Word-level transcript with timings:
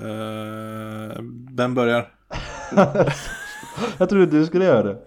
Uh, 0.00 1.22
vem 1.50 1.74
börjar? 1.74 2.14
jag 3.98 4.08
trodde 4.08 4.26
du 4.26 4.46
skulle 4.46 4.64
göra 4.64 4.82
det. 4.82 4.98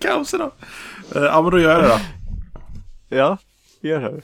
Kaos 0.00 0.34
idag. 0.34 0.52
Uh, 1.16 1.22
ja 1.22 1.42
men 1.42 1.50
då 1.50 1.58
gör 1.58 1.70
jag 1.70 1.82
det 1.82 1.88
då. 1.88 2.00
Ja, 3.16 3.38
gör 3.80 4.00
det. 4.00 4.22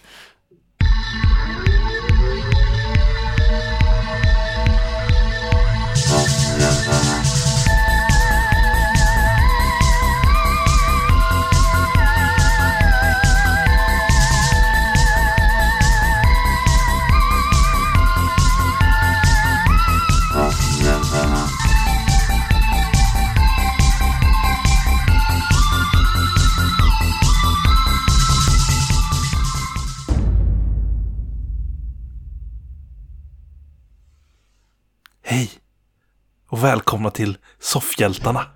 Välkomna 37.06 37.10
till 37.10 37.38
Soffhjältarna. 37.59 38.46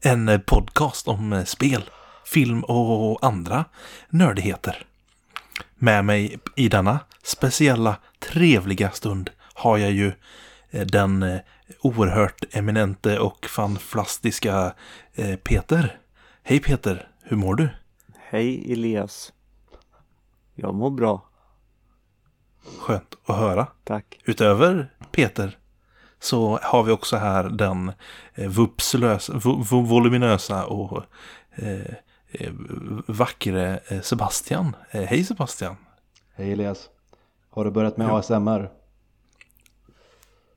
En 0.00 0.28
eh, 0.28 0.38
podcast 0.38 1.08
om 1.08 1.32
eh, 1.32 1.44
spel, 1.44 1.82
film 2.24 2.64
och 2.64 3.24
andra 3.24 3.64
nördigheter. 4.10 4.86
Med 5.78 6.04
mig 6.04 6.38
i 6.56 6.68
denna 6.68 7.00
speciella 7.22 7.96
trevliga 8.18 8.90
stund 8.90 9.30
har 9.54 9.78
jag 9.78 9.90
ju 9.90 10.12
eh, 10.70 10.86
den 10.86 11.40
oerhört 11.80 12.44
eminente 12.54 13.18
och 13.18 13.46
fantastiska 13.46 14.74
Peter. 15.42 15.98
Hej 16.42 16.60
Peter, 16.60 17.08
hur 17.22 17.36
mår 17.36 17.54
du? 17.54 17.68
Hej 18.30 18.72
Elias. 18.72 19.32
Jag 20.54 20.74
mår 20.74 20.90
bra. 20.90 21.22
Skönt 22.78 23.14
att 23.26 23.36
höra. 23.36 23.66
Tack. 23.84 24.20
Utöver 24.24 24.92
Peter 25.12 25.58
så 26.20 26.58
har 26.62 26.82
vi 26.82 26.92
också 26.92 27.16
här 27.16 27.44
den 27.44 27.92
eh, 28.34 28.48
vupslösa, 28.48 29.32
voluminösa 29.70 30.66
och 30.66 31.02
eh, 31.54 31.94
eh, 32.30 32.52
vackre 33.06 33.80
eh, 33.88 34.00
Sebastian. 34.00 34.76
Eh, 34.90 35.02
hej 35.02 35.24
Sebastian! 35.24 35.76
Hej 36.34 36.52
Elias! 36.52 36.88
Har 37.50 37.64
du 37.64 37.70
börjat 37.70 37.96
med 37.96 38.08
ja. 38.08 38.18
ASMR? 38.18 38.70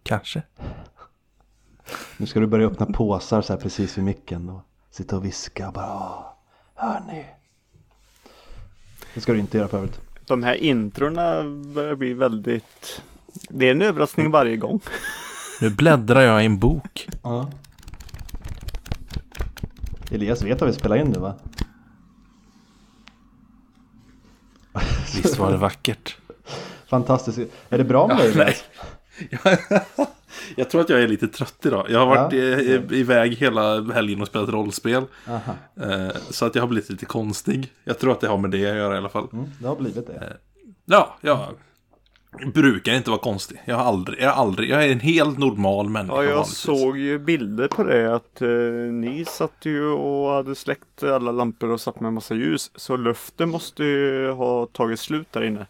Kanske. 0.03 0.41
Nu 2.17 2.25
ska 2.25 2.39
du 2.39 2.47
börja 2.47 2.67
öppna 2.67 2.85
påsar 2.85 3.41
så 3.41 3.53
här 3.53 3.59
precis 3.59 3.97
vid 3.97 4.03
micken 4.05 4.49
och 4.49 4.61
sitta 4.91 5.17
och 5.17 5.25
viska 5.25 5.71
bara 5.71 6.23
Hör 6.75 6.99
ni? 7.07 7.25
Det 9.13 9.21
ska 9.21 9.33
du 9.33 9.39
inte 9.39 9.57
göra 9.57 9.67
för 9.67 9.77
övrigt. 9.77 9.99
De 10.25 10.43
här 10.43 10.53
introna 10.53 11.43
börjar 11.73 11.95
bli 11.95 12.13
väldigt 12.13 13.01
Det 13.49 13.67
är 13.67 13.71
en 13.71 13.81
överraskning 13.81 14.31
varje 14.31 14.57
gång. 14.57 14.81
Nu 15.61 15.69
bläddrar 15.69 16.21
jag 16.21 16.43
i 16.43 16.45
en 16.45 16.59
bok. 16.59 17.07
Ja. 17.23 17.49
Elias 20.11 20.41
vet 20.41 20.61
att 20.61 20.69
vi 20.69 20.73
spelar 20.73 20.95
in 20.95 21.07
nu 21.07 21.19
va? 21.19 21.33
Visst 25.15 25.37
var 25.37 25.51
det 25.51 25.57
vackert. 25.57 26.17
Fantastiskt. 26.87 27.39
Är 27.69 27.77
det 27.77 27.83
bra 27.83 28.07
med 28.07 28.17
dig 28.17 28.31
Elias? 28.31 28.63
jag 30.55 30.69
tror 30.69 30.81
att 30.81 30.89
jag 30.89 31.01
är 31.01 31.07
lite 31.07 31.27
trött 31.27 31.65
idag. 31.65 31.85
Jag 31.89 31.99
har 31.99 32.05
varit 32.05 32.33
ja. 32.33 32.95
iväg 32.95 33.35
hela 33.35 33.81
helgen 33.81 34.21
och 34.21 34.27
spelat 34.27 34.49
rollspel. 34.49 35.03
Aha. 35.27 35.55
Eh, 35.81 36.11
så 36.29 36.45
att 36.45 36.55
jag 36.55 36.63
har 36.63 36.67
blivit 36.67 36.89
lite 36.89 37.05
konstig. 37.05 37.73
Jag 37.83 37.99
tror 37.99 38.11
att 38.11 38.21
det 38.21 38.27
har 38.27 38.37
med 38.37 38.51
det 38.51 38.69
att 38.69 38.77
göra 38.77 38.95
i 38.95 38.97
alla 38.97 39.09
fall. 39.09 39.27
Mm, 39.33 39.45
det 39.59 39.67
har 39.67 39.75
blivit 39.75 40.07
det. 40.07 40.13
Eh, 40.13 40.37
ja, 40.85 41.17
ja 41.21 41.51
brukar 42.53 42.93
inte 42.93 43.09
vara 43.09 43.21
konstig. 43.21 43.61
Jag 43.65 43.75
har 43.75 43.83
aldrig, 43.83 44.19
jag 44.19 44.29
har 44.29 44.41
aldrig, 44.41 44.69
jag 44.69 44.85
är 44.85 44.91
en 44.91 44.99
helt 44.99 45.37
normal 45.37 45.89
människa. 45.89 46.15
Ja, 46.15 46.23
jag 46.23 46.35
vanligtvis. 46.35 46.57
såg 46.57 46.97
ju 46.97 47.19
bilder 47.19 47.67
på 47.67 47.83
det 47.83 48.15
att 48.15 48.41
eh, 48.41 48.49
ni 48.93 49.25
satt 49.27 49.65
ju 49.65 49.85
och 49.85 50.31
hade 50.31 50.55
släckt 50.55 51.03
alla 51.03 51.31
lampor 51.31 51.69
och 51.69 51.81
satt 51.81 51.99
med 51.99 52.13
massa 52.13 52.35
ljus. 52.35 52.71
Så 52.75 52.97
luften 52.97 53.49
måste 53.49 53.83
ju 53.83 54.31
ha 54.31 54.65
tagit 54.65 54.99
slut 54.99 55.27
där 55.31 55.43
inne. 55.43 55.67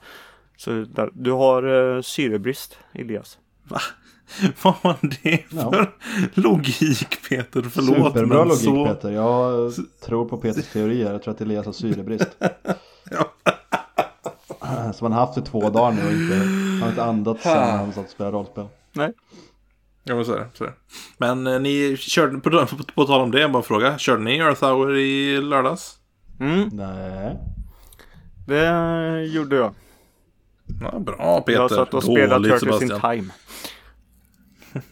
Så 0.57 0.71
där, 0.71 1.09
du 1.13 1.31
har 1.31 1.95
eh, 1.95 2.01
syrebrist, 2.01 2.77
Elias. 2.93 3.37
Va? 3.63 3.79
Vad 4.63 4.75
var 4.81 4.97
det 5.01 5.37
för 5.49 5.75
ja. 5.75 5.87
logik 6.33 7.29
Peter? 7.29 7.61
Förlåt. 7.61 8.13
Superbra 8.13 8.43
logik 8.43 8.63
så... 8.63 8.85
Peter. 8.85 9.11
Jag 9.11 9.73
tror 10.05 10.25
på 10.25 10.37
Peters 10.37 10.67
teorier. 10.67 11.11
Jag 11.11 11.23
tror 11.23 11.33
att 11.33 11.41
Elias 11.41 11.65
har 11.65 11.73
syrebrist. 11.73 12.27
ja. 13.11 13.33
Som 14.93 15.11
han 15.11 15.11
haft 15.11 15.37
i 15.37 15.41
två 15.41 15.69
dagar 15.69 15.91
nu 15.91 16.05
och 16.05 16.11
inte, 16.11 16.35
han 16.35 16.81
har 16.81 16.89
inte 16.89 17.03
andats 17.03 17.43
sen 17.43 17.69
han 17.69 17.93
satt 17.93 18.05
och 18.05 18.11
spelade 18.11 18.37
rollspel. 18.37 18.67
Nej. 18.93 19.13
Ja 20.03 20.15
men 20.15 20.25
så 20.25 20.33
är 20.33 20.39
det. 20.39 20.47
Så 20.53 20.63
är 20.63 20.67
det. 20.67 20.75
Men 21.17 21.47
eh, 21.47 21.59
ni 21.59 21.97
körde, 21.97 22.39
på, 22.39 22.49
på, 22.49 22.83
på 22.95 23.05
tal 23.05 23.21
om 23.21 23.31
det, 23.31 23.47
bara 23.47 23.57
en 23.57 23.63
fråga. 23.63 23.97
Körde 23.97 24.23
ni 24.23 24.37
Earth 24.37 24.65
Hour 24.65 24.97
i 24.97 25.41
lördags? 25.41 25.97
Mm. 26.39 26.69
Nej. 26.71 27.37
Det 28.47 29.23
gjorde 29.23 29.55
jag. 29.55 29.73
Ja, 30.81 30.99
bra 30.99 31.41
Peter. 31.41 31.61
Jag 31.61 31.71
satt 31.71 31.93
och 31.93 32.03
spelade 32.03 32.49
Turtles 32.49 32.81
in 32.81 32.99
Time. 33.01 33.29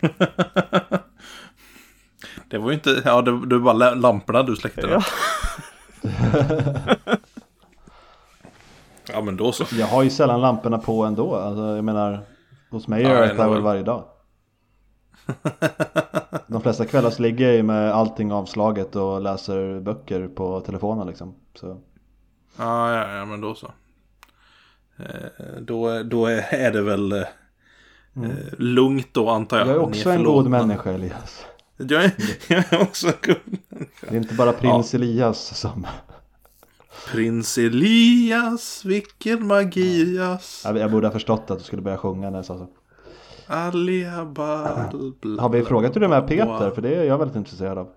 det 2.50 2.58
var 2.58 2.70
ju 2.70 2.74
inte, 2.74 3.02
ja 3.06 3.22
det, 3.22 3.46
det 3.46 3.58
var 3.58 3.74
bara 3.74 3.94
lamporna 3.94 4.44
du 4.44 4.56
släckte. 4.56 4.88
Ja. 4.90 5.04
Ja 9.14 9.22
men 9.22 9.38
då 9.38 9.52
så. 9.52 9.66
Jag 9.72 9.88
har 9.88 10.04
ju 10.04 10.10
sällan 10.10 10.42
lamporna 10.42 10.78
på 10.78 11.04
ändå. 11.04 11.36
Alltså, 11.36 11.76
jag 11.76 11.86
menar, 11.86 12.22
hos 12.70 12.88
mig 12.88 13.04
gör 13.04 13.26
jag 13.26 13.38
det 13.38 13.50
väl 13.50 13.62
varje 13.62 13.84
dag. 13.84 14.04
De 16.48 16.62
flesta 16.62 16.86
kvällar 16.86 17.10
så 17.10 17.22
ligger 17.22 17.46
jag 17.46 17.56
ju 17.56 17.64
med 17.64 17.92
allting 17.92 18.32
avslaget 18.32 18.96
och 18.96 19.22
läser 19.22 19.80
böcker 19.80 20.28
på 20.28 20.62
telefonen 20.62 21.08
liksom. 21.08 21.36
Så. 21.56 21.82
Ja, 22.58 22.94
ja, 22.94 23.18
ja 23.18 23.26
men 23.26 23.42
då 23.42 23.56
så. 23.56 23.72
Eh, 24.98 25.62
då, 25.62 26.04
då 26.04 26.26
är 26.26 26.72
det 26.72 26.82
väl 26.82 27.12
eh, 27.12 27.24
mm. 28.16 28.32
lugnt 28.58 29.08
då 29.12 29.30
antar 29.30 29.58
jag. 29.58 29.68
Jag 29.68 29.76
är 29.76 29.80
också 29.80 30.10
en 30.10 30.24
god 30.24 30.50
människa 30.50 30.92
Elias. 30.92 31.46
Jag 31.78 32.04
är, 32.04 32.12
jag 32.48 32.74
är 32.74 32.82
också 32.82 33.08
en 33.08 33.14
god 33.26 33.58
människa. 33.70 34.08
Det 34.10 34.16
är 34.16 34.18
inte 34.18 34.34
bara 34.34 34.54
prins 34.54 34.94
ja. 34.94 34.98
Elias 34.98 35.58
som 35.58 35.88
Prins 37.12 37.58
Elias, 37.58 38.86
vilken 38.86 39.48
magias. 39.48 40.62
Ja. 40.66 40.78
Jag 40.78 40.92
borde 40.92 41.08
ha 41.08 41.12
förstått 41.12 41.52
att 41.52 41.58
du 41.58 41.64
skulle 41.64 41.82
börja 41.82 41.98
sjunga 41.98 42.30
när 42.30 42.38
jag 42.38 42.46
sa 42.46 42.58
så. 42.58 42.68
Aliabal. 43.48 45.14
Har 45.40 45.50
vi 45.50 45.64
frågat 45.64 45.96
hur 45.96 46.00
det 46.00 46.06
är 46.06 46.10
med 46.10 46.28
Peter? 46.28 46.72
För 46.72 46.82
det 46.82 46.96
är 46.96 47.04
jag 47.04 47.18
väldigt 47.18 47.38
intresserad 47.38 47.78
av. 47.78 47.90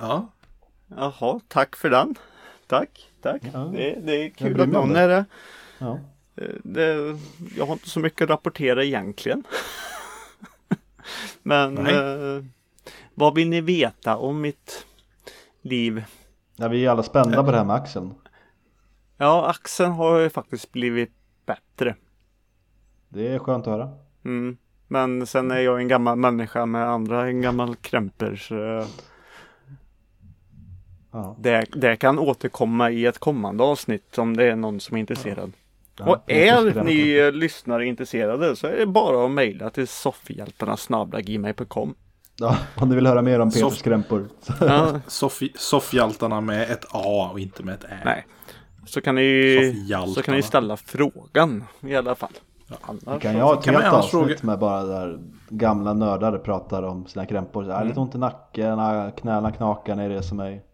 Ja. 0.00 0.28
Jaha, 0.96 1.40
tack 1.48 1.76
för 1.76 1.90
den. 1.90 2.14
Tack, 2.66 3.10
tack. 3.22 3.42
Ja. 3.52 3.58
Det, 3.58 3.98
det 4.02 4.24
är 4.24 4.30
kul 4.30 4.60
att 4.60 4.68
någon 4.68 4.96
är 4.96 5.08
det. 5.08 5.24
Ja. 5.78 5.98
Eh, 6.36 6.48
det. 6.64 7.18
Jag 7.56 7.66
har 7.66 7.72
inte 7.72 7.88
så 7.88 8.00
mycket 8.00 8.22
att 8.22 8.30
rapportera 8.30 8.84
egentligen. 8.84 9.44
Men 11.42 11.86
eh, 11.86 12.44
vad 13.14 13.34
vill 13.34 13.48
ni 13.48 13.60
veta 13.60 14.16
om 14.16 14.40
mitt 14.40 14.86
liv 15.62 16.04
Ja, 16.62 16.68
vi 16.68 16.86
är 16.86 16.90
alla 16.90 17.02
spända 17.02 17.44
på 17.44 17.50
det 17.50 17.56
här 17.56 17.64
med 17.64 17.76
axeln. 17.76 18.14
Ja, 19.16 19.50
axeln 19.50 19.92
har 19.92 20.18
ju 20.18 20.30
faktiskt 20.30 20.72
blivit 20.72 21.12
bättre. 21.46 21.96
Det 23.08 23.28
är 23.28 23.38
skönt 23.38 23.66
att 23.66 23.72
höra. 23.72 23.90
Mm. 24.24 24.56
Men 24.88 25.26
sen 25.26 25.50
är 25.50 25.58
jag 25.58 25.80
en 25.80 25.88
gammal 25.88 26.16
människa 26.16 26.66
med 26.66 26.88
andra 26.88 27.26
en 27.26 27.40
gammal 27.40 27.76
krämper. 27.76 28.36
Så 28.36 28.86
ja. 31.10 31.36
det, 31.38 31.66
det 31.74 31.96
kan 31.96 32.18
återkomma 32.18 32.90
i 32.90 33.06
ett 33.06 33.18
kommande 33.18 33.64
avsnitt 33.64 34.18
om 34.18 34.36
det 34.36 34.44
är 34.44 34.56
någon 34.56 34.80
som 34.80 34.96
är 34.96 35.00
intresserad. 35.00 35.52
Ja. 35.98 36.10
och 36.10 36.30
är 36.30 36.84
ni 36.84 37.32
lyssnare 37.32 37.86
intresserade 37.86 38.56
så 38.56 38.66
är 38.66 38.76
det 38.76 38.86
bara 38.86 39.24
att 39.24 39.30
mejla 39.30 39.70
till 39.70 39.88
soffhjältarna.gmail.com 39.88 41.94
Ja, 42.42 42.56
om 42.74 42.88
du 42.88 42.94
vill 42.94 43.06
höra 43.06 43.22
mer 43.22 43.40
om 43.40 43.50
Peters 43.50 43.60
Soff 43.60 43.76
skrämpor. 43.76 44.28
Ja. 44.60 45.00
Soffhjältarna 45.54 46.40
med 46.40 46.70
ett 46.70 46.84
A 46.90 47.30
och 47.32 47.40
inte 47.40 47.62
med 47.62 47.74
ett 47.74 47.84
Ä. 47.84 47.98
Nej. 48.04 48.26
Så 48.86 49.00
kan 49.00 49.14
ni, 49.14 49.86
så 50.14 50.22
kan 50.22 50.34
ni 50.34 50.42
ställa 50.42 50.76
frågan 50.76 51.64
i 51.80 51.96
alla 51.96 52.14
fall. 52.14 52.30
Ja. 52.66 52.76
Annars, 52.82 53.22
kan 53.22 53.36
jag 53.36 53.44
ha 53.44 53.58
ett 53.58 53.66
helt 53.66 53.84
avsnitt 53.84 54.10
fråga? 54.10 54.36
med 54.42 54.58
bara 54.58 54.82
där 54.84 55.18
gamla 55.48 55.92
nördar 55.92 56.38
pratar 56.38 56.82
om 56.82 57.06
sina 57.06 57.26
krämpor. 57.26 57.64
Så 57.64 57.70
här, 57.70 57.76
mm. 57.76 57.88
Lite 57.88 58.00
ont 58.00 58.14
i 58.14 58.18
nacken, 58.18 58.78
knäna 59.16 59.52
knakar 59.52 59.96
när 59.96 60.08
det 60.08 60.14
reser 60.14 60.36
mig. 60.36 60.64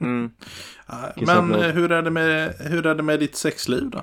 Mm. 0.00 0.30
Men 1.16 1.54
hur 1.54 1.92
är, 1.92 2.02
det 2.02 2.10
med, 2.10 2.54
hur 2.58 2.86
är 2.86 2.94
det 2.94 3.02
med 3.02 3.20
ditt 3.20 3.36
sexliv 3.36 3.90
då? 3.90 4.02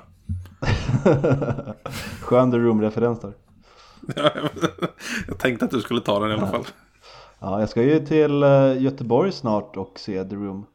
Skön 2.20 2.50
The 2.50 2.56
Room-referens 2.56 3.20
där. 3.20 3.32
jag 5.26 5.38
tänkte 5.38 5.64
att 5.64 5.70
du 5.70 5.80
skulle 5.80 6.00
ta 6.00 6.20
den 6.20 6.30
i 6.30 6.34
alla 6.34 6.46
fall. 6.46 6.64
Ja, 7.38 7.60
jag 7.60 7.68
ska 7.68 7.82
ju 7.82 8.06
till 8.06 8.42
eh, 8.42 8.82
Göteborg 8.82 9.32
snart 9.32 9.76
och 9.76 9.98
se 9.98 10.24
The 10.24 10.36
Room. 10.36 10.66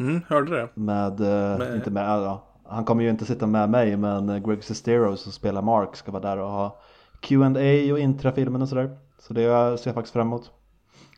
Mm, 0.00 0.20
hörde 0.28 0.56
det. 0.56 0.68
Med, 0.74 1.20
eh, 1.20 1.58
med... 1.58 1.74
inte 1.76 1.90
med, 1.90 2.04
ja, 2.04 2.42
han 2.64 2.84
kommer 2.84 3.02
ju 3.02 3.10
inte 3.10 3.24
sitta 3.24 3.46
med 3.46 3.70
mig 3.70 3.96
men 3.96 4.28
eh, 4.28 4.38
Greg 4.38 4.64
Sestero 4.64 5.16
som 5.16 5.32
spelar 5.32 5.62
Mark 5.62 5.96
ska 5.96 6.12
vara 6.12 6.22
där 6.22 6.36
och 6.38 6.50
ha 6.50 6.80
Q&A 7.20 7.92
och 7.92 7.98
intrafilmen 7.98 8.62
och 8.62 8.68
sådär. 8.68 8.98
Så 9.18 9.32
det 9.32 9.42
ser 9.78 9.88
jag 9.88 9.94
faktiskt 9.94 10.12
fram 10.12 10.26
emot. 10.26 10.50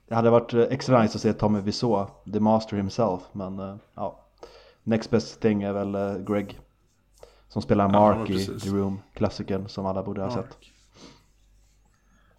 Det 0.08 0.14
hade 0.14 0.30
varit 0.30 0.54
extra 0.54 1.02
nice 1.02 1.16
att 1.16 1.22
se 1.22 1.32
Tommy 1.32 1.60
Wiseau, 1.60 2.06
the 2.32 2.40
master 2.40 2.76
himself, 2.76 3.20
men 3.32 3.80
ja. 3.94 4.24
Next 4.82 5.10
best 5.10 5.40
thing 5.40 5.62
är 5.62 5.72
väl 5.72 6.24
Greg. 6.24 6.60
Som 7.48 7.62
spelar 7.62 7.88
Mark 7.88 8.30
ja, 8.30 8.34
i 8.34 8.46
The 8.46 8.70
Room, 8.70 9.00
klassikern 9.14 9.68
som 9.68 9.86
alla 9.86 10.02
borde 10.02 10.20
ha 10.20 10.28
Mark. 10.28 10.46
sett. 10.46 10.77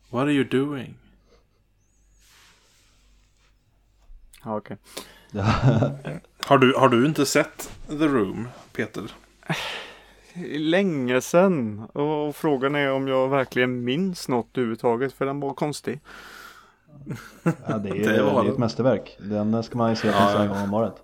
What 0.09 0.23
are 0.23 0.31
you 0.31 0.43
doing? 0.43 0.95
Ja, 4.43 4.57
okej. 4.57 4.77
Okay. 5.33 6.19
har, 6.45 6.57
du, 6.57 6.73
har 6.77 6.89
du 6.89 7.05
inte 7.05 7.25
sett 7.25 7.71
The 7.87 8.07
Room, 8.07 8.47
Peter? 8.73 9.11
Länge 10.57 11.21
sedan. 11.21 11.79
Och 11.79 12.35
frågan 12.35 12.75
är 12.75 12.91
om 12.91 13.07
jag 13.07 13.29
verkligen 13.29 13.83
minns 13.83 14.27
något 14.27 14.57
överhuvudtaget. 14.57 15.13
För 15.13 15.25
den 15.25 15.39
var 15.39 15.53
konstig. 15.53 15.99
Ja, 17.43 17.77
det 17.77 17.89
är, 17.89 18.13
det 18.13 18.23
var 18.23 18.43
det 18.43 18.49
är 18.49 18.53
ett 18.53 18.59
mästerverk. 18.59 19.17
Den 19.19 19.63
ska 19.63 19.77
man 19.77 19.89
ju 19.89 19.95
se 19.95 20.07
ja, 20.07 20.43
en 20.43 20.49
gång 20.49 20.57
om 20.57 20.73
året. 20.73 20.95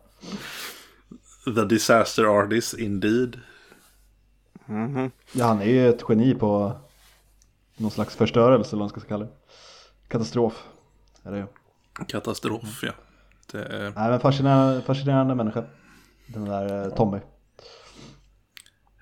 The 1.45 1.65
Disaster 1.65 2.23
Artist 2.23 2.73
indeed. 2.73 3.39
Mm 4.67 4.97
-hmm. 4.97 5.11
Ja, 5.31 5.45
han 5.45 5.61
är 5.61 5.65
ju 5.65 5.89
ett 5.89 6.03
geni 6.09 6.35
på 6.35 6.77
någon 7.77 7.91
slags 7.91 8.15
förstörelse 8.15 8.69
eller 8.69 8.79
vad 8.79 8.91
man 8.93 9.01
ska 9.01 9.09
kalla 9.09 9.25
det. 9.25 9.31
Katastrof 10.07 10.63
är 11.23 11.31
det 11.31 11.37
ju. 11.37 11.45
Katastrof, 12.07 12.83
ja. 12.83 12.91
Det 13.51 13.63
är... 13.63 13.93
Nej, 13.95 14.09
men 14.09 14.19
fascinerande, 14.19 14.81
fascinerande 14.81 15.35
människa. 15.35 15.63
Den 16.27 16.45
där 16.45 16.83
eh, 16.83 16.95
Tommy. 16.95 17.19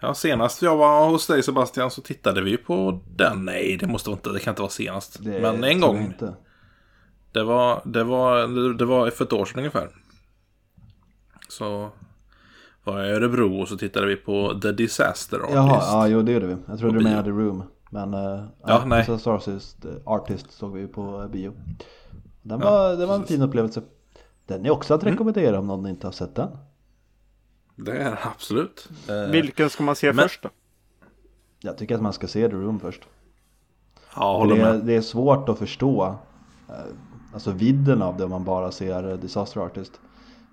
Ja, 0.02 0.14
senast 0.14 0.62
jag 0.62 0.78
var 0.78 1.10
hos 1.10 1.28
dig 1.28 1.44
Sebastian 1.44 1.92
så 1.92 2.02
tittade 2.02 2.42
vi 2.42 2.58
på 2.58 3.02
den. 3.16 3.46
Nej, 3.46 3.78
det 3.80 3.88
måste 3.88 4.12
inte, 4.12 4.30
det 4.30 4.40
kan 4.40 4.52
inte 4.52 4.62
vara 4.62 4.72
senast. 4.72 5.24
Det 5.24 5.42
men 5.42 5.64
en 5.64 5.82
gång. 5.82 5.98
Inte. 5.98 6.36
Det 7.32 7.44
var, 7.44 7.82
det 7.86 8.04
var, 8.04 8.48
det 8.78 8.86
var 8.86 9.10
för 9.10 9.26
ett 9.26 9.34
år 9.34 9.46
sedan 9.46 9.58
ungefär. 9.58 9.90
Så 11.50 11.92
var 12.84 13.00
jag 13.00 13.10
i 13.10 13.12
Örebro 13.12 13.62
och 13.62 13.68
så 13.68 13.78
tittade 13.78 14.08
vi 14.08 14.16
på 14.16 14.60
The 14.62 14.72
Disaster 14.72 15.38
Artist. 15.38 15.56
Jaha, 15.56 15.80
ja, 15.82 16.08
jo 16.08 16.22
det 16.22 16.32
gjorde 16.32 16.48
vi. 16.48 16.56
Jag 16.68 16.80
trodde 16.80 16.98
du 16.98 17.04
menade 17.04 17.30
Room. 17.30 17.64
Men 17.94 18.14
uh, 18.14 18.44
ja, 18.66 18.86
nej. 18.86 19.00
Disaster 19.00 19.32
Artist, 19.32 19.86
Artist 20.06 20.52
såg 20.52 20.74
vi 20.74 20.88
på 20.88 21.30
bio. 21.32 21.54
Den 22.42 22.60
var, 22.60 22.90
ja, 22.90 22.96
det 22.96 23.06
var 23.06 23.16
en 23.16 23.26
fin 23.26 23.42
upplevelse. 23.42 23.82
Den 24.46 24.66
är 24.66 24.70
också 24.70 24.94
att 24.94 25.02
mm. 25.02 25.14
rekommendera 25.14 25.58
mm. 25.58 25.60
om 25.60 25.68
någon 25.68 25.90
inte 25.90 26.08
har 26.08 26.12
sett 26.12 26.36
den. 26.36 26.50
Det 27.76 27.98
är 27.98 28.20
absolut. 28.24 28.90
Eh, 29.10 29.32
Vilken 29.32 29.70
ska 29.70 29.84
man 29.84 29.96
se 29.96 30.14
men... 30.14 30.24
först 30.24 30.44
då? 30.44 30.50
Jag 31.60 31.78
tycker 31.78 31.96
att 31.96 32.02
man 32.02 32.14
ska 32.14 32.28
se 32.28 32.50
The 32.50 32.56
Room 32.56 32.80
först. 32.80 33.02
Ja, 34.16 34.38
håller 34.38 34.56
det, 34.56 34.62
är, 34.62 34.74
med. 34.74 34.86
det 34.86 34.96
är 34.96 35.02
svårt 35.02 35.50
att 35.50 35.60
förstå 35.60 36.16
eh, 36.70 36.76
Alltså 37.34 37.52
vidden 37.52 38.02
av 38.02 38.18
det 38.18 38.24
om 38.24 38.30
man 38.30 38.44
bara 38.44 38.72
ser 38.72 39.18
Disaster 39.18 39.62
Artist. 39.62 40.00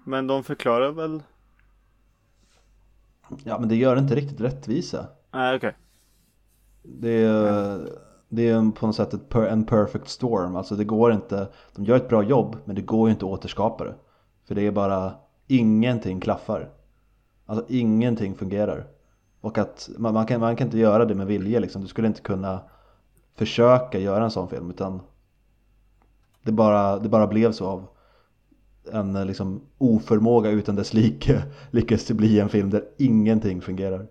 Men 0.05 0.27
de 0.27 0.45
förklarar 0.45 0.93
väl? 0.93 1.23
Ja 3.45 3.59
men 3.59 3.69
det 3.69 3.77
gör 3.77 3.97
inte 3.97 4.15
riktigt 4.15 4.41
rättvisa. 4.41 5.07
Nej 5.31 5.57
okej. 5.57 5.69
Okay. 5.69 5.81
Det 6.83 7.25
är, 7.25 7.89
det 8.29 8.49
är 8.49 8.71
på 8.71 8.87
något 8.87 8.97
sätt 8.97 9.15
ett 9.15 9.35
en 9.35 9.65
perfect 9.65 10.09
storm. 10.09 10.57
Alltså 10.57 10.77
det 10.77 10.85
går 10.85 11.13
inte, 11.13 11.49
de 11.75 11.85
gör 11.85 11.97
ett 11.97 12.09
bra 12.09 12.23
jobb 12.23 12.57
men 12.65 12.77
det 12.77 12.83
går 12.83 13.09
ju 13.09 13.13
inte 13.13 13.25
att 13.25 13.33
återskapa 13.33 13.85
det. 13.85 13.95
För 14.45 14.55
det 14.55 14.67
är 14.67 14.71
bara, 14.71 15.15
ingenting 15.47 16.21
klaffar. 16.21 16.71
Alltså 17.47 17.65
ingenting 17.69 18.35
fungerar. 18.35 18.87
Och 19.41 19.59
att 19.59 19.91
man, 19.99 20.15
man, 20.15 20.27
kan, 20.27 20.41
man 20.41 20.57
kan 20.57 20.67
inte 20.67 20.79
göra 20.79 21.05
det 21.05 21.15
med 21.15 21.27
vilje 21.27 21.61
liksom. 21.61 21.83
Du 21.83 21.89
skulle 21.89 22.09
inte 22.09 22.21
kunna 22.21 22.61
försöka 23.35 23.99
göra 23.99 24.25
en 24.25 24.31
sån 24.31 24.49
film 24.49 24.71
utan 24.71 25.01
det 26.43 26.53
bara, 26.53 26.99
det 26.99 27.09
bara 27.09 27.27
blev 27.27 27.53
så 27.53 27.67
av 27.67 27.87
en 28.93 29.27
liksom 29.27 29.61
oförmåga 29.79 30.51
utan 30.51 30.77
dess 30.77 30.95
like 30.95 31.43
lyckas 31.71 32.05
det 32.05 32.15
bli 32.15 32.41
en 32.41 32.49
film 32.49 32.71
där 32.71 32.85
ingenting 32.99 33.61
fungerar. 33.61 34.07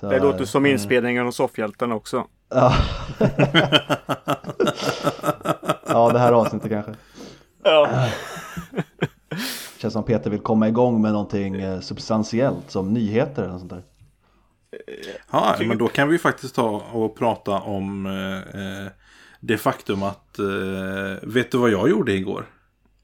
Så, 0.00 0.10
det 0.10 0.18
låter 0.18 0.44
som 0.44 0.66
inspelningen 0.66 1.26
av 1.26 1.30
Soffhjälten 1.30 1.92
också. 1.92 2.26
Ja. 2.48 2.74
ja, 5.86 6.10
det 6.12 6.18
här 6.18 6.32
avsnittet 6.32 6.70
kanske. 6.70 6.94
Ja. 7.62 8.08
Känns 9.78 9.92
som 9.92 10.04
Peter 10.04 10.30
vill 10.30 10.40
komma 10.40 10.68
igång 10.68 11.02
med 11.02 11.12
någonting 11.12 11.54
eh, 11.54 11.80
substantiellt 11.80 12.70
som 12.70 12.94
nyheter 12.94 13.42
eller 13.42 13.58
sånt 13.58 13.70
där. 13.70 13.82
Ja, 15.30 15.56
men 15.58 15.78
då 15.78 15.88
kan 15.88 16.08
vi 16.08 16.18
faktiskt 16.18 16.54
ta 16.54 16.82
och 16.92 17.16
prata 17.16 17.52
om 17.52 18.06
eh, 18.06 18.60
eh, 18.60 18.90
det 19.40 19.58
faktum 19.58 20.02
att 20.02 20.38
eh, 20.38 20.44
vet 21.22 21.50
du 21.50 21.58
vad 21.58 21.70
jag 21.70 21.90
gjorde 21.90 22.12
igår? 22.12 22.46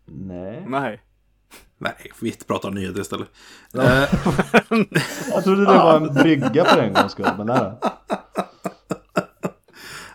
Nej. 0.04 0.64
Nej. 0.68 1.00
Nej, 1.78 2.12
vi 2.20 2.32
pratar 2.32 2.68
om 2.68 2.74
nyheter 2.74 3.00
istället. 3.00 3.28
Ja. 3.72 3.82
Eh. 3.82 4.08
jag 5.30 5.44
trodde 5.44 5.60
det 5.60 5.78
var 5.78 5.96
en 5.96 6.14
brygga 6.22 6.64
för 6.64 6.78
en 6.78 6.92
gångs 6.92 7.12
skull, 7.12 7.30
men 7.38 7.46
nej. 7.46 7.72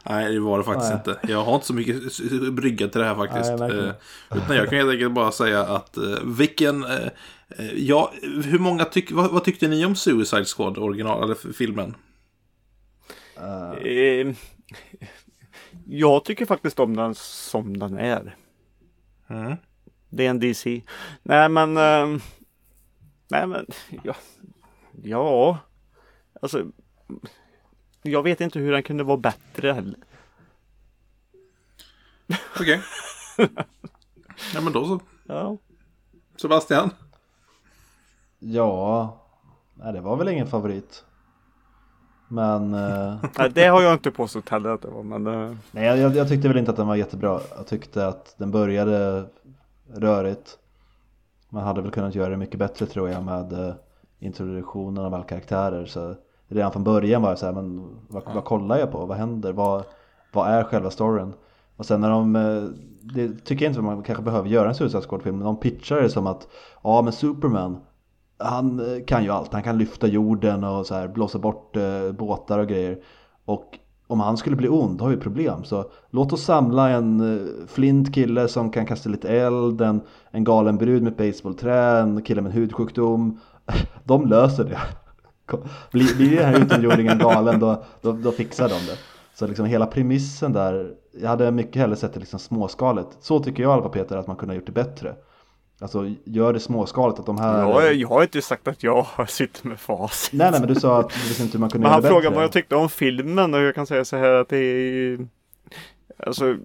Nej, 0.06 0.34
det 0.34 0.40
var 0.40 0.58
det 0.58 0.64
faktiskt 0.64 0.90
Nej. 0.90 0.98
inte. 0.98 1.32
Jag 1.32 1.44
har 1.44 1.56
inte 1.56 1.68
så 1.68 1.74
mycket 1.74 2.54
brygga 2.54 2.88
till 2.88 3.02
det 3.02 3.08
här 3.08 3.16
faktiskt. 3.16 3.60
Nej, 3.60 3.80
eh, 3.80 3.94
utan 4.36 4.56
jag 4.56 4.70
kan 4.70 4.78
helt 4.78 4.92
enkelt 4.92 5.14
bara 5.14 5.32
säga 5.32 5.62
att 5.62 5.98
eh, 5.98 6.04
vilken... 6.24 6.86
Ja, 7.76 8.14
hur 8.22 8.60
många 8.60 8.86
tyck, 8.86 9.12
vad, 9.12 9.32
vad, 9.32 9.44
tyckte 9.44 9.68
ni 9.68 9.86
om 9.86 9.96
Suicide 9.96 10.46
Squad 10.46 10.78
original, 10.78 11.24
eller 11.24 11.54
filmen? 11.54 11.96
Uh. 13.40 14.34
jag 15.86 16.26
tycker 16.26 16.46
faktiskt 16.46 16.80
om 16.80 16.96
den 16.96 17.16
som 17.16 17.80
den 17.80 17.98
är. 17.98 18.36
Mm. 19.30 19.56
Det 20.10 20.26
är 20.26 20.30
en 20.30 20.40
DC. 20.40 20.82
Nej 21.24 21.50
men... 21.50 21.78
Uh, 21.78 22.22
nej 23.30 23.48
men... 23.48 23.66
Ja. 24.04 24.16
ja. 25.04 25.58
Alltså 26.42 26.66
jag 28.02 28.24
vet 28.24 28.42
inte 28.42 28.60
hur 28.60 28.72
den 28.72 28.84
kunde 28.84 29.04
vara 29.04 29.18
bättre 29.18 29.72
heller. 29.72 30.00
Okej. 32.56 32.82
Okay. 33.38 33.48
ja 34.54 34.62
men 34.62 34.74
då 34.74 34.86
så. 34.86 35.00
Ja. 35.28 35.58
Sebastian? 36.42 36.90
Ja, 38.40 39.18
nej, 39.74 39.94
det 39.94 40.02
var 40.02 40.18
väl 40.18 40.28
ingen 40.28 40.48
favorit. 40.48 41.06
Men... 42.28 42.74
Eh... 42.74 43.26
nej, 43.38 43.50
det 43.50 43.66
har 43.66 43.82
jag 43.82 43.94
inte 43.94 44.12
påstått 44.12 44.50
heller 44.50 44.70
att 44.70 44.82
det 44.82 44.88
var. 44.88 45.04
Men, 45.04 45.28
uh... 45.28 45.56
Nej, 45.72 46.00
jag, 46.00 46.16
jag, 46.16 46.30
tyckte 46.30 46.48
väl 46.48 46.58
inte 46.58 46.72
att 46.72 46.78
den 46.78 46.88
var 46.88 46.96
jättebra. 46.96 47.42
Jag 47.56 47.68
tyckte 47.68 48.08
att 48.08 48.36
den 48.38 48.52
började 48.52 49.26
rörigt. 49.94 50.58
Man 51.50 51.64
hade 51.64 51.82
väl 51.82 51.92
kunnat 51.92 52.16
göra 52.16 52.30
det 52.30 52.38
mycket 52.38 52.60
bättre 52.60 52.86
tror 52.86 53.10
jag 53.10 53.24
med 53.24 53.54
uh, 53.54 53.74
introduktionen 54.20 55.06
av 55.06 55.14
alla 55.14 55.24
karaktärer. 55.24 55.86
Så 55.86 56.16
redan 56.48 56.72
från 56.72 56.84
början 56.84 57.22
var 57.22 57.30
jag 57.30 57.40
så 57.40 57.46
här, 57.46 57.54
men 57.54 57.98
vad, 58.08 58.24
vad 58.34 58.46
kollar 58.46 58.78
jag 58.78 58.92
på? 58.92 59.06
Vad 59.06 59.18
händer? 59.18 59.54
Vad, 59.54 59.84
vad 60.34 60.48
är 60.48 60.64
själva 60.64 60.90
storyn? 60.90 61.34
Och 61.76 61.86
sen 61.86 62.02
när 62.02 62.10
de, 62.10 62.36
eh, 62.36 62.64
det 63.02 63.46
tycker 63.46 63.66
jag 63.66 63.72
inte 63.72 63.82
man 63.82 64.04
kanske 64.04 64.24
behöver 64.24 64.50
göra 64.50 64.70
en 64.70 64.76
Suicide 64.76 65.04
Squad-film, 65.04 65.36
men 65.36 65.46
de 65.46 65.60
pitchar 65.60 66.02
det 66.02 66.10
som 66.10 66.28
att 66.28 66.48
ja 66.84 67.02
men 67.02 67.14
Superman, 67.14 67.78
han 68.38 68.80
eh, 68.80 69.06
kan 69.06 69.24
ju 69.24 69.30
allt. 69.30 69.54
Han 69.54 69.64
kan 69.64 69.78
lyfta 69.78 70.08
jorden 70.08 70.64
och 70.64 70.86
så 70.86 70.96
här, 70.96 71.08
blåsa 71.08 71.40
bort 71.40 71.76
eh, 71.76 72.12
båtar 72.12 72.60
och 72.60 72.68
grejer. 72.68 73.04
Och 73.46 73.80
om 74.10 74.20
han 74.20 74.38
skulle 74.38 74.56
bli 74.56 74.70
ond 74.70 75.02
har 75.02 75.10
vi 75.10 75.18
problem. 75.18 75.64
Så 75.64 75.92
låt 76.10 76.34
oss 76.34 76.44
samla 76.44 76.90
en 76.90 77.20
eh, 77.20 77.68
flint 77.68 78.14
kille 78.16 78.48
som 78.48 78.72
kan 78.72 78.86
kasta 78.86 79.10
lite 79.10 79.30
eld, 79.30 79.82
en, 79.82 80.02
en 80.32 80.44
galen 80.44 80.78
brud 80.78 81.04
med 81.04 81.12
ett 81.12 81.18
baseballträ, 81.18 82.00
en 82.00 82.22
kille 82.22 82.42
med 82.42 82.50
en 82.52 82.58
hudsjukdom. 82.58 83.40
De 84.04 84.26
löser 84.26 84.64
det. 84.64 84.80
Blir, 85.92 86.16
blir 86.18 86.36
den 86.38 86.46
här 86.46 86.62
utomjordingen 86.62 87.18
galen 87.18 87.60
då, 87.60 87.84
då, 88.02 88.12
då, 88.12 88.32
fixar 88.32 88.70
de 88.70 88.76
det. 88.76 88.98
Så 89.34 89.48
liksom 89.48 89.66
hela 89.66 89.86
premissen 89.86 90.54
där, 90.54 90.94
jag 91.22 91.30
hade 91.30 91.52
mycket 91.52 91.76
hellre 91.76 91.96
sett 91.96 92.14
det 92.14 92.20
liksom 92.20 92.40
småskaligt. 92.40 93.18
Så 93.20 93.40
tycker 93.40 93.64
jag 93.64 93.70
i 93.70 93.74
alla 93.74 93.82
fall 93.82 93.92
Peter 93.92 94.18
att 94.18 94.28
man 94.28 94.36
kunde 94.36 94.54
ha 94.54 94.56
gjort 94.56 94.66
det 94.66 94.72
bättre. 94.72 95.16
Alltså 95.82 96.12
gör 96.24 96.54
det 96.54 96.60
småskaligt 96.60 97.20
att 97.20 97.26
de 97.26 97.38
här... 97.38 97.62
Ja, 97.62 97.92
jag 97.92 98.08
har 98.08 98.24
inte 98.24 98.42
sagt 98.42 98.68
att 98.68 98.84
jag 98.84 99.06
sitter 99.28 99.68
med 99.68 99.80
facit. 99.80 100.34
Nej, 100.34 100.52
nej, 100.52 100.60
men 100.60 100.70
du 100.70 100.76
sa 100.76 101.00
att 101.00 101.10
du 101.10 101.20
visste 101.20 101.44
inte 101.44 101.58
hur 101.58 101.60
man 101.60 101.70
kunde 101.70 101.88
men 101.88 101.92
göra 101.92 101.98
det 101.98 102.02
bättre. 102.02 102.14
Han 102.14 102.22
frågade 102.22 102.36
vad 102.36 102.44
jag 102.44 102.52
tyckte 102.52 102.76
om 102.76 102.90
filmen 102.90 103.54
och 103.54 103.60
jag 103.62 103.76
kan 103.76 103.86
säga 103.88 104.06
så 104.06 104.18
här 104.18 104.32
att 104.32 104.50
det 104.50 104.58
är... 104.58 105.28
Alltså... 106.18 106.58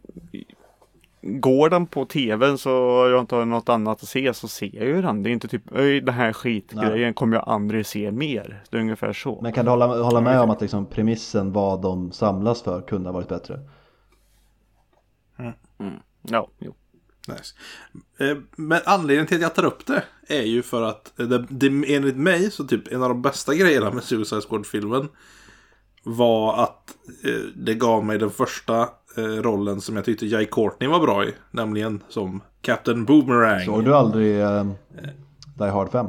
går 1.23 1.71
den 1.71 1.87
på 1.87 2.04
tvn 2.04 2.59
så 2.59 2.71
jag 3.11 3.21
inte 3.21 3.35
har 3.35 3.44
något 3.44 3.68
annat 3.68 4.02
att 4.02 4.09
se 4.09 4.35
så 4.35 4.49
ser 4.49 4.71
jag 4.76 4.87
ju 4.87 5.02
den. 5.02 5.23
Det 5.23 5.30
är 5.30 5.33
inte 5.33 5.49
typ 5.49 5.73
"Öj, 5.73 6.00
den 6.00 6.14
här 6.14 6.33
skitgrejen 6.33 7.14
kommer 7.14 7.37
jag 7.37 7.49
aldrig 7.49 7.87
se 7.87 8.12
mer. 8.12 8.62
Det 8.71 8.76
är 8.76 8.80
ungefär 8.80 9.12
så. 9.12 9.40
Men 9.42 9.52
kan 9.52 9.64
du 9.64 9.71
hålla, 9.71 10.02
hålla 10.02 10.21
med 10.21 10.40
om 10.40 10.50
att 10.50 10.61
liksom 10.61 10.87
premissen 10.87 11.52
vad 11.52 11.83
de 11.83 12.12
samlas 12.12 12.62
för 12.62 12.80
kunde 12.80 13.09
ha 13.09 13.14
varit 13.14 13.28
bättre? 13.28 13.61
Ja, 16.23 16.49
jo. 16.59 16.75
Nice. 17.28 17.54
Eh, 18.19 18.37
Men 18.57 18.81
anledningen 18.85 19.26
till 19.26 19.37
att 19.37 19.43
jag 19.43 19.54
tar 19.54 19.64
upp 19.64 19.87
det 19.87 20.02
är 20.28 20.43
ju 20.43 20.62
för 20.62 20.83
att 20.83 21.21
eh, 21.21 21.26
det, 21.26 21.47
det, 21.50 21.66
enligt 21.66 22.16
mig 22.16 22.50
så 22.50 22.64
typ 22.64 22.93
en 22.93 23.02
av 23.02 23.09
de 23.09 23.23
bästa 23.23 23.54
grejerna 23.54 23.90
med 23.90 24.04
Suicide 24.04 24.40
Squad-filmen 24.40 25.09
var 26.02 26.62
att 26.62 26.95
eh, 27.25 27.40
det 27.57 27.75
gav 27.75 28.04
mig 28.04 28.19
den 28.19 28.31
första 28.31 28.88
rollen 29.16 29.81
som 29.81 29.97
jag 29.97 30.04
tyckte 30.04 30.26
Jai 30.26 30.47
Courtney 30.47 30.88
var 30.88 31.00
bra 31.00 31.25
i. 31.25 31.35
Nämligen 31.50 32.02
som 32.09 32.43
Captain 32.61 33.04
Boomerang. 33.04 33.64
Såg 33.64 33.85
du 33.85 33.95
aldrig 33.95 34.40
eh, 34.40 34.64
Die 35.59 35.71
Hard 35.71 35.90
5? 35.90 36.07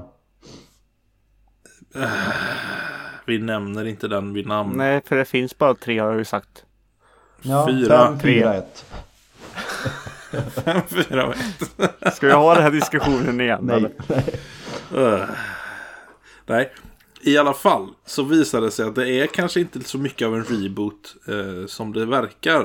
Vi 3.25 3.39
nämner 3.39 3.86
inte 3.86 4.07
den 4.07 4.34
vid 4.34 4.48
namn. 4.48 4.77
Nej, 4.77 5.01
för 5.05 5.15
det 5.15 5.25
finns 5.25 5.57
bara 5.57 5.75
tre 5.75 6.00
har 6.00 6.10
jag 6.10 6.17
ju 6.17 6.25
sagt. 6.25 6.65
Ja, 7.41 7.67
Fyra. 7.69 8.07
5, 8.07 8.19
4, 8.19 8.62
1. 10.38 10.84
Fyra 10.88 11.25
och 11.27 11.34
ett. 11.36 12.15
Ska 12.15 12.27
vi 12.27 12.34
ha 12.34 12.54
den 12.54 12.63
här 12.63 12.72
diskussionen 12.72 13.42
igen? 13.42 13.60
Nej. 13.63 13.75
eller? 13.77 13.92
Öh. 14.96 15.30
Nej. 16.46 16.74
I 17.22 17.38
alla 17.38 17.54
fall 17.54 17.88
så 18.06 18.24
visar 18.24 18.62
det 18.62 18.72
sig 18.72 18.86
att 18.88 18.96
det 18.96 19.10
är 19.10 19.27
kanske 19.27 19.60
inte 19.60 19.84
så 19.84 19.98
mycket 19.98 20.25
av 20.27 20.36
en 20.36 20.44
reboot 20.44 21.15
eh, 21.27 21.68
som 21.68 21.94
det 21.94 22.06
verkar 22.06 22.62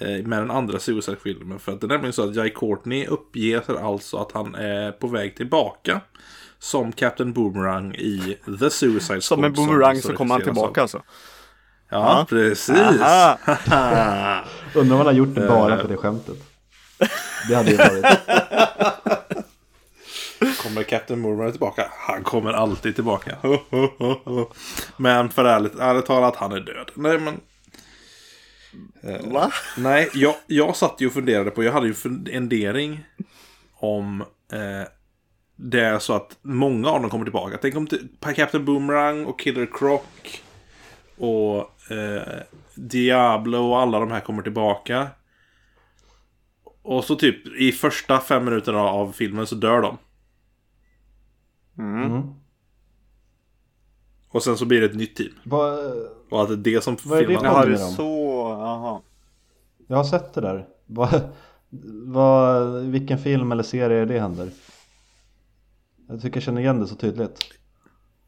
eh, 0.00 0.08
med 0.26 0.38
den 0.38 0.50
andra 0.50 0.78
Suicide-filmen. 0.78 1.58
För 1.58 1.72
att 1.72 1.80
det 1.80 1.86
är 1.86 1.88
nämligen 1.88 2.12
så 2.12 2.28
att 2.28 2.34
Jai 2.36 2.50
Courtney 2.50 3.06
uppger 3.06 3.84
alltså 3.86 4.16
att 4.16 4.32
han 4.32 4.54
är 4.54 4.92
på 4.92 5.06
väg 5.06 5.36
tillbaka 5.36 6.00
som 6.58 6.92
Captain 6.92 7.32
Boomerang 7.32 7.94
i 7.94 8.38
The 8.60 8.70
Suicide 8.70 9.00
Squad. 9.20 9.22
Som 9.22 9.44
en 9.44 9.52
boomerang 9.52 10.00
som 10.00 10.10
så 10.10 10.16
kommer 10.16 10.34
han 10.34 10.42
tillbaka 10.42 10.80
av- 10.80 10.84
alltså. 10.84 11.02
Ja, 11.88 12.26
precis. 12.28 12.76
Aha. 13.00 13.38
Undrar 14.74 14.92
om 14.94 14.98
han 14.98 15.06
har 15.06 15.12
gjort 15.12 15.34
det 15.34 15.48
bara 15.48 15.78
för 15.78 15.88
det 15.88 15.96
skämtet. 15.96 16.36
Det 17.48 17.54
hade 17.54 17.70
ju 17.70 17.76
varit. 17.76 18.04
Kommer 20.62 20.82
Captain 20.82 21.22
Boomerang 21.22 21.50
tillbaka? 21.50 21.86
Han 21.90 22.22
kommer 22.22 22.52
alltid 22.52 22.94
tillbaka. 22.94 23.36
Men 24.96 25.30
för 25.30 25.44
ärligt, 25.44 25.78
ärligt 25.78 26.06
talat, 26.06 26.36
han 26.36 26.52
är 26.52 26.60
död. 26.60 26.90
Nej, 26.94 27.18
men... 27.18 27.40
Va? 29.32 29.52
Nej, 29.76 30.10
jag, 30.14 30.34
jag 30.46 30.76
satt 30.76 31.00
ju 31.00 31.06
och 31.06 31.12
funderade 31.12 31.50
på, 31.50 31.64
jag 31.64 31.72
hade 31.72 31.86
ju 31.86 31.94
fundering 31.94 33.04
om 33.74 34.20
eh, 34.52 34.88
det 35.56 35.80
är 35.80 35.98
så 35.98 36.12
att 36.12 36.36
många 36.42 36.88
av 36.88 37.00
dem 37.00 37.10
kommer 37.10 37.24
tillbaka. 37.24 37.58
Tänk 37.62 37.76
om 37.76 37.86
Captain 38.36 38.64
Boomerang 38.64 39.26
och 39.26 39.40
Killer 39.40 39.68
Croc 39.72 40.02
och 41.18 41.92
eh, 41.92 42.42
Diablo 42.74 43.70
och 43.70 43.80
alla 43.80 43.98
de 43.98 44.10
här 44.10 44.20
kommer 44.20 44.42
tillbaka. 44.42 45.08
Och 46.82 47.04
så 47.04 47.16
typ 47.16 47.46
i 47.46 47.72
första 47.72 48.18
fem 48.20 48.44
minuterna 48.44 48.80
av 48.80 49.12
filmen 49.12 49.46
så 49.46 49.54
dör 49.54 49.82
de. 49.82 49.98
Mm. 51.78 52.22
Och 54.28 54.42
sen 54.42 54.56
så 54.56 54.64
blir 54.66 54.80
det 54.80 54.86
ett 54.86 54.94
nytt 54.96 55.16
team. 55.16 55.32
Vad, 55.44 55.78
Och 56.30 56.42
att 56.42 56.48
det 56.48 56.70
är 56.70 56.74
det 56.74 56.80
som 56.84 56.96
Vad 57.04 57.18
filmen 57.18 57.42
med 57.42 57.68
dem. 57.68 57.78
så. 57.78 58.46
Jaha. 58.60 59.00
jag 59.86 59.96
har 59.96 60.04
sett 60.04 60.34
det 60.34 60.40
där. 60.40 60.68
Vad, 60.86 61.20
vad, 62.06 62.72
vilken 62.82 63.18
film 63.18 63.52
eller 63.52 63.62
serie 63.62 63.98
är 64.02 64.06
det 64.06 64.20
händer? 64.20 64.50
Jag 66.08 66.22
tycker 66.22 66.36
jag 66.36 66.44
känner 66.44 66.60
igen 66.60 66.80
det 66.80 66.86
så 66.86 66.94
tydligt. 66.96 67.38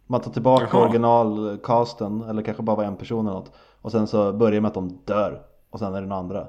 Man 0.06 0.20
tar 0.20 0.30
tillbaka 0.30 0.68
Jaha. 0.72 0.82
originalcasten, 0.82 2.22
eller 2.22 2.42
kanske 2.42 2.62
bara 2.62 2.76
var 2.76 2.84
en 2.84 2.96
person 2.96 3.26
eller 3.26 3.36
något. 3.38 3.52
Och 3.80 3.92
sen 3.92 4.06
så 4.06 4.32
börjar 4.32 4.60
med 4.60 4.68
att 4.68 4.74
de 4.74 4.98
dör. 5.04 5.42
Och 5.70 5.78
sen 5.78 5.94
är 5.94 6.00
det 6.00 6.06
några 6.06 6.20
andra. 6.20 6.46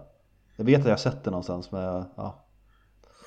Jag 0.56 0.66
vet 0.66 0.80
att 0.80 0.86
jag 0.86 0.92
har 0.92 0.98
sett 0.98 1.24
det 1.24 1.30
någonstans 1.32 1.72
men 1.72 1.82
jag, 1.82 2.06
ja. 2.18 2.42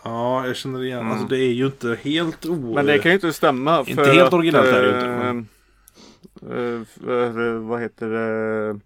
Ja, 0.05 0.47
jag 0.47 0.57
känner 0.57 0.85
igen. 0.85 1.07
Alltså 1.13 1.27
det 1.27 1.39
är 1.39 1.53
ju 1.53 1.67
inte 1.67 1.99
helt 2.03 2.47
o... 2.47 2.75
Men 2.75 2.87
det 2.87 2.99
kan 2.99 3.11
ju 3.11 3.15
inte 3.15 3.33
stämma. 3.33 3.79
Inte 3.81 3.95
för 3.95 4.13
helt 4.13 4.27
att, 4.27 4.33
originellt 4.33 4.67
är 4.67 4.83
det 4.83 4.89
ju 4.89 4.95
inte, 4.95 5.07
eh, 5.09 5.19
men- 5.19 5.49
eh, 7.47 7.53
vad 7.69 7.81
heter 7.83 8.09
det? 8.09 8.81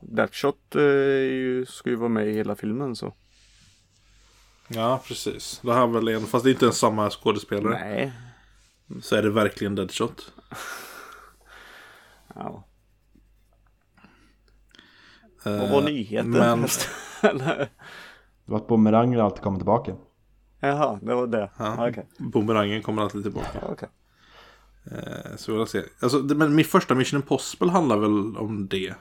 Deathshot 0.00 0.74
är 0.74 1.20
ju, 1.24 1.66
ska 1.66 1.90
ju 1.90 1.96
vara 1.96 2.08
med 2.08 2.28
i 2.28 2.32
hela 2.32 2.56
filmen 2.56 2.96
så. 2.96 3.14
Ja, 4.68 5.02
precis. 5.08 5.60
Det 5.62 5.74
här 5.74 5.82
är 5.82 5.86
väl 5.86 6.08
en, 6.08 6.20
fast 6.26 6.44
det 6.44 6.50
är 6.50 6.52
inte 6.52 6.64
ens 6.64 6.78
samma 6.78 7.10
skådespelare. 7.10 7.78
Nej. 7.80 8.12
Så 9.02 9.16
är 9.16 9.22
det 9.22 9.30
verkligen 9.30 9.74
Deadshot. 9.74 10.32
Ja. 12.34 12.64
Eh, 15.44 15.60
Vad 15.60 15.70
var 15.70 15.82
nyheten? 15.82 16.30
Men, 16.30 16.66
Eller? 17.22 17.56
Det 18.44 18.52
var 18.52 18.58
att 18.58 18.68
bumeranger 18.68 19.18
alltid 19.18 19.42
kommer 19.42 19.58
tillbaka. 19.58 19.96
Jaha, 20.60 20.98
det 21.02 21.14
var 21.14 21.26
det. 21.26 21.50
ja, 21.58 21.88
Okej. 21.88 22.06
Boomerangen 22.18 22.82
kommer 22.82 23.02
alltid 23.02 23.22
tillbaka. 23.22 23.58
Okej. 23.68 23.88
Eh, 24.84 25.36
så 25.36 25.52
jag 25.52 25.68
se. 25.68 25.82
Alltså, 26.00 26.18
det, 26.18 26.34
men 26.34 26.54
min 26.54 26.64
första 26.64 26.94
Mission 26.94 27.20
Impossible 27.20 27.70
handlar 27.70 27.96
väl 27.96 28.36
om 28.36 28.68
det. 28.68 28.94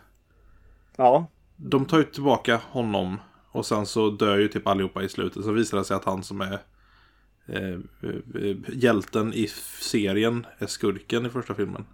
Ja. 0.96 1.28
De 1.56 1.86
tar 1.86 1.98
ju 1.98 2.04
tillbaka 2.04 2.62
honom. 2.70 3.18
Och 3.52 3.66
sen 3.66 3.86
så 3.86 4.10
dör 4.10 4.38
ju 4.38 4.48
typ 4.48 4.68
allihopa 4.68 5.04
i 5.04 5.10
slutet. 5.10 5.44
Så 5.44 5.52
visar 5.52 5.78
det 5.78 5.86
sig 5.86 5.98
att 5.98 6.06
han 6.06 6.24
som 6.24 6.42
är 6.42 6.60
eh, 7.46 7.80
eh, 8.04 8.56
hjälten 8.74 9.34
i 9.34 9.48
serien 9.82 10.46
är 10.58 10.68
skurken 10.68 11.26
i 11.26 11.30
första 11.30 11.54
filmen. 11.54 11.86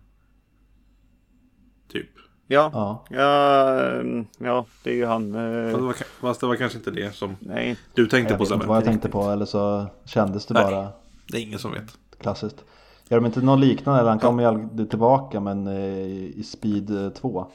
Typ. 1.87 2.09
Ja. 2.47 2.69
Ja. 2.73 3.05
Ja, 3.09 3.79
mm, 3.99 4.25
ja, 4.37 4.65
det 4.83 4.89
är 4.89 4.93
ju 4.95 5.05
han. 5.05 5.33
Fast 5.33 5.33
det, 5.33 5.71
Eh, 5.71 5.85
var, 5.85 5.93
fast 5.93 6.41
det 6.41 6.47
var 6.47 6.55
kanske 6.55 6.77
inte 6.77 6.91
det 6.91 7.15
som 7.15 7.35
nej. 7.39 7.77
du 7.93 8.07
tänkte 8.07 8.33
Jag 8.33 8.37
på 8.37 8.43
vet 8.43 8.51
inte 8.53 8.67
vad 8.67 8.77
jag 8.77 8.83
tänkte 8.85 9.09
på 9.09 9.21
eller 9.23 9.45
så 9.45 9.85
kändes 10.05 10.45
det 10.45 10.53
Nej. 10.53 10.63
bara 10.63 10.87
Det 11.31 11.37
är 11.37 11.41
ingen 11.41 11.59
som 11.59 11.71
vet. 11.71 11.97
klassiskt. 12.19 12.63
Gör 13.09 13.17
de 13.19 13.25
inte 13.25 13.41
något 13.41 13.59
liknande? 13.59 13.99
Eller 13.99 14.09
han 14.09 14.19
kommer 14.19 14.43
ju 14.43 14.49
aldrig 14.49 14.89
tillbaka 14.89 15.39
men 15.39 15.67
eh, 15.67 16.05
i 16.39 16.43
Speed 16.45 17.05
eh, 17.05 17.09
2 17.09 17.47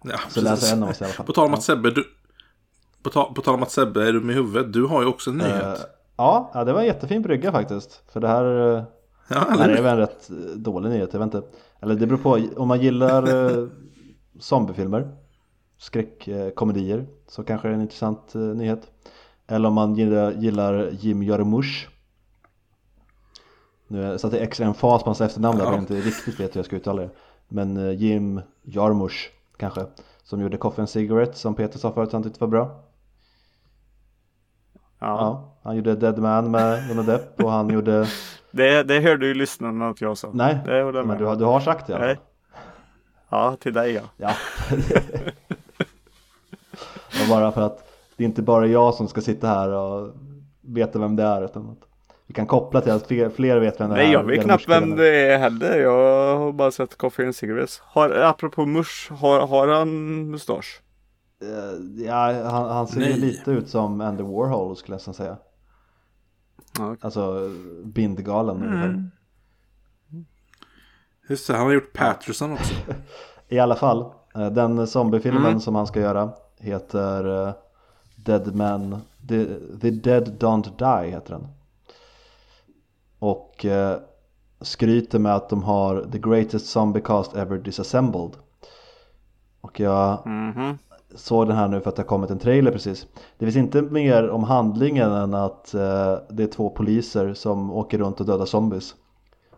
Ja, 0.05 0.19
Så 0.29 0.41
läser 0.41 0.77
en 0.77 0.83
av 0.83 0.89
oss 0.89 1.01
i 1.01 1.05
alla 1.05 1.13
fall. 1.13 1.27
På 1.27 1.33
tal 1.33 1.47
om 1.47 1.55
att 1.55 1.63
Sebbe, 1.63 1.91
du... 1.91 2.05
På, 3.03 3.11
ta, 3.11 3.33
på 3.35 3.43
tal 3.43 3.55
om 3.55 3.63
att 3.63 3.71
Sebbe 3.71 4.09
är 4.09 4.13
dum 4.13 4.31
i 4.31 4.33
huvudet, 4.33 4.73
du 4.73 4.85
har 4.85 5.03
ju 5.03 5.09
också 5.09 5.31
en 5.31 5.37
nyhet. 5.37 5.63
Eh, 5.63 5.75
ja, 6.17 6.51
ja, 6.55 6.65
det 6.65 6.73
var 6.73 6.81
en 6.81 6.87
jättefin 6.87 7.23
brygga 7.23 7.53
faktiskt. 7.53 8.03
För 8.09 8.21
det 8.21 8.29
här, 8.29 8.45
eh, 8.77 8.83
ja, 9.29 9.45
det 9.57 9.63
här 9.63 9.69
är 9.69 9.83
väl 9.83 9.93
en 9.93 9.99
rätt 9.99 10.31
eh, 10.31 10.37
dålig 10.37 10.91
nyhet, 10.91 11.13
jag 11.13 11.21
vet 11.21 11.35
inte. 11.35 11.49
Eller 11.81 11.95
det 11.95 12.07
beror 12.07 12.19
på, 12.19 12.61
om 12.61 12.69
man 12.69 12.81
gillar 12.81 13.51
eh, 13.61 13.67
zombiefilmer, 14.39 15.09
skräckkomedier, 15.79 17.07
så 17.29 17.45
kanske 17.45 17.69
det 17.69 17.73
är 17.73 17.75
en 17.75 17.83
intressant 17.83 18.35
nyhet. 18.35 18.91
Eller 19.47 19.69
om 19.69 19.75
man 19.75 19.95
gillar, 19.95 20.33
gillar 20.33 20.89
Jim 20.91 21.23
Jarmusch. 21.23 21.89
Nu 23.89 24.19
satte 24.19 24.37
jag 24.37 24.45
extra 24.45 24.67
en 24.67 24.75
fas 24.75 25.03
på 25.03 25.09
hans 25.09 25.21
efternamn 25.21 25.59
där, 25.59 25.65
Ja. 25.65 25.71
jag 25.71 25.81
inte 25.81 25.95
riktigt 25.95 26.41
vet 26.41 26.55
hur 26.57 26.59
jag 26.59 26.67
ska 26.67 26.77
uttala 26.77 27.03
det. 27.03 27.11
Men 27.49 27.97
Jim 27.99 28.41
Jarmusch 28.63 29.31
kanske, 29.57 29.87
som 30.23 30.41
gjorde 30.41 30.57
Coffee 30.57 30.81
and 30.83 30.89
Cigarette 30.89 31.39
som 31.39 31.55
Peter 31.55 31.79
sa 31.79 31.93
förut, 31.93 32.13
han 32.13 32.23
tyckte 32.23 32.41
var 32.41 32.49
bra. 32.49 32.84
Ja. 35.05 35.51
Han 35.63 35.77
gjorde 35.77 35.95
Dead 35.95 36.19
Man 36.19 36.51
med 36.51 36.89
Johnny 36.89 37.03
Depp 37.03 37.43
och 37.43 37.51
han 37.51 37.71
gjorde 37.71 38.07
Det, 38.51 38.83
det 38.83 39.01
hörde 39.01 39.27
ju 39.27 39.35
lyssnarna 39.35 39.89
att 39.89 40.01
jag 40.01 40.19
sa. 40.19 40.31
Nej, 40.33 40.59
det 40.65 40.93
men 40.93 41.07
med 41.07 41.19
du 41.19 41.37
du 41.37 41.45
har 41.45 41.61
sagt 41.61 41.87
det 41.87 41.93
i 41.93 41.97
alla 41.97 42.07
Nej. 42.07 42.15
fall. 42.15 42.25
Ja, 43.29 43.57
till 43.61 43.73
dig 43.73 43.93
ja. 43.93 44.03
Ja. 44.17 44.31
och 47.23 47.29
bara 47.29 47.53
för 47.53 47.61
att 47.61 47.89
det 48.17 48.25
är 48.25 48.27
inte 48.27 48.43
bara 48.43 48.67
jag 48.67 48.95
som 48.95 49.09
ska 49.09 49.21
sitta 49.21 49.47
här 49.47 49.71
och 49.71 50.15
veta 50.61 50.99
vem 50.99 51.17
det 51.17 51.23
är 51.23 51.45
utan 51.45 51.71
att 51.71 51.89
Vi 52.27 52.35
kan 52.35 52.47
koppla 52.47 52.81
till 52.81 52.93
att 52.93 53.07
fler, 53.07 53.31
fler 53.31 53.59
vet 53.61 53.81
vem 53.81 53.91
det 53.91 53.97
är. 53.97 54.05
Nej, 54.05 54.13
jag 54.13 54.25
vet 54.25 54.45
knappt 54.45 54.69
vem 54.69 54.97
det 54.97 55.09
är 55.09 55.39
heller. 55.39 55.81
Jag 55.81 56.37
har 56.37 56.53
bara 56.53 56.71
sett 56.71 56.97
Coffee 56.99 57.25
and 57.25 57.37
Cigarettes. 57.37 57.83
Har, 57.85 58.11
apropå 58.11 58.67
Mush, 58.67 59.13
har, 59.13 59.47
har 59.47 59.69
han 59.69 59.91
mustasch? 60.31 60.81
Eh, 61.43 62.05
Ja, 62.07 62.49
han, 62.51 62.71
han 62.71 62.87
ser 62.87 63.01
ju 63.01 63.07
Nej. 63.11 63.19
lite 63.21 63.51
ut 63.51 63.69
som 63.69 64.01
Andy 64.01 64.23
Warhol 64.23 64.77
skulle 64.77 64.93
jag 64.95 64.97
nästan 64.99 65.15
säga. 65.15 65.37
Ja, 66.79 66.87
okej. 66.87 66.99
Alltså 67.01 67.51
bindgalen 67.85 68.57
ungefär. 68.63 68.85
Mm. 68.89 69.11
Just 71.29 71.47
det, 71.47 71.55
han 71.57 71.67
har 71.67 71.73
gjort 71.73 71.93
Patterson 71.93 72.53
också. 72.53 72.75
I 73.49 73.59
alla 73.59 73.77
fall, 73.77 74.13
eh, 74.35 74.51
den 74.51 74.87
zombiefilmen 74.87 75.47
Mm. 75.47 75.61
som 75.61 75.75
han 75.75 75.87
ska 75.87 76.01
göra 76.01 76.31
heter 76.59 77.47
eh, 77.49 77.55
Dead 78.17 78.55
Man, 78.55 79.01
The, 79.29 79.47
The 79.81 79.91
Dead 79.91 80.29
Don't 80.43 81.03
Die 81.03 81.11
heter 81.11 81.31
den. 81.35 81.47
Och 83.19 83.65
eh, 83.65 83.99
skryter 84.61 85.19
med 85.19 85.35
att 85.35 85.49
de 85.49 85.63
har 85.63 86.07
The 86.13 86.19
Greatest 86.19 86.67
Zombie 86.67 87.01
Cast 87.01 87.37
Ever 87.37 87.59
Disassembled. 87.59 88.31
Och 89.61 89.81
jag 89.81 90.27
Mhm. 90.27 90.79
Såg 91.15 91.47
den 91.47 91.57
här 91.57 91.69
nu 91.69 91.81
för 91.81 91.91
att 91.91 91.97
det 91.97 92.03
har 92.03 92.09
kommit 92.09 92.31
en 92.31 92.39
trailer 92.39 92.71
precis. 92.71 93.07
Det 93.39 93.45
finns 93.45 93.57
inte 93.57 93.83
mer 93.83 94.29
om 94.31 94.45
handlingen 94.45 95.13
än 95.13 95.35
att 95.35 95.75
eh, 95.75 96.17
det 96.31 96.43
är 96.43 96.47
två 96.47 96.71
poliser 96.71 97.35
som 97.35 97.71
åker 97.71 97.99
runt 97.99 98.21
och 98.21 98.27
dödar 98.27 98.47
zombies. 98.47 98.95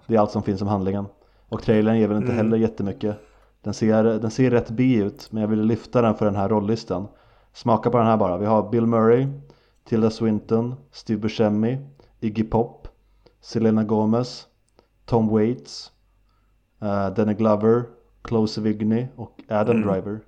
Det 0.07 0.15
är 0.15 0.21
allt 0.21 0.31
som 0.31 0.43
finns 0.43 0.63
om 0.63 0.69
handlingen. 0.69 1.07
Och 1.49 1.63
trailern 1.63 1.99
ger 1.99 2.09
väl 2.09 2.17
inte 2.17 2.33
heller 2.33 2.57
jättemycket. 2.57 3.17
Den 3.63 3.75
ser, 3.75 4.05
den 4.05 4.31
ser 4.31 4.51
rätt 4.51 4.71
B 4.71 4.95
ut, 4.95 5.29
men 5.33 5.41
jag 5.41 5.49
ville 5.49 5.63
lyfta 5.63 6.03
den 6.03 6.15
för 6.15 6.25
den 6.27 6.37
här 6.37 6.49
rolllistan. 6.49 7.09
Smaka 7.53 7.91
på 7.91 7.99
den 7.99 8.07
här 8.07 8.17
bara. 8.17 8.39
Vi 8.39 8.47
har 8.47 8.71
Bill 8.71 8.87
Murray, 8.87 9.27
Tilda 9.89 10.11
Swinton, 10.11 10.75
Steve 10.93 11.21
Buscemi, 11.21 11.79
Iggy 12.21 12.45
Pop, 12.45 12.89
Selena 13.41 13.85
Gomez, 13.85 14.47
Tom 15.05 15.29
Waits, 15.29 15.93
eh, 16.83 17.09
Danny 17.15 17.35
Glover, 17.35 17.85
Chloe 18.29 18.49
Sevigny 18.49 19.07
och 19.17 19.41
Adam 19.49 19.83
Driver. 19.83 20.21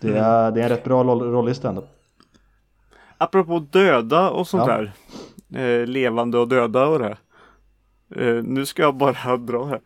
Det 0.00 0.18
är, 0.18 0.50
det 0.50 0.60
är 0.60 0.64
en 0.64 0.68
rätt 0.68 0.84
bra 0.84 1.04
roll, 1.04 1.20
rollista 1.32 1.68
ändå. 1.68 1.84
Apropå 3.18 3.58
döda 3.58 4.30
och 4.30 4.46
sånt 4.48 4.64
Ja. 4.68 4.76
där. 4.76 4.92
Eh, 5.80 5.86
levande 5.86 6.38
och 6.38 6.48
döda 6.48 6.86
och 6.86 6.98
det. 6.98 7.16
Eh, 8.16 8.42
nu 8.44 8.66
ska 8.66 8.82
jag 8.82 8.94
bara 8.94 9.36
dra 9.36 9.64
här. 9.64 9.80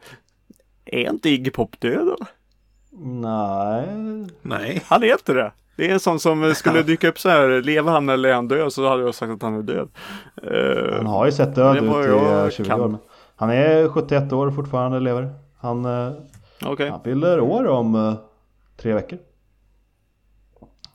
Är 0.84 1.10
inte 1.10 1.28
Iggy 1.30 1.50
Pop 1.50 1.80
död 1.80 2.06
då? 2.06 2.16
Nej, 3.04 3.86
Nej. 4.42 4.82
Han 4.86 5.02
är 5.02 5.12
inte 5.12 5.32
det. 5.32 5.52
Det 5.76 5.88
är 5.88 5.92
en 5.92 6.00
sån 6.00 6.20
som 6.20 6.44
eh, 6.44 6.52
skulle 6.52 6.82
dyka 6.82 7.08
upp 7.08 7.18
så 7.18 7.28
här. 7.28 7.62
Lever 7.62 7.92
han 7.92 8.08
eller 8.08 8.28
är 8.28 8.34
han 8.34 8.48
död? 8.48 8.72
Så 8.72 8.88
hade 8.88 9.02
jag 9.02 9.14
sagt 9.14 9.32
att 9.32 9.42
han 9.42 9.54
är 9.58 9.62
död. 9.62 9.88
Eh, 10.42 10.96
han 10.96 11.06
har 11.06 11.26
ju 11.26 11.32
sett 11.32 11.54
död 11.54 11.74
det 11.74 11.78
ut 11.78 12.06
i 12.06 12.08
jag 12.08 12.44
eh, 12.44 12.50
20 12.50 12.64
kan. 12.68 12.80
år. 12.80 12.88
men 12.88 12.98
Han 13.36 13.50
är 13.50 13.88
71 13.88 14.32
år 14.32 14.50
fortfarande 14.50 15.00
lever. 15.00 15.34
Han, 15.58 15.84
eh, 15.84 16.12
Okej, 16.64 16.90
han 16.90 17.00
fyller 17.02 17.40
år 17.40 17.66
om 17.68 18.16
tre 18.76 18.92
veckor. 18.94 19.18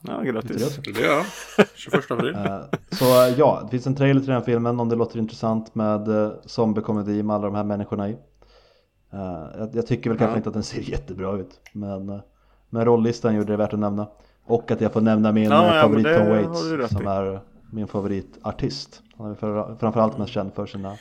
Ja, 0.02 0.22
grattis. 0.22 0.78
Det 0.78 1.02
gör 1.02 1.16
han. 1.16 1.66
21 1.76 2.12
april. 2.12 2.36
Eh, 2.36 2.62
Så 2.92 3.06
ja, 3.38 3.62
det 3.64 3.72
finns 3.72 3.88
en 3.88 3.96
trailer 3.96 4.20
till 4.22 4.30
den 4.30 4.44
filmen 4.44 4.80
om 4.80 4.90
det 4.90 4.96
låter 4.96 5.20
intressant 5.20 5.76
med 5.76 6.08
eh, 6.08 6.32
zombiekomedi 6.46 7.24
med 7.24 7.36
alla 7.36 7.46
de 7.46 7.56
här 7.56 7.64
människorna 7.64 8.10
i. 8.10 8.12
Eh, 9.14 9.60
Jag, 9.60 9.70
jag 9.74 9.88
tycker 9.88 10.10
väl 10.10 10.20
kanske 10.20 10.34
Ja. 10.34 10.38
inte 10.38 10.50
att 10.50 10.54
den 10.54 10.64
ser 10.64 10.82
jättebra 10.82 11.38
ut. 11.38 11.60
Men, 11.74 12.22
men 12.70 12.86
rollistan 12.86 13.36
gjorde 13.36 13.54
det 13.54 13.58
värt 13.58 13.74
att 13.74 13.80
nämna. 13.80 14.08
Och 14.46 14.72
att 14.72 14.82
jag 14.82 14.94
får 14.94 15.02
nämna 15.02 15.32
min 15.32 15.44
Ja, 15.44 15.76
ja, 15.76 15.82
favorit 15.82 16.18
Tom 16.18 16.30
Waits 16.30 16.92
som 16.94 17.08
är 17.08 17.40
min 17.72 17.88
favoritartist. 17.88 19.02
Han 19.18 19.32
är 19.32 19.36
för, 19.36 19.76
framförallt 19.80 20.18
mest 20.18 20.32
känd 20.32 20.54
för 20.54 20.66
sina, 20.66 20.96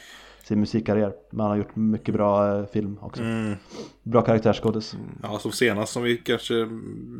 sin 0.45 0.61
musikkarriär. 0.61 1.12
Men 1.31 1.41
han 1.41 1.50
har 1.50 1.57
gjort 1.57 1.76
mycket 1.76 2.15
bra 2.15 2.65
film 2.67 2.99
också. 3.03 3.23
Mm. 3.23 3.55
Bra 4.03 4.23
karaktärsskådis. 4.23 4.97
Ja, 5.23 5.38
som 5.38 5.53
senast 5.53 5.93
som 5.93 6.03
vi 6.03 6.17
kanske 6.17 6.55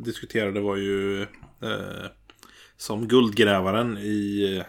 diskuterade 0.05 0.61
var 0.61 0.77
ju 0.77 1.27
eh, 1.63 2.11
som 2.77 3.09
guldgrävaren 3.09 3.99
i 3.99 4.63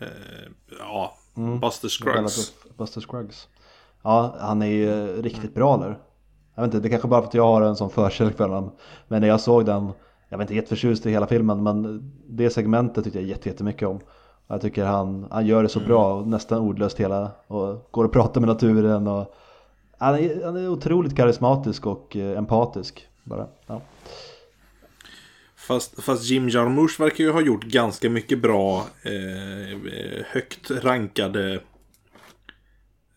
eh, 0.00 0.06
ja, 0.78 1.14
Buster 1.60 1.88
Scruggs. 1.88 2.52
Buster 2.76 3.00
Scruggs. 3.00 3.48
Ja, 4.02 4.36
han 4.40 4.62
är 4.62 4.66
ju 4.66 4.90
eh, 4.90 5.22
riktigt 5.22 5.54
bra 5.54 5.76
där. 5.76 5.98
Jag 6.54 6.62
vet 6.62 6.74
inte, 6.74 6.82
det 6.82 6.88
är 6.88 6.90
kanske 6.90 7.08
bara 7.08 7.20
för 7.20 7.28
att 7.28 7.34
jag 7.34 7.46
har 7.46 7.62
en 7.62 7.76
sån 7.76 7.90
förkärlek 7.90 8.36
för 8.36 8.48
honom. 8.48 8.72
Men 9.08 9.20
när 9.20 9.28
jag 9.28 9.40
såg 9.40 9.66
den, 9.66 9.90
jag 10.28 10.38
var 10.38 10.42
inte 10.42 10.54
jätteförtjust 10.54 11.06
i 11.06 11.10
hela 11.10 11.26
filmen, 11.26 11.62
men 11.62 12.12
det 12.28 12.50
segmentet 12.50 13.04
tyckte 13.04 13.18
jag 13.20 13.28
jätte- 13.28 13.48
jättemycket 13.48 13.88
om. 13.88 14.00
Jag 14.46 14.60
tycker 14.60 14.84
han, 14.84 15.26
han 15.30 15.46
gör 15.46 15.62
det 15.62 15.68
så 15.68 15.80
bra, 15.80 16.14
och 16.14 16.26
nästan 16.28 16.58
ordlöst 16.60 17.00
hela, 17.00 17.30
och 17.46 17.88
går 17.90 18.04
och 18.04 18.12
pratar 18.12 18.40
med 18.40 18.48
naturen 18.48 19.06
och 19.06 19.34
han 19.98 20.14
är, 20.14 20.44
han 20.44 20.56
är 20.56 20.68
otroligt 20.68 21.16
karismatisk 21.16 21.86
och 21.86 22.16
eh, 22.16 22.38
empatisk 22.38 23.08
bara. 23.24 23.46
Ja. 23.66 23.80
Fast, 25.66 26.02
fast 26.04 26.24
Jim 26.24 26.48
Jarmusch 26.48 27.00
verkar 27.00 27.24
ju 27.24 27.30
ha 27.30 27.40
gjort 27.40 27.64
ganska 27.64 28.10
mycket 28.10 28.38
bra 28.38 28.86
eh, 29.02 29.78
högt 30.26 30.70
rankade 30.70 31.60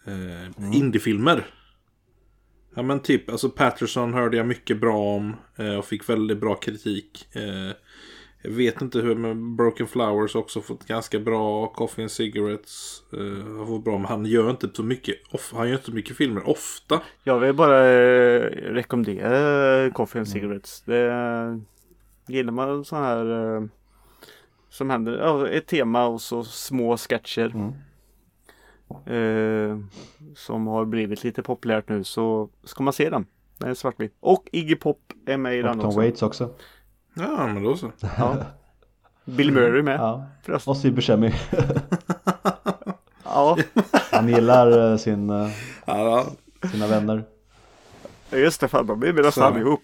eh, 0.06 0.74
indiefilmer. 0.74 1.46
Ja 2.76 2.82
men 2.82 3.00
typ, 3.00 3.30
alltså 3.30 3.50
Patterson 3.50 4.14
hörde 4.14 4.38
jag 4.38 4.48
mycket 4.48 4.80
bra 4.80 4.98
om 4.98 5.36
eh, 5.56 5.76
och 5.76 5.86
fick 5.86 6.10
väldigt 6.10 6.38
bra 6.38 6.56
kritik. 6.56 7.28
Eh, 7.32 7.76
jag 8.42 8.52
vet 8.52 8.82
inte 8.82 9.00
hur 9.00 9.16
med 9.16 9.38
Broken 9.38 9.88
Flowers 9.88 10.36
också 10.36 10.62
fått 10.62 10.88
ganska 10.88 11.20
bra 11.20 11.68
Coffee 11.68 12.02
and 12.02 12.12
Cigarettes. 12.12 13.04
Eh, 13.14 13.58
har 13.58 13.66
fått 13.66 13.84
bra, 13.84 13.98
men 13.98 14.06
han 14.06 14.26
gör 14.26 14.50
inte 14.50 14.70
så 14.74 14.84
mycket, 14.84 15.16
off, 15.32 15.54
han 15.56 15.68
gör 15.68 15.74
inte 15.74 15.86
så 15.86 15.92
mycket 15.92 16.18
filmer 16.18 16.50
ofta. 16.50 17.02
Jag 17.24 17.40
vill 17.40 17.54
bara 17.54 17.90
eh, 17.90 18.42
rekommendera 18.52 19.90
Coffee 19.92 20.20
and 20.20 20.28
Cigarettes. 20.28 20.82
Det, 20.86 21.12
gillar 22.28 22.52
man 22.52 22.86
sån 22.86 23.04
här 23.04 23.56
eh, 23.56 23.64
som 24.70 24.90
händer, 24.90 25.18
ja, 25.18 25.48
ett 25.50 25.68
tema 25.68 26.06
och 26.06 26.22
så 26.22 26.44
små 26.44 26.98
sketcher. 26.98 27.52
Mm. 27.56 27.74
Eh, 29.06 29.78
som 30.36 30.68
har 30.68 30.86
blivit 30.86 31.24
lite 31.24 31.44
populärt 31.44 31.90
nu 31.90 32.04
så 32.04 32.50
ska 32.64 32.84
man 32.84 32.94
se 32.94 33.10
den. 33.10 33.26
Den 33.58 33.70
är 33.70 33.74
svartvit. 33.74 34.16
Och 34.20 34.50
Iggy 34.52 34.76
Pop 34.76 35.00
är 35.26 35.38
med 35.38 35.56
i 35.58 35.60
Och 35.62 35.64
den 35.64 35.78
Tom 35.80 35.88
också. 35.88 36.00
Waits 36.00 36.22
också. 36.24 36.50
Ja 37.14 37.48
men 37.48 37.64
då 37.64 37.78
så. 37.78 37.92
Ja. 38.18 38.38
Bill 39.26 39.52
Murray 39.52 39.82
med. 39.82 40.00
Ja. 40.00 40.26
förresten. 40.44 40.72
Och 40.72 40.78
Steve 40.78 40.96
Buscemi. 40.96 41.34
Ja, 43.24 43.58
Han 44.12 44.28
gillar 44.30 44.92
eh, 44.92 44.98
sin, 44.98 45.30
eh, 45.30 45.50
Ja, 45.86 46.26
sina 46.72 46.88
vänner. 46.88 47.24
just 48.32 48.62
det. 48.62 48.68
Fan, 48.68 48.88
de 48.88 49.04
är 49.04 49.14
nästan 49.14 49.54
allihop. 49.54 49.80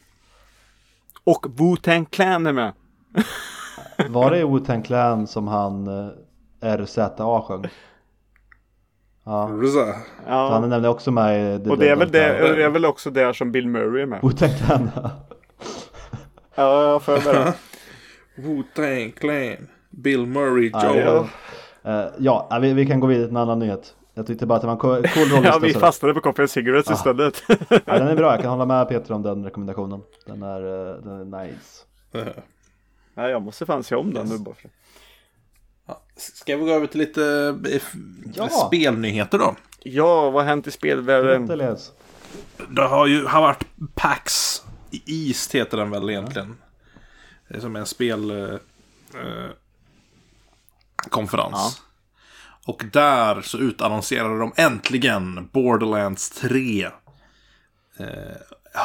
Och 1.23 1.45
Wu-Tang 1.49 2.05
Clan 2.09 2.45
är 2.47 2.53
med. 2.53 2.73
Var 4.09 4.31
det 4.31 4.43
Wu-Tang 4.43 4.81
Clan 4.83 5.27
som 5.27 5.47
han 5.47 5.87
eh, 6.61 6.77
RZA 6.77 7.41
sjöng? 7.41 7.65
Ja, 9.23 9.47
så 9.63 9.67
så 9.71 9.79
han 9.79 9.89
är 9.89 9.95
Ja. 10.27 10.59
nämligen 10.59 10.85
också 10.85 11.11
med 11.11 11.55
i 11.61 11.63
The 11.63 11.69
Och 11.69 11.77
det 11.77 11.89
är, 11.89 11.95
väl 11.95 12.11
det, 12.11 12.55
det 12.55 12.63
är 12.63 12.69
väl 12.69 12.85
också 12.85 13.09
där 13.09 13.33
som 13.33 13.51
Bill 13.51 13.67
Murray 13.67 14.01
är 14.01 14.05
med. 14.05 14.21
Wu-Tang 14.21 14.57
Clan, 14.65 14.89
Ja, 16.55 16.91
jag 16.91 17.01
får 17.03 17.13
med 17.33 17.35
det. 17.35 17.53
Wu-Tang 18.41 19.11
Clan. 19.11 19.67
Bill 19.89 20.25
Murray, 20.25 20.69
Ja, 20.73 20.95
Joe. 20.95 21.25
Ja. 21.83 21.91
Eh, 21.91 22.07
ja, 22.17 22.47
ja, 22.49 22.59
vi, 22.59 22.73
vi 22.73 22.85
kan 22.85 22.99
gå 22.99 23.07
vidare 23.07 23.27
till 23.27 23.35
en 23.35 23.41
annan 23.41 23.59
nyhet. 23.59 23.95
Jag 24.13 24.27
tyckte 24.27 24.45
bara 24.45 24.55
att 24.55 24.61
det 24.61 24.67
var 24.67 24.73
en 24.73 24.79
cool 24.79 24.95
rollista. 25.29 25.43
Ja, 25.43 25.59
vi 25.59 25.73
så- 25.73 25.79
fastnade 25.79 26.13
på 26.13 26.21
Coffee 26.21 26.41
and 26.43 26.49
Cigarettes 26.49 26.89
Ah. 26.91 26.93
istället. 26.93 27.43
ja, 27.85 27.99
den 27.99 28.07
är 28.07 28.15
bra, 28.15 28.31
jag 28.33 28.41
kan 28.41 28.49
hålla 28.51 28.65
med 28.65 28.89
Peter 28.89 29.13
om 29.13 29.21
den 29.21 29.43
rekommendationen. 29.43 30.01
Den 30.25 30.43
är, 30.43 30.89
eh, 30.89 30.95
den 31.03 31.33
är 31.33 31.43
nice. 31.43 31.83
Ja, 33.15 33.29
jag 33.29 33.41
måste 33.41 33.65
fan 33.65 33.83
se 33.83 33.95
om 33.95 34.13
den 34.13 34.27
nu 34.27 34.37
bara 34.37 34.55
för. 34.55 34.69
Ja, 35.87 36.01
Ska 36.15 36.57
vi 36.57 36.65
gå 36.65 36.71
över 36.71 36.87
till 36.87 36.99
lite 36.99 37.55
eh, 37.73 37.81
Ja. 38.33 38.49
spelnyheter 38.49 39.37
då? 39.37 39.55
Ja, 39.83 40.29
vad 40.29 40.43
har 40.43 40.49
hänt 40.49 40.67
i 40.67 40.71
spelvärlden? 40.71 41.49
Elias. 41.51 41.91
Det 42.69 42.81
har 42.81 43.07
ju 43.07 43.25
har 43.25 43.41
varit 43.41 43.65
PAX 43.95 44.61
East 45.05 45.55
heter 45.55 45.77
den 45.77 45.91
väl 45.91 46.09
egentligen. 46.09 46.57
Det 47.47 47.55
är 47.57 47.59
som 47.61 47.75
en 47.75 47.85
spel... 47.85 48.31
Eh, 48.31 48.53
eh, 49.21 49.49
konferens. 51.09 51.81
Och 52.65 52.85
där 52.93 53.41
så 53.41 53.57
utannonserade 53.57 54.39
de 54.39 54.51
äntligen 54.55 55.49
Borderlands 55.51 56.29
3. 56.29 56.87
Eh, 57.97 58.07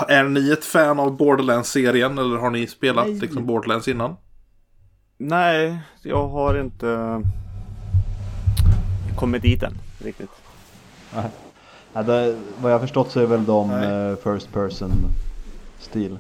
är 0.09 0.25
ni 0.25 0.51
ett 0.51 0.65
fan 0.65 1.01
av 1.01 1.17
Borderlands-serien 1.17 2.19
eller 2.19 2.37
har 2.37 2.51
ni 2.51 2.67
spelat 2.67 3.07
Nej. 3.07 3.19
liksom 3.19 3.47
Borderlands 3.47 3.89
innan? 3.89 4.17
Nej, 5.19 5.79
jag 6.03 6.29
har 6.29 6.61
inte 6.61 7.23
kommit 9.17 9.43
dit 9.43 9.63
än 9.63 9.75
riktigt. 9.99 10.31
Ja, 11.93 12.03
det, 12.03 12.37
vad 12.61 12.73
jag 12.73 12.79
har 12.79 12.81
förstått 12.81 13.11
så 13.11 13.21
är 13.21 13.27
väl 13.27 13.45
de 13.45 13.69
Nej. 13.69 14.11
eh, 14.11 14.17
first 14.17 14.53
person 14.53 14.93
stil. 15.79 16.19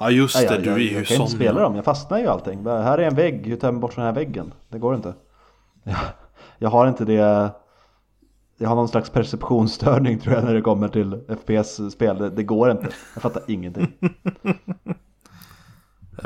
Ja 0.00 0.10
just 0.10 0.36
det, 0.38 0.44
jag, 0.44 0.62
du 0.62 0.70
är 0.70 0.70
jag, 0.70 0.80
ju 0.80 0.92
jag 0.94 1.06
kan 1.06 1.16
sån. 1.16 1.26
inte 1.26 1.36
spela 1.36 1.60
dem, 1.60 1.76
jag 1.76 1.84
fastnar 1.84 2.18
ju 2.18 2.24
i 2.24 2.26
allting. 2.26 2.66
Här 2.66 2.98
är 2.98 3.02
en 3.08 3.14
vägg, 3.14 3.46
hur 3.46 3.56
tar 3.56 3.68
jag 3.68 3.74
mig 3.74 3.80
bort 3.80 3.92
från 3.92 4.04
den 4.04 4.14
här 4.14 4.20
väggen? 4.24 4.52
Det 4.68 4.78
går 4.78 4.94
inte. 4.94 5.14
Jag 6.58 6.70
har 6.70 6.88
inte 6.88 7.04
det 7.04 7.52
Jag 8.58 8.68
har 8.68 8.76
någon 8.76 8.88
slags 8.88 9.10
perceptionsstörning 9.10 10.18
tror 10.18 10.34
jag 10.34 10.44
när 10.44 10.54
det 10.54 10.60
kommer 10.62 10.88
till 10.88 11.20
FPS-spel 11.40 12.18
det, 12.18 12.30
det 12.30 12.42
går 12.42 12.70
inte 12.70 12.88
Jag 13.14 13.22
fattar 13.22 13.42
ingenting 13.48 13.92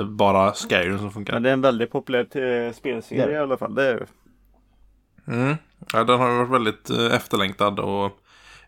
Bara 0.09 0.53
Skyrim 0.53 0.99
som 0.99 1.11
funkar. 1.11 1.33
Men 1.33 1.43
det 1.43 1.49
är 1.49 1.53
en 1.53 1.61
väldigt 1.61 1.91
populär 1.93 2.21
eh, 2.67 2.73
spelserie 2.73 3.27
Ja. 3.27 3.31
i 3.33 3.37
alla 3.37 3.57
fall. 3.57 3.75
Det 3.75 3.85
är, 3.91 4.07
Mm. 5.27 5.57
Ja, 5.93 6.05
den 6.05 6.19
har 6.21 6.31
ju 6.31 6.37
varit 6.37 6.51
väldigt 6.51 6.91
eh, 6.91 7.15
efterlängtad 7.17 7.79
och 7.81 8.11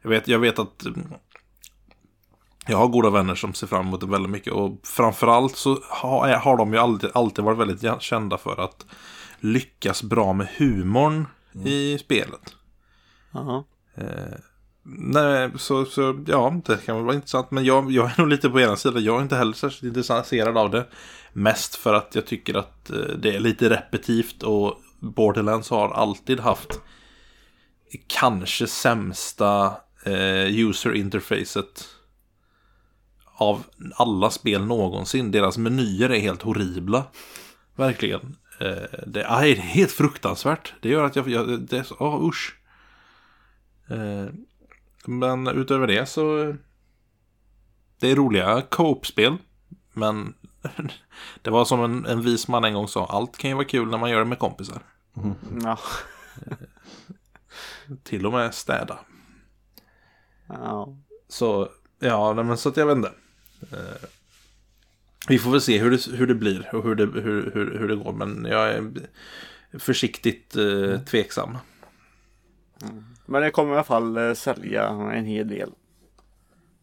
jag 0.03 0.11
vet, 0.11 0.29
jag 0.29 0.38
vet 0.38 0.59
att 0.59 0.85
mm, 0.85 1.07
jag 2.67 2.79
har 2.79 2.89
goda 2.89 3.11
vänner 3.11 3.35
som 3.35 3.55
ser 3.55 3.67
fram 3.67 3.87
emot 3.87 4.01
det 4.01 4.07
väldigt 4.07 4.31
mycket 4.31 4.53
och 4.53 4.81
framförallt 4.83 5.57
så 5.57 5.79
har, 5.89 6.29
har 6.29 6.57
de 6.57 6.73
ju 6.73 6.79
alltid, 6.79 7.11
alltid 7.15 7.45
varit 7.45 7.59
väldigt 7.59 8.03
kända 8.03 8.39
för 8.39 8.61
att 8.61 8.87
lyckas 9.41 10.03
bra 10.03 10.33
med 10.33 10.49
humorn 10.59 11.27
i 11.65 11.99
spelet. 11.99 12.55
Jaha. 13.33 13.65
Nej, 14.89 15.51
så, 15.57 15.85
så 15.85 16.25
ja, 16.27 16.61
det 16.65 16.87
kan 16.87 16.97
väl 16.97 17.05
vara 17.05 17.15
intressant. 17.15 17.51
Men 17.51 17.65
jag, 17.65 17.91
jag 17.91 18.07
är 18.07 18.15
nog 18.19 18.29
lite 18.29 18.51
på 18.51 18.61
ena 18.61 18.77
sidan. 18.77 19.05
Jag 19.05 19.19
är 19.19 19.23
inte 19.23 19.37
heller 19.37 19.53
särskilt 19.53 19.97
intresserad 19.97 20.59
av 20.59 20.71
det. 20.71 20.87
Mest 21.33 21.77
för 21.77 21.95
att 21.95 22.15
jag 22.15 22.27
tycker 22.27 22.55
att 22.55 22.91
eh, 22.91 22.97
det 22.97 23.37
är 23.37 23.41
lite 23.41 23.71
repetitivt 23.71 24.43
och 24.43 24.75
Borderlands 25.01 25.71
har 25.71 25.91
alltid 25.91 26.41
haft 26.41 26.81
kanske 28.07 28.67
sämsta 28.67 29.73
eh, 30.05 30.61
user 30.61 30.95
interfacet 30.95 31.89
av 33.37 33.64
alla 33.94 34.31
spel 34.31 34.66
någonsin. 34.66 35.31
Deras 35.31 35.59
menyer 35.59 36.11
är 36.11 36.20
helt 36.20 36.42
horribla. 36.42 37.05
Verkligen. 37.75 38.37
Eh, 38.61 39.01
det, 39.07 39.27
aj, 39.29 39.55
det 39.55 39.61
är 39.61 39.62
helt 39.62 39.92
fruktansvärt. 39.92 40.75
Det 40.81 40.88
gör 40.88 41.05
att 41.05 41.16
jag... 41.16 41.29
jag 41.29 41.61
det 41.61 41.90
oh, 41.90 42.29
usch. 42.29 42.59
Eh, 43.88 44.27
men 45.05 45.49
utöver 45.49 45.87
det 45.87 46.07
så... 46.07 46.55
Det 48.01 48.11
är 48.11 48.16
roliga 48.16 48.62
co-op-spel. 48.62 49.37
Men 49.92 50.35
det 51.42 51.51
var 51.51 51.64
som 51.64 51.85
en, 51.85 52.07
en 52.07 52.22
vis 52.22 52.49
man 52.49 52.64
en 52.64 52.75
gång 52.75 52.88
sa. 52.88 53.07
Allt 53.07 53.38
kan 53.38 53.51
ju 53.51 53.57
vara 53.57 53.64
kul 53.64 53.90
när 53.90 53.99
man 53.99 54.11
gör 54.11 54.18
det 54.18 54.25
med 54.25 54.38
kompisar. 54.38 54.83
Ja. 55.62 55.79
Till 58.03 58.27
och 58.27 58.33
med 58.33 58.55
städa. 58.55 58.99
ja. 60.49 60.96
Så, 61.29 61.68
ja, 61.99 62.35
men 62.35 62.57
så 62.57 62.68
att 62.68 62.77
jag. 62.77 63.05
Eh, 63.05 63.11
vi 65.29 65.38
får 65.38 65.51
väl 65.51 65.61
se 65.61 65.79
hur 65.79 65.90
det, 65.90 66.07
hur 66.07 66.27
det 66.27 66.35
blir 66.35 66.75
och 66.75 66.85
hur 66.85 66.95
det, 66.95 67.05
hur, 67.05 67.51
hur, 67.55 67.79
hur 67.79 67.88
det 67.88 67.97
går. 67.97 68.12
Men 68.12 68.45
jag 68.51 68.69
är 68.69 68.92
försiktigt 69.79 70.57
eh, 70.57 71.01
tveksam. 71.01 71.59
Men 73.27 73.42
det 73.42 73.51
kommer 73.51 73.73
i 73.73 73.75
alla 73.75 73.85
fall 73.85 74.16
eh, 74.16 74.35
sälja 74.35 74.88
en 74.88 75.25
hel 75.25 75.49
del. 75.49 75.71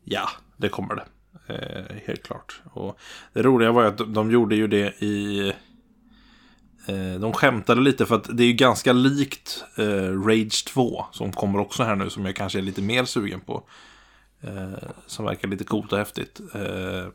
Ja, 0.04 0.30
det 0.58 0.70
kommer 0.70 0.96
det. 0.96 1.06
Eh, 1.48 1.96
helt 2.06 2.24
klart. 2.24 2.62
Och 2.74 3.00
det 3.34 3.42
roliga 3.42 3.72
var 3.72 3.84
att 3.84 3.98
de, 3.98 4.14
de 4.14 4.32
gjorde 4.32 4.56
ju 4.56 4.68
det 4.68 5.04
i... 5.04 5.48
Eh, 6.88 7.20
de 7.20 7.34
skämtade 7.34 7.82
lite 7.82 8.06
för 8.06 8.16
att 8.16 8.38
det 8.38 8.44
är 8.44 8.48
ju 8.48 8.54
ganska 8.54 8.94
likt 8.94 9.64
eh, 9.78 10.26
Rage 10.28 10.66
2. 10.66 11.06
Som 11.12 11.32
kommer 11.32 11.60
också 11.60 11.84
här 11.84 11.96
nu 11.96 12.10
som 12.10 12.26
jag 12.26 12.36
kanske 12.36 12.60
är 12.60 12.64
lite 12.64 12.82
mer 12.82 13.06
sugen 13.06 13.42
på. 13.42 13.64
Eh, 14.44 14.90
som 15.06 15.26
verkar 15.26 15.48
lite 15.48 15.64
coolt 15.64 15.92
och 15.92 15.98
häftigt. 15.98 16.42
Eh, 16.54 17.08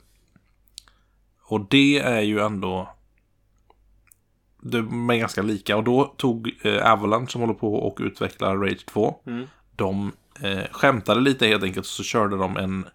och 1.43 1.67
det 1.71 1.99
är 1.99 2.21
ju 2.21 2.41
ändå... 2.41 2.95
De 4.62 5.11
är 5.11 5.17
ganska 5.17 5.43
lika. 5.43 5.77
Och 5.77 5.85
då 5.85 6.05
tog 6.05 6.59
eh, 6.62 6.93
Avalanche 6.93 7.27
som 7.29 7.41
håller 7.41 7.55
på 7.55 7.75
och 7.75 7.99
utvecklar 8.01 8.57
Rage 8.57 8.87
2. 8.87 9.21
Mm. 9.27 9.47
De 9.77 10.12
eh, 10.41 10.64
skämtade 10.71 11.21
lite 11.21 11.47
helt 11.47 11.62
enkelt. 11.62 11.87
Så 11.87 12.03
körde 12.03 12.37
de 12.37 12.57
en 12.57 12.87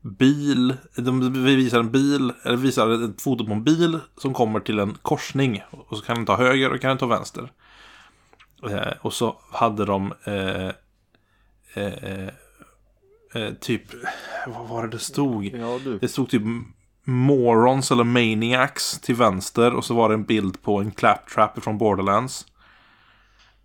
bil. 0.00 0.76
De 0.96 1.44
visar 1.44 1.80
en 1.80 1.92
bil. 1.92 2.32
Eller 2.44 2.56
visar 2.56 3.04
ett 3.04 3.22
foto 3.22 3.46
på 3.46 3.52
en 3.52 3.64
bil 3.64 3.98
som 4.16 4.34
kommer 4.34 4.60
till 4.60 4.78
en 4.78 4.94
korsning. 4.94 5.62
Och 5.70 5.96
så 5.96 6.04
kan 6.04 6.16
den 6.16 6.26
ta 6.26 6.36
höger 6.36 6.72
och 6.72 6.80
kan 6.80 6.88
den 6.88 6.98
ta 6.98 7.06
vänster. 7.06 7.52
Eh, 8.70 8.92
och 9.00 9.12
så 9.12 9.36
hade 9.52 9.84
de 9.84 10.12
eh, 10.24 10.70
eh, 11.74 12.28
eh, 13.34 13.52
typ... 13.60 13.82
Vad 14.46 14.68
var 14.68 14.82
det 14.82 14.88
det 14.88 14.98
stod? 14.98 15.44
Ja. 15.44 15.78
Det 16.00 16.08
stod 16.08 16.28
typ 16.28 16.42
Morons 17.04 17.90
eller 17.90 18.04
Maniacs 18.04 19.00
till 19.00 19.14
vänster 19.14 19.74
och 19.74 19.84
så 19.84 19.94
var 19.94 20.08
det 20.08 20.14
en 20.14 20.24
bild 20.24 20.62
på 20.62 20.78
en 20.80 20.90
claptrap 20.90 21.62
från 21.64 21.78
Borderlands. 21.78 22.46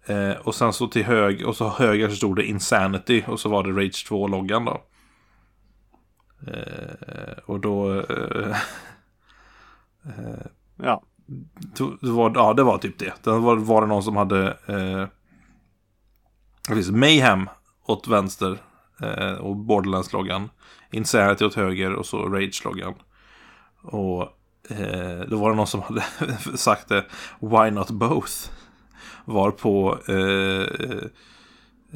Eh, 0.05 0.31
och 0.31 0.55
sen 0.55 0.73
så 0.73 0.87
till 0.87 1.03
höger 1.05 1.47
och 1.47 1.55
så 1.55 1.69
höger 1.69 2.09
så 2.09 2.15
stod 2.15 2.35
det 2.35 2.45
Insanity 2.45 3.23
och 3.27 3.39
så 3.39 3.49
var 3.49 3.63
det 3.63 3.71
Rage 3.71 4.05
2-loggan 4.09 4.65
då. 4.65 4.81
Eh, 6.51 7.37
och 7.45 7.59
då... 7.59 7.99
Eh, 8.01 8.57
Ja. 10.83 11.03
då- 11.77 11.97
det 12.01 12.09
var, 12.11 12.31
ja, 12.35 12.53
det 12.53 12.63
var 12.63 12.77
typ 12.77 12.99
det. 12.99 13.13
Det 13.23 13.29
var, 13.31 13.55
var 13.55 13.81
det 13.81 13.87
någon 13.87 14.03
som 14.03 14.15
hade... 14.15 14.47
Eh, 14.65 15.07
det 16.67 16.75
finns 16.75 16.91
Mayhem 16.91 17.49
åt 17.85 18.07
vänster 18.07 18.57
eh, 19.01 19.33
och 19.33 19.55
Borderlands-loggan. 19.55 20.49
Insanity 20.91 21.45
åt 21.45 21.55
höger 21.55 21.93
och 21.93 22.05
så 22.05 22.17
Rage-loggan. 22.29 22.93
Och 23.81 24.21
eh, 24.69 25.21
då 25.27 25.37
var 25.37 25.49
det 25.49 25.55
någon 25.55 25.67
som 25.67 25.81
hade 25.81 26.03
sagt 26.55 26.87
det. 26.87 27.05
Why 27.39 27.71
not 27.71 27.89
both? 27.91 28.31
Var 29.25 29.51
på 29.51 29.97
eh, 30.07 30.97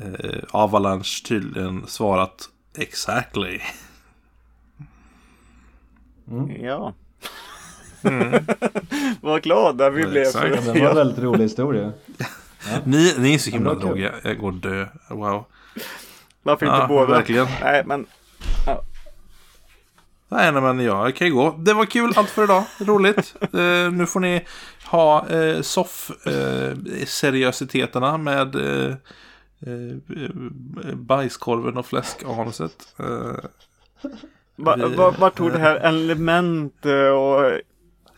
eh, 0.06 0.44
Avalanche 0.52 1.24
tydligen 1.28 1.88
svarat 1.88 2.50
Exactly. 2.78 3.60
Ja. 6.60 6.94
Vad 9.22 9.42
glada 9.44 9.90
vi 9.90 10.06
blev. 10.06 10.24
Exakt. 10.24 10.56
Ja, 10.56 10.62
För 10.62 10.74
det 10.74 10.80
var 10.82 10.90
en 10.90 10.96
väldigt 10.96 11.20
rolig 11.20 11.44
historia 11.44 11.94
Ni, 12.84 13.14
ni 13.20 13.34
är 13.34 13.38
så 13.38 13.50
himla 13.50 13.74
Ja, 13.74 13.88
låga. 13.88 14.14
Jag 14.24 14.38
går 14.38 14.52
dö. 14.52 14.88
Wow. 15.10 15.46
Varför 16.46 16.66
inte 16.66 16.78
Ja, 16.78 16.88
båda? 16.88 17.12
verkligen. 17.14 17.48
Nej, 17.62 17.84
men 17.86 18.06
Nej, 20.30 20.52
nej, 20.52 20.62
men 20.62 20.80
jag 20.80 21.16
kan 21.16 21.28
ju 21.28 21.34
gå. 21.34 21.56
Det 21.58 21.74
var 21.74 21.86
kul 21.86 22.14
allt 22.16 22.30
för 22.30 22.44
idag. 22.44 22.64
Roligt. 22.80 23.36
Eh, 23.42 23.92
nu 23.92 24.06
får 24.06 24.20
ni 24.20 24.46
ha 24.86 25.28
eh, 25.30 25.62
soff-seriositeterna 25.62 28.18
med 28.18 28.56
eh, 28.56 28.92
eh, 29.68 29.96
bajskorven 30.94 31.78
och 31.78 31.86
fläskanuset. 31.86 32.94
Eh, 33.00 33.36
va, 34.56 34.76
va, 34.98 35.14
vart 35.20 35.36
tog 35.36 35.52
det 35.52 35.60
här 35.60 35.76
element 35.84 36.86
eh, 36.86 37.08
och 37.08 37.52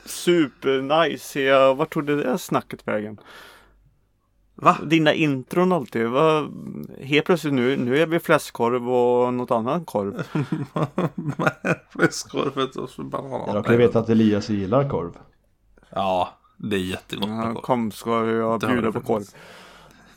supernice, 0.05 1.39
ja, 1.41 1.73
vart 1.73 1.93
tog 1.93 2.05
det 2.05 2.15
där 2.23 2.37
snacket 2.37 2.87
vägen? 2.87 3.17
Va? 4.61 4.77
Dina 4.83 5.13
intron 5.13 5.71
alltid, 5.71 6.07
va, 6.07 6.47
helt 7.01 7.25
plötsligt 7.25 7.53
nu, 7.53 7.77
nu 7.77 7.97
är 8.01 8.05
vi 8.07 8.19
fläskkorv 8.19 8.89
och 8.89 9.33
något 9.33 9.51
annat 9.51 9.85
korv. 9.85 10.23
Fläskkorvet 11.89 12.75
och 12.75 12.89
så 12.89 13.03
banan. 13.03 13.43
Jag 13.47 13.55
råkar 13.55 13.77
veta 13.77 13.99
att 13.99 14.09
Elias 14.09 14.49
gillar 14.49 14.89
korv 14.89 15.11
Ja, 15.89 16.29
det 16.57 16.75
är 16.75 16.79
jättegott 16.79 17.29
med 17.29 17.37
Ja, 17.47 17.53
korv. 17.53 17.61
kom 17.61 17.91
ska 17.91 18.25
jag 18.25 18.59
bjuda 18.59 18.91
på 18.91 19.01
korv. 19.01 19.23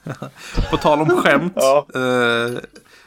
På 0.70 0.76
tal 0.76 1.00
om 1.00 1.08
skämt. 1.10 1.52
Ja. 1.56 1.86
eh, 1.94 2.58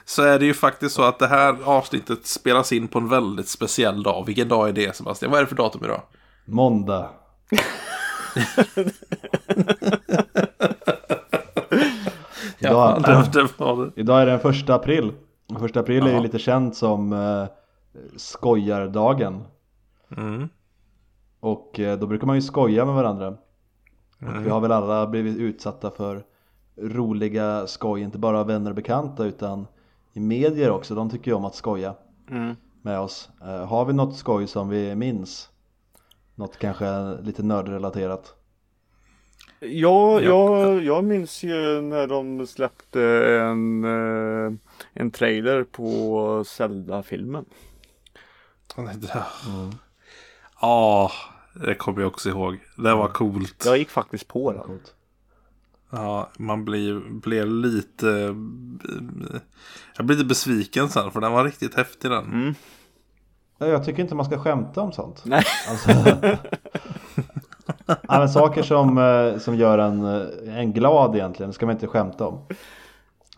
så 0.06 0.22
är 0.24 0.40
det 0.40 0.46
ju 0.46 0.54
faktiskt 0.54 0.96
så 0.96 1.04
att 1.04 1.20
det 1.20 1.28
här 1.28 1.56
avsnittet 1.64 2.26
spelas 2.28 2.72
in 2.72 2.88
på 2.88 3.00
en 3.00 3.10
väldigt 3.10 3.48
speciell 3.48 4.04
dag. 4.04 4.26
Vilken 4.26 4.48
dag 4.48 4.70
är 4.70 4.74
det 4.74 4.96
Sebastian? 4.96 5.32
Vad 5.32 5.38
är 5.40 5.44
det 5.44 5.50
för 5.50 5.56
datum 5.56 5.84
idag? 5.86 6.02
Måndag 6.46 7.10
Idag, 12.70 13.02
det. 13.34 14.02
idag 14.02 14.22
är 14.22 14.26
det 14.26 14.32
den 14.32 14.40
första 14.40 14.76
april 14.76 15.12
Och 15.54 15.60
Första 15.60 15.80
april 15.80 16.04
är 16.04 16.08
ju 16.08 16.14
Ja. 16.14 16.20
lite 16.22 16.40
känt 16.40 16.76
som 16.76 17.14
eh, 17.14 17.46
skojardagen 18.18 19.44
Mm. 20.18 20.50
Och 21.40 21.80
eh, 21.80 22.00
då 22.00 22.08
brukar 22.08 22.28
man 22.28 22.36
ju 22.36 22.42
skoja 22.42 22.86
med 22.86 22.96
varandra 22.96 23.38
Mm. 24.22 24.44
Vi 24.44 24.50
har 24.50 24.60
väl 24.60 24.72
alla 24.72 25.08
blivit 25.08 25.38
utsatta 25.38 25.92
för 25.92 26.24
roliga 26.78 27.68
skoj, 27.68 28.02
inte 28.02 28.18
bara 28.18 28.40
av 28.40 28.48
vänner 28.48 28.70
och 28.70 28.76
bekanta 28.76 29.26
utan 29.26 29.68
i 30.14 30.20
medier 30.20 30.70
också, 30.72 30.96
de 30.96 31.10
tycker 31.10 31.32
ju 31.32 31.38
om 31.38 31.46
att 31.46 31.56
skoja 31.56 31.94
Mm. 32.30 32.56
med 32.82 33.00
oss. 33.00 33.30
Eh, 33.46 33.66
har 33.66 33.86
vi 33.86 33.94
något 33.94 34.16
skoj 34.16 34.48
som 34.48 34.70
vi 34.70 34.96
minns? 34.96 35.50
Något 36.36 36.58
kanske 36.58 37.18
lite 37.22 37.44
nördrelaterat? 37.44 38.34
Ja, 39.66 40.22
jag, 40.22 40.84
jag 40.84 41.04
minns 41.04 41.44
ju 41.44 41.82
när 41.82 42.08
de 42.08 42.48
släppte 42.48 43.04
en, 43.40 43.84
eh, 43.84 44.54
en 44.94 45.12
trailer 45.12 45.64
på 45.64 46.44
Zelda-filmen. 46.48 47.46
Ja, 50.62 51.12
det 51.54 51.76
kommer 51.76 52.02
jag 52.02 52.08
också 52.08 52.30
ihåg. 52.30 52.60
Det 52.78 52.96
var 52.96 53.08
coolt. 53.08 53.64
Jag 53.66 53.78
gick 53.78 53.90
faktiskt 53.90 54.28
på 54.28 54.52
den. 54.52 54.64
Coolt. 54.64 54.94
Ja, 55.90 56.30
man 56.38 56.66
blir, 56.66 57.00
blir 57.20 57.46
lite... 57.46 58.08
Jag 59.98 60.06
blir 60.06 60.18
lite 60.18 60.28
besviken 60.28 60.90
sen 60.90 61.12
för 61.12 61.22
den 61.22 61.32
var 61.32 61.44
riktigt 61.44 61.76
häftig 61.76 62.12
den. 62.12 62.26
Mm. 62.26 62.56
Ja, 63.58 63.68
Jag 63.68 63.86
tycker 63.86 64.02
inte 64.02 64.16
man 64.16 64.26
ska 64.26 64.40
skämta 64.40 64.82
om 64.82 64.92
sånt. 64.92 65.22
Nej. 65.26 65.44
Alltså, 65.70 65.92
ja, 68.02 68.20
men 68.20 68.30
saker 68.30 68.64
som, 68.64 68.98
eh, 68.98 69.38
som 69.40 69.56
gör 69.56 69.78
en, 69.78 70.06
eh, 70.06 70.58
en 70.60 70.74
glad 70.74 71.16
egentligen 71.16 71.54
ska 71.54 71.66
man 71.66 71.76
inte 71.76 71.88
skämta 71.88 72.28
om. 72.28 72.40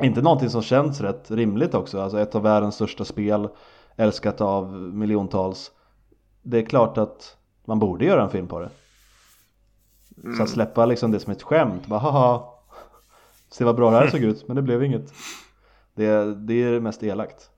Inte 0.02 0.22
någonting 0.22 0.50
som 0.50 0.62
känns 0.62 1.02
rätt 1.02 1.32
rimligt 1.32 1.74
också. 1.74 2.02
Alltså 2.02 2.20
ett 2.20 2.36
av 2.36 2.42
världens 2.42 2.76
största 2.76 3.06
spel, 3.06 3.50
älskat 3.96 4.42
av 4.42 4.74
miljontals. 4.74 5.72
Det 6.42 6.58
är 6.58 6.66
klart 6.66 6.98
att 6.98 7.38
man 7.66 7.80
borde 7.80 8.06
göra 8.06 8.24
en 8.24 8.30
film 8.30 8.48
på 8.48 8.60
det. 8.60 8.70
Så 10.38 10.44
att 10.44 10.50
släppa 10.50 10.86
liksom 10.86 11.12
det 11.12 11.20
som 11.20 11.32
ett 11.32 11.44
skämt, 11.44 11.88
bara 11.88 12.00
haha. 12.00 12.44
Se 13.50 13.64
vad 13.64 13.76
bra 13.76 13.92
det 13.92 13.98
här 13.98 14.08
såg 14.08 14.22
ut, 14.22 14.48
men 14.48 14.56
det 14.56 14.62
blev 14.62 14.84
inget. 14.84 15.14
Det, 15.94 16.36
det 16.36 16.64
är 16.64 16.72
det 16.72 16.80
mest 16.80 17.04
elakt. 17.04 17.50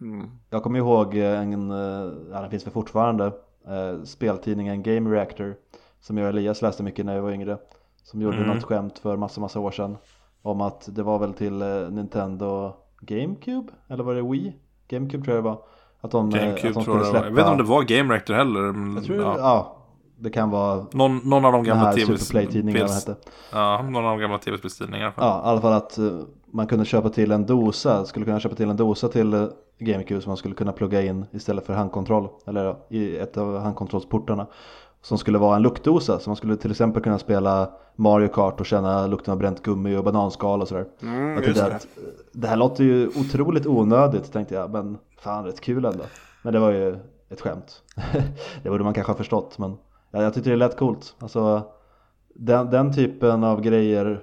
Mm. 0.00 0.30
Jag 0.50 0.62
kommer 0.62 0.78
ihåg 0.78 1.14
en, 1.14 1.70
eh, 1.70 2.12
ja 2.32 2.40
den 2.40 2.50
finns 2.50 2.66
väl 2.66 2.72
fortfarande, 2.72 3.26
eh, 3.66 4.02
speltidningen 4.04 4.82
Game 4.82 5.10
Reactor 5.10 5.56
som 6.06 6.18
jag 6.18 6.24
och 6.24 6.28
Elias 6.30 6.62
läste 6.62 6.82
mycket 6.82 7.06
när 7.06 7.14
jag 7.14 7.22
var 7.22 7.30
yngre. 7.30 7.58
Som 8.02 8.20
gjorde 8.22 8.36
Mm. 8.36 8.48
något 8.48 8.64
skämt 8.64 8.98
för 8.98 9.16
massa, 9.16 9.40
massa 9.40 9.60
år 9.60 9.70
sedan. 9.70 9.96
Om 10.42 10.60
att 10.60 10.88
det 10.92 11.02
var 11.02 11.18
väl 11.18 11.32
till 11.34 11.62
eh, 11.62 11.68
Nintendo 11.90 12.72
GameCube? 13.00 13.72
Eller 13.88 14.04
var 14.04 14.14
det 14.14 14.22
Wii? 14.22 14.56
GameCube 14.88 15.24
tror 15.24 15.36
jag 15.36 15.44
det 15.44 15.48
var. 15.48 15.58
Att 16.00 16.10
de, 16.10 16.28
eh, 16.28 16.40
GameCube 16.40 16.68
att 16.68 16.74
de 16.74 16.84
tror 16.84 16.96
jag 16.98 17.06
släppa. 17.06 17.26
Jag 17.26 17.32
vet 17.32 17.38
inte 17.40 17.50
om 17.50 17.56
det 17.58 17.64
var 17.64 17.82
Game 17.82 18.12
Reactor 18.14 18.34
heller. 18.34 18.72
Men, 18.72 18.94
Jag 18.94 19.04
tror, 19.04 19.22
ja. 19.22 19.34
ja. 19.38 19.76
det 20.18 20.30
kan 20.30 20.50
vara 20.50 20.86
någon, 20.92 21.16
någon 21.24 21.44
av 21.44 21.52
de 21.52 21.64
gamla 21.64 21.84
här 21.84 21.92
tv 21.92 22.18
Superplay-tidningen 22.18 22.80
vad 22.80 22.90
den 22.90 22.94
hette. 22.94 23.16
Ja, 23.52 23.82
någon 23.82 23.96
av 24.04 24.10
de 24.10 24.18
gamla 24.18 24.38
tv-spelstidningarna. 24.38 25.12
Ja, 25.16 25.42
i 25.44 25.48
alla 25.48 25.60
fall 25.60 25.72
att 25.72 25.98
eh, 25.98 26.04
man 26.46 26.66
kunde 26.66 26.84
köpa 26.84 27.08
till 27.10 27.32
en 27.32 27.46
dosa, 27.46 28.04
skulle 28.04 28.24
kunna 28.24 28.40
köpa 28.40 28.54
till 28.54 28.70
en 28.70 28.76
dosa 28.76 29.08
till 29.08 29.48
GameCube 29.78 30.20
som 30.20 30.30
man 30.30 30.36
skulle 30.36 30.54
kunna 30.54 30.72
plugga 30.72 31.02
in 31.02 31.26
istället 31.30 31.66
för 31.66 31.72
handkontroll, 31.74 32.28
eller 32.46 32.76
i 32.88 33.16
ett 33.16 33.36
av 33.36 33.58
handkontrollsportarna. 33.58 34.46
Som 35.02 35.18
skulle 35.18 35.38
vara 35.38 35.56
en 35.56 35.62
luktdosa, 35.62 36.18
så 36.18 36.30
man 36.30 36.36
skulle 36.36 36.56
till 36.56 36.70
exempel 36.70 37.02
kunna 37.02 37.18
spela 37.18 37.70
Mario 37.96 38.28
Kart 38.28 38.60
och 38.60 38.66
känna 38.66 39.06
lukten 39.06 39.32
av 39.32 39.38
bränt 39.38 39.62
gummi 39.62 39.96
och 39.96 40.04
bananskal 40.04 40.62
och 40.62 40.68
sådär. 40.68 40.86
Mm, 41.02 41.42
det. 41.54 41.64
att 41.64 41.86
det 42.32 42.48
här 42.48 42.56
låter 42.56 42.84
ju 42.84 43.08
otroligt 43.08 43.66
onödigt 43.66 44.32
tänkte 44.32 44.54
jag, 44.54 44.70
men 44.70 44.98
fan 45.18 45.44
rätt 45.44 45.60
kul 45.60 45.84
ändå. 45.84 46.04
Men 46.42 46.52
det 46.52 46.58
var 46.58 46.70
ju 46.70 46.98
ett 47.28 47.40
skämt. 47.40 47.82
det 48.62 48.70
borde 48.70 48.84
man 48.84 48.94
kanske 48.94 49.12
ha 49.12 49.16
förstått, 49.16 49.58
men 49.58 49.76
ja, 50.10 50.22
jag 50.22 50.34
tyckte 50.34 50.50
det 50.50 50.56
lät 50.56 50.76
coolt. 50.76 51.14
Alltså 51.18 51.62
den, 52.34 52.70
den 52.70 52.94
typen 52.94 53.44
av 53.44 53.60
grejer 53.60 54.22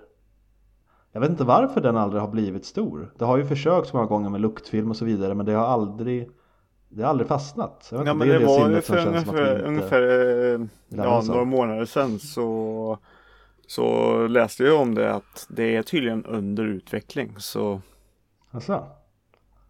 jag 1.11 1.21
vet 1.21 1.29
inte 1.29 1.43
varför 1.43 1.81
den 1.81 1.97
aldrig 1.97 2.21
har 2.21 2.29
blivit 2.29 2.65
stor. 2.65 3.13
Det 3.17 3.25
har 3.25 3.37
ju 3.37 3.45
försökt 3.45 3.87
så 3.87 3.97
många 3.97 4.07
gånger 4.09 4.29
med 4.29 4.41
luktfilm 4.41 4.89
och 4.89 4.97
så 4.97 5.05
vidare 5.05 5.33
men 5.33 5.45
det 5.45 5.53
har 5.53 5.65
aldrig 5.65 6.29
Det 6.95 7.03
har 7.03 7.09
aldrig 7.09 7.27
fastnat. 7.27 7.89
Ja 7.91 7.99
inte, 7.99 8.13
men 8.13 8.29
är 8.29 8.39
det 8.39 8.45
var 8.45 8.69
ju 8.69 8.81
för 8.81 9.07
ungefär, 9.07 9.53
inte 9.55 9.65
ungefär 9.67 10.01
eh, 10.01 10.61
ja, 10.87 11.23
några 11.27 11.45
månader 11.45 11.85
sedan 11.85 12.19
så 12.19 12.97
så 13.67 14.17
läste 14.27 14.63
jag 14.63 14.81
om 14.81 14.95
det 14.95 15.13
att 15.13 15.47
det 15.49 15.75
är 15.75 15.83
tydligen 15.83 16.25
under 16.25 16.63
utveckling 16.63 17.35
så 17.37 17.81
Alltså, 18.51 18.87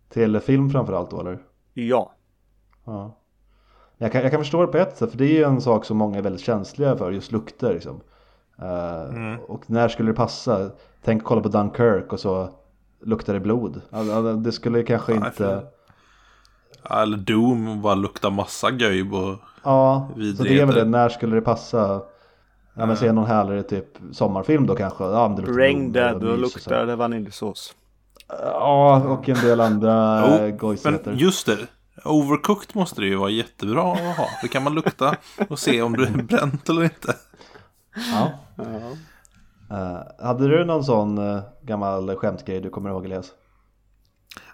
Till 0.10 0.40
film 0.40 0.70
framförallt 0.70 1.12
då 1.12 1.20
eller? 1.20 1.40
ja. 1.74 2.14
Ja. 2.86 3.20
Jag 3.98 4.12
kan, 4.12 4.22
jag 4.22 4.32
kan 4.32 4.40
förstå 4.40 4.62
det 4.62 4.68
på 4.68 4.78
ett 4.78 4.98
sätt 4.98 5.12
för 5.12 5.18
det 5.18 5.26
är 5.26 5.38
ju 5.38 5.44
en 5.44 5.62
sak 5.62 5.86
som 5.86 5.98
många 5.98 6.18
är 6.18 6.22
väldigt 6.22 6.42
känsliga 6.42 6.98
för, 6.98 7.12
just 7.12 7.32
lukter 7.32 7.74
liksom. 7.74 8.02
Eh, 8.62 9.36
Och 9.48 9.70
när 9.70 9.88
skulle 9.88 10.12
det 10.12 10.16
passa? 10.16 10.72
Tänk 11.04 11.24
kolla 11.24 11.42
på 11.42 11.50
Dunkirk 11.50 12.14
och 12.14 12.20
så 12.20 12.50
luktar 13.02 13.34
det 13.34 13.40
blod. 13.40 13.82
Alltså, 13.90 14.34
det 14.34 14.52
skulle 14.52 14.84
kanske 14.84 15.14
Nej, 15.14 15.28
inte... 15.28 15.68
Eller 16.90 17.18
Doom 17.18 17.82
bara 17.82 17.96
lukta 17.96 18.30
massa 18.30 18.72
göjb 18.72 19.14
och... 19.14 19.36
Ja, 19.64 20.10
så 20.38 20.44
det 20.44 20.60
är 20.60 20.66
väl 20.66 20.76
det. 20.76 20.86
När 20.86 21.10
skulle 21.10 21.36
det 21.36 21.42
passa? 21.42 22.02
Ja 22.74 22.86
men 22.86 22.98
se 22.98 23.12
någon 23.12 23.26
härlig 23.26 23.68
typ 23.68 23.86
sommarfilm 24.12 24.68
då 24.68 24.76
kanske. 24.76 25.04
Ja, 25.04 25.28
men 25.28 25.36
det 25.36 25.42
luktar 25.42 25.54
blod 25.54 25.94
Dead 25.94 26.22
så. 26.22 26.36
luktar 26.36 26.86
det 26.86 26.96
vaniljsås. 26.96 27.76
Ja, 28.28 29.04
och 29.04 29.30
en 29.30 29.36
del 29.36 29.62
andra 29.62 30.22
Men 30.28 30.58
gojsigheter. 30.58 31.12
just 31.12 31.46
det. 31.46 31.58
Overcooked 32.06 32.76
måste 32.76 33.02
det 33.02 33.08
ju 33.08 33.16
vara 33.16 33.30
jättebra 33.30 33.94
att 33.94 34.18
ha. 34.18 34.28
Det 34.42 34.48
kan 34.48 34.64
man 34.64 34.74
lukta 34.76 35.16
och 35.50 35.60
se 35.60 35.82
om 35.82 35.94
du 35.94 36.04
är 36.04 36.24
bränt 36.24 36.70
eller 36.70 36.84
inte. 36.84 37.16
Ja. 37.96 38.32
Ja. 38.56 38.64
Eh, 39.78 40.26
hade 40.26 40.48
du 40.48 40.66
någon 40.66 40.84
sån 40.84 41.18
uh, 41.18 41.42
gammal 41.62 42.16
skämtgrej 42.16 42.62
du 42.62 42.70
kommer 42.70 42.90
ihåg 42.90 43.06
Elias? 43.06 43.32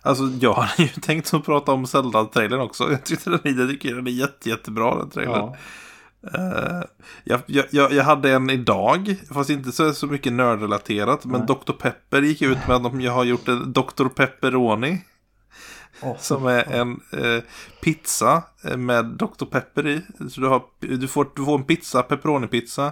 Alltså 0.02 0.24
jag 0.40 0.54
hade 0.54 0.84
ju 0.84 0.88
tänkt 0.88 1.34
att 1.34 1.46
prata 1.46 1.72
om 1.72 1.88
Zelda-trailern 1.88 2.60
också. 2.60 2.92
Jag 2.92 3.06
tyckte 3.06 3.30
den, 3.30 3.40
är 4.08 4.10
jätte, 4.10 4.50
jättebra 4.50 4.96
den 4.96 5.10
trailern. 5.10 5.36
Ja. 5.36 5.56
Eh, 6.34 6.82
jag, 7.24 7.42
jag, 7.46 7.92
jag 7.92 8.04
hade 8.04 8.32
en 8.32 8.50
idag, 8.50 9.16
fast 9.34 9.50
inte 9.50 9.72
så, 9.72 9.94
så 9.94 10.08
mycket 10.08 10.34
nördrelaterat. 10.34 11.26
Men. 11.26 11.46
Dr. 11.46 11.72
Pepper 11.74 12.22
gick 12.22 12.42
ut 12.42 12.68
med 12.68 12.76
att 12.76 12.84
de 12.84 13.08
har 13.08 13.24
gjort 13.24 13.48
en 13.48 13.74
Dr. 13.74 14.08
Pepperoni. 14.08 15.02
Åh, 16.02 16.16
Som 16.20 16.48
är 16.48 16.72
en 16.72 17.02
eh, 17.14 17.44
pizza 17.82 18.44
eh, 18.64 18.78
med 18.78 19.06
Dr. 19.06 19.46
Pepper 19.46 19.88
i. 19.88 20.02
Så 20.30 20.42
du, 20.42 20.48
har, 20.48 20.64
du, 20.80 21.08
får, 21.08 21.28
du 21.36 21.46
får 21.46 21.58
en 21.58 21.64
pizza, 21.64 22.02
pepperoni-pizza. 22.02 22.92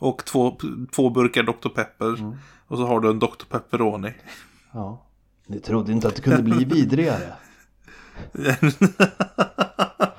Och 0.00 0.24
två, 0.24 0.58
två 0.92 1.10
burkar 1.10 1.42
Dr. 1.42 1.68
Pepper. 1.68 2.36
Och 2.68 2.78
så 2.78 2.86
har 2.86 3.00
du 3.00 3.10
en 3.10 3.18
Dr. 3.18 3.44
Pepperoni. 3.50 4.12
ja. 4.72 5.04
Ni 5.50 5.60
trodde 5.60 5.92
inte 5.92 6.08
att 6.08 6.16
det 6.16 6.22
kunde 6.22 6.42
bli 6.42 6.64
vidrigare? 6.64 7.32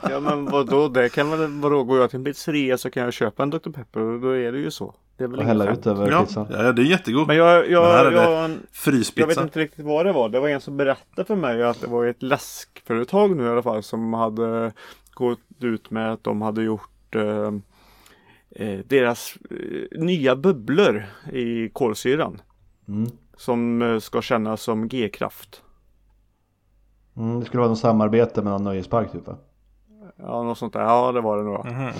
ja 0.10 0.20
men 0.20 0.46
vadå, 0.46 0.88
det 0.88 1.10
kan 1.10 1.30
väl, 1.30 1.48
vadå, 1.48 1.84
går 1.84 2.00
jag 2.00 2.10
till 2.10 2.20
en 2.20 2.26
pizzeria 2.26 2.78
så 2.78 2.90
kan 2.90 3.04
jag 3.04 3.14
köpa 3.14 3.44
en 3.44 3.50
Dr. 3.50 3.70
Pepper 3.70 4.02
och 4.02 4.20
då 4.20 4.30
är 4.38 4.52
det 4.52 4.58
ju 4.60 4.72
så. 4.72 4.96
Det 5.18 5.24
är 5.24 5.28
väl 5.28 5.40
Och 5.40 5.46
hälla 5.46 5.72
ut 5.72 5.88
över 5.88 6.12
ja, 6.12 6.26
pizzan? 6.26 6.48
ja, 6.50 6.72
det 6.72 6.82
är 6.82 6.86
jättegod. 6.86 7.28
Men 7.28 7.36
jag, 7.36 7.46
Men 7.46 7.56
här 7.56 7.72
jag, 7.72 8.00
är 8.06 8.12
det 8.12 8.16
jag, 8.18 8.42
jag 8.42 8.50
vet 8.50 8.58
Fryspizza. 8.72 9.44
inte 9.44 9.60
riktigt 9.60 9.86
vad 9.86 10.06
det 10.06 10.12
var. 10.14 10.30
Det 10.30 10.40
var 10.40 10.50
en 10.50 10.62
som 10.62 10.78
berättade 10.78 11.26
för 11.28 11.36
mig 11.36 11.64
att 11.64 11.82
det 11.82 11.88
var 11.88 12.06
ett 12.06 12.24
läskföretag 12.24 13.36
nu 13.38 13.44
i 13.44 13.50
alla 13.50 13.64
fall 13.64 13.84
som 13.84 14.14
hade 14.14 14.72
gått 15.14 15.40
ut 15.62 15.92
med 15.92 16.14
att 16.14 16.24
de 16.24 16.42
hade 16.42 16.64
gjort 16.64 17.16
eh, 17.16 17.52
eh, 18.56 18.80
deras 18.86 19.38
eh, 19.50 20.00
nya 20.00 20.36
bubblor 20.36 21.06
i 21.34 21.70
kolsyran. 21.70 22.42
Mm. 22.88 23.12
Som 23.40 23.82
eh, 23.82 24.00
ska 24.00 24.22
kännas 24.22 24.62
som 24.62 24.88
G-kraft. 24.88 25.62
Mm, 27.18 27.40
det 27.40 27.46
skulle 27.46 27.60
vara 27.60 27.70
något 27.70 27.80
samarbete 27.80 28.42
med 28.42 28.52
någon 28.54 28.64
nöjespark 28.64 29.12
typ 29.12 29.28
va? 29.28 29.36
Ja, 30.16 30.44
något 30.44 30.58
sånt 30.58 30.74
där. 30.74 30.82
Ja, 30.82 31.12
det 31.12 31.22
var 31.22 31.38
det 31.38 31.44
nog. 31.44 31.66
Mhm. 31.66 31.92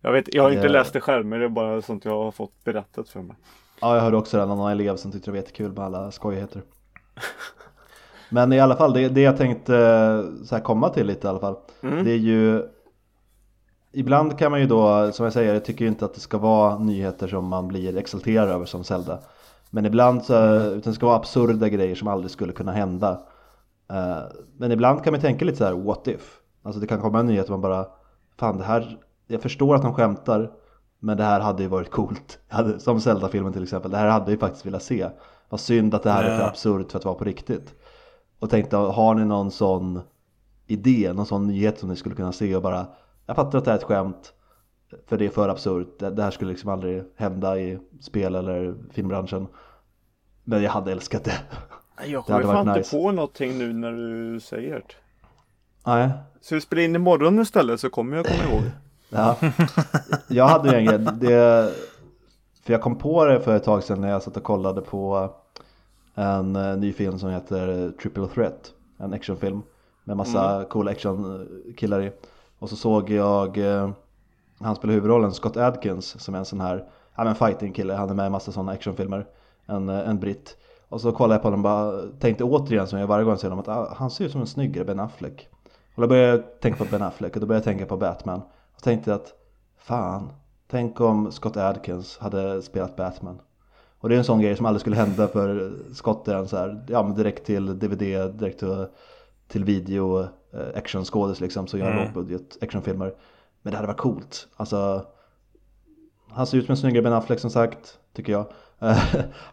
Jag, 0.00 0.12
vet, 0.12 0.34
jag 0.34 0.42
har 0.42 0.50
inte 0.50 0.62
Det- 0.62 0.68
läst 0.68 0.92
det 0.92 1.00
själv, 1.00 1.26
men 1.26 1.38
det 1.38 1.44
är 1.44 1.48
bara 1.48 1.82
sånt 1.82 2.04
jag 2.04 2.24
har 2.24 2.30
fått 2.30 2.64
berättat 2.64 3.08
för 3.08 3.20
mig. 3.22 3.36
Ja, 3.80 3.94
jag 3.94 4.02
hörde 4.02 4.16
också 4.16 4.36
det, 4.36 4.46
någon 4.46 4.70
elev 4.70 4.96
som 4.96 5.12
tyckte 5.12 5.26
det 5.26 5.32
var 5.32 5.38
jättekul 5.38 5.72
med 5.72 5.84
alla 5.84 6.10
skojigheter. 6.10 6.62
Men 8.30 8.52
i 8.52 8.60
alla 8.60 8.76
fall, 8.76 8.92
det, 8.92 9.08
det 9.08 9.20
jag 9.20 9.36
tänkte 9.36 9.76
eh, 9.76 10.44
så 10.44 10.54
här 10.54 10.62
komma 10.62 10.88
till 10.88 11.06
lite 11.06 11.26
i 11.26 11.30
alla 11.30 11.40
fall. 11.40 11.56
Mm. 11.82 12.04
Det 12.04 12.10
är 12.10 12.16
ju 12.18 12.68
Ibland 13.92 14.38
kan 14.38 14.50
man 14.50 14.60
ju 14.60 14.66
då, 14.66 15.12
som 15.12 15.24
jag 15.24 15.32
säger, 15.32 15.54
jag 15.54 15.64
tycker 15.64 15.84
ju 15.84 15.88
inte 15.88 16.04
att 16.04 16.14
det 16.14 16.20
ska 16.20 16.38
vara 16.38 16.78
nyheter 16.78 17.28
som 17.28 17.44
man 17.48 17.68
blir 17.68 17.96
exalterad 17.96 18.48
över 18.48 18.64
som 18.64 18.84
Zelda. 18.84 19.18
Men 19.70 19.86
ibland 19.86 20.24
så, 20.24 20.34
utan 20.60 20.92
det 20.92 20.94
ska 20.94 21.06
vara 21.06 21.16
absurda 21.16 21.68
grejer 21.68 21.94
som 21.94 22.08
aldrig 22.08 22.30
skulle 22.30 22.52
kunna 22.52 22.72
hända. 22.72 23.10
Eh, 23.90 24.22
Men 24.56 24.72
ibland 24.72 25.04
kan 25.04 25.12
man 25.12 25.20
tänka 25.20 25.44
lite 25.44 25.58
så 25.58 25.64
här, 25.64 25.72
what 25.72 26.08
if? 26.08 26.40
Alltså 26.62 26.80
det 26.80 26.86
kan 26.86 27.00
komma 27.00 27.20
en 27.20 27.26
nyhet 27.26 27.44
och 27.44 27.50
man 27.50 27.60
bara, 27.60 27.86
fan 28.38 28.58
det 28.58 28.64
här, 28.64 28.98
jag 29.26 29.42
förstår 29.42 29.74
att 29.74 29.82
de 29.82 29.94
skämtar, 29.94 30.50
men 30.98 31.16
det 31.16 31.24
här 31.24 31.40
hade 31.40 31.62
ju 31.62 31.68
varit 31.68 31.90
coolt. 31.90 32.38
Hade, 32.48 32.80
som 32.80 33.00
Zelda-filmen 33.00 33.52
till 33.52 33.62
exempel, 33.62 33.90
det 33.90 33.96
här 33.96 34.08
hade 34.08 34.24
jag 34.24 34.30
ju 34.30 34.38
faktiskt 34.38 34.66
velat 34.66 34.82
se. 34.82 35.08
Vad 35.48 35.60
synd 35.60 35.94
att 35.94 36.02
det 36.02 36.10
här 36.10 36.24
är 36.24 36.38
för 36.38 36.46
absurt 36.46 36.90
för 36.90 36.98
att 36.98 37.04
vara 37.04 37.14
på 37.14 37.24
riktigt. 37.24 37.74
Och 38.38 38.50
tänkte, 38.50 38.76
har 38.76 39.14
ni 39.14 39.24
någon 39.24 39.50
sån 39.50 40.00
idé, 40.66 41.12
någon 41.12 41.26
sån 41.26 41.46
nyhet 41.46 41.78
som 41.78 41.88
ni 41.88 41.96
skulle 41.96 42.14
kunna 42.14 42.32
se 42.32 42.56
och 42.56 42.62
bara 42.62 42.86
Jag 43.26 43.36
fattar 43.36 43.58
att 43.58 43.64
det 43.64 43.70
här 43.70 43.78
är 43.78 43.80
ett 43.80 43.86
skämt 43.86 44.32
För 45.06 45.18
det 45.18 45.26
är 45.26 45.30
för 45.30 45.48
absurt, 45.48 45.98
det, 45.98 46.22
här 46.22 46.30
skulle 46.30 46.50
liksom 46.50 46.70
aldrig 46.70 47.04
hända 47.16 47.58
i 47.58 47.78
spel 48.00 48.34
eller 48.34 48.74
filmbranschen. 48.92 49.46
Men 50.44 50.62
jag 50.62 50.70
hade 50.70 50.92
älskat 50.92 51.24
det. 51.24 51.40
Jag 52.06 52.24
kommer 52.24 52.42
fan 52.42 52.68
inte 52.68 52.78
nice. 52.78 52.96
på 52.96 53.12
någonting 53.12 53.58
nu 53.58 53.72
när 53.72 53.92
du 53.92 54.40
säger 54.40 54.74
det. 54.74 54.94
Nej, 55.86 56.10
Så 56.40 56.54
vi 56.54 56.60
spelar 56.60 56.82
in 56.82 56.94
imorgon 56.94 57.38
istället 57.38 57.80
så 57.80 57.90
kommer 57.90 58.16
jag 58.16 58.26
komma 58.26 58.52
ihåg. 58.52 58.62
ja. 59.08 59.36
Jag 60.28 60.46
hade 60.46 60.70
ju 60.70 60.76
en 60.76 60.84
grej, 60.84 60.98
det 60.98 61.72
För 62.62 62.72
jag 62.72 62.82
kom 62.82 62.98
på 62.98 63.24
det 63.24 63.40
för 63.40 63.56
ett 63.56 63.64
tag 63.64 63.82
sedan 63.82 64.00
när 64.00 64.08
jag 64.08 64.22
satt 64.22 64.36
och 64.36 64.42
kollade 64.42 64.80
på 64.80 65.30
En 66.14 66.56
eh, 66.56 66.76
ny 66.76 66.92
film 66.92 67.18
som 67.18 67.30
heter 67.30 67.92
Triple 68.02 68.26
Threat. 68.26 68.72
En 68.98 69.12
actionfilm 69.12 69.62
Med 70.04 70.16
massa 70.16 70.64
coola 70.64 70.90
actionkillar 70.90 72.02
i. 72.02 72.12
Och 72.58 72.68
så 72.68 72.76
såg 72.76 73.10
jag 73.10 73.58
eh, 73.58 73.90
Han 74.60 74.76
spelar 74.76 74.94
huvudrollen, 74.94 75.32
Scott 75.32 75.56
Adkins 75.56 76.20
Som 76.20 76.34
är 76.34 76.38
en 76.38 76.44
sån 76.44 76.60
här 76.60 76.84
Ja 77.16 77.24
men 77.24 77.34
fighting 77.34 77.72
kille, 77.72 77.94
han 77.94 78.10
är 78.10 78.14
med 78.14 78.26
i 78.26 78.30
massa 78.30 78.52
sådana 78.52 78.72
actionfilmer 78.72 79.26
en, 79.66 79.88
eh, 79.88 80.08
en 80.08 80.18
britt. 80.20 80.56
Och 80.88 81.00
så 81.00 81.12
kollade 81.12 81.34
jag 81.34 81.42
på 81.42 81.46
honom 81.48 81.60
och 81.60 81.62
bara 81.62 82.02
tänkte 82.20 82.44
återigen 82.44 82.86
som 82.86 82.98
jag 82.98 83.06
varje 83.06 83.24
gång 83.24 83.36
ser 83.36 83.48
honom 83.48 83.58
att 83.58 83.68
ah, 83.68 83.94
han 83.96 84.10
ser 84.10 84.24
ut 84.24 84.32
som 84.32 84.40
en 84.40 84.46
snyggare 84.46 84.84
Ben 84.84 85.00
Affleck. 85.00 85.48
Och 85.94 86.02
då 86.02 86.08
började 86.08 86.28
jag 86.28 86.60
tänka 86.60 86.84
på 86.84 86.90
Ben 86.90 87.02
Affleck 87.02 87.34
och 87.34 87.40
då 87.40 87.46
började 87.46 87.70
jag 87.70 87.76
tänka 87.76 87.86
på 87.86 87.96
Batman. 87.96 88.42
Och 88.76 88.82
tänkte 88.82 89.14
att 89.14 89.32
fan, 89.78 90.30
tänk 90.70 91.00
om 91.00 91.32
Scott 91.32 91.56
Adkins 91.56 92.18
hade 92.18 92.62
spelat 92.62 92.96
Batman. 92.96 93.40
Och 94.00 94.08
det 94.08 94.14
är 94.14 94.18
en 94.18 94.24
sån 94.24 94.40
grej 94.40 94.56
som 94.56 94.66
aldrig 94.66 94.80
skulle 94.80 94.96
hända 94.96 95.28
för 95.28 95.72
Scott 95.94 96.28
är 96.28 96.34
en 96.34 96.48
så 96.48 96.56
här, 96.56 96.84
ja 96.88 97.02
men 97.02 97.14
direkt 97.14 97.46
till 97.46 97.78
DVD, 97.78 98.34
direkt 98.38 98.58
till, 98.58 98.86
till 99.48 99.64
video, 99.64 100.20
eh, 100.22 100.28
actionskådis 100.74 101.40
liksom, 101.40 101.66
så 101.66 101.78
gör 101.78 101.90
Mm. 101.90 102.04
lågbudget 102.04 102.62
actionfilmer. 102.62 103.14
Men 103.68 103.72
det 103.72 103.76
hade 103.76 103.86
varit 103.86 104.00
coolt, 104.00 104.48
alltså 104.56 105.06
han 106.28 106.46
ser 106.46 106.58
ut 106.58 106.66
som 106.66 106.72
en 106.72 106.76
snyggare 106.76 107.02
Ben 107.02 107.12
Affleck 107.12 107.40
som 107.40 107.50
sagt, 107.50 107.98
tycker 108.12 108.32
jag. 108.32 108.46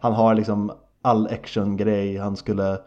han 0.00 0.12
har 0.12 0.34
liksom 0.34 0.72
all 1.02 1.26
actiongrej, 1.26 2.16
han 2.16 2.36
skulle 2.36 2.78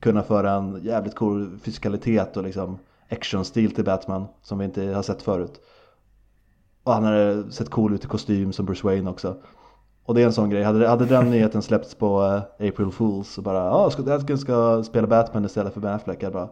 kunna 0.00 0.22
föra 0.22 0.52
en 0.52 0.80
jävligt 0.82 1.14
cool 1.14 1.58
fysikalitet 1.58 2.36
och 2.36 2.42
liksom 2.42 2.78
actionstil 3.10 3.74
till 3.74 3.84
Batman 3.84 4.26
som 4.42 4.58
vi 4.58 4.64
inte 4.64 4.82
har 4.82 5.02
sett 5.02 5.22
förut. 5.22 5.60
Och 6.82 6.92
han 6.92 7.04
hade 7.04 7.52
sett 7.52 7.70
cool 7.70 7.94
ut 7.94 8.04
i 8.04 8.08
kostym 8.08 8.52
som 8.52 8.66
Bruce 8.66 8.86
Wayne 8.86 9.10
också. 9.10 9.36
Och 10.04 10.14
det 10.14 10.22
är 10.22 10.26
en 10.26 10.32
sån 10.32 10.50
grej, 10.50 10.62
hade, 10.62 10.88
hade 10.88 11.06
den 11.06 11.30
nyheten 11.30 11.62
släppts 11.62 11.94
på 11.94 12.22
eh, 12.22 12.68
April 12.68 12.90
Fools 12.90 13.38
och 13.38 13.44
bara 13.44 13.58
ja, 13.58 13.86
oh, 13.86 14.12
Adkins 14.12 14.40
ska 14.40 14.82
spela 14.84 15.06
Batman 15.06 15.44
istället 15.44 15.74
för 15.74 15.80
Ben 15.80 15.94
Affleck. 15.94 16.22
Jag 16.22 16.32
bara, 16.32 16.48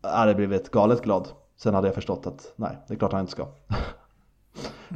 ah, 0.00 0.10
jag 0.10 0.18
hade 0.18 0.34
blivit 0.34 0.70
galet 0.70 1.02
glad. 1.02 1.28
Sen 1.56 1.74
hade 1.74 1.88
jag 1.88 1.94
förstått 1.94 2.26
att 2.26 2.52
nej, 2.56 2.78
det 2.88 2.94
är 2.94 2.98
klart 2.98 3.12
han 3.12 3.20
inte 3.20 3.32
ska. 3.32 3.46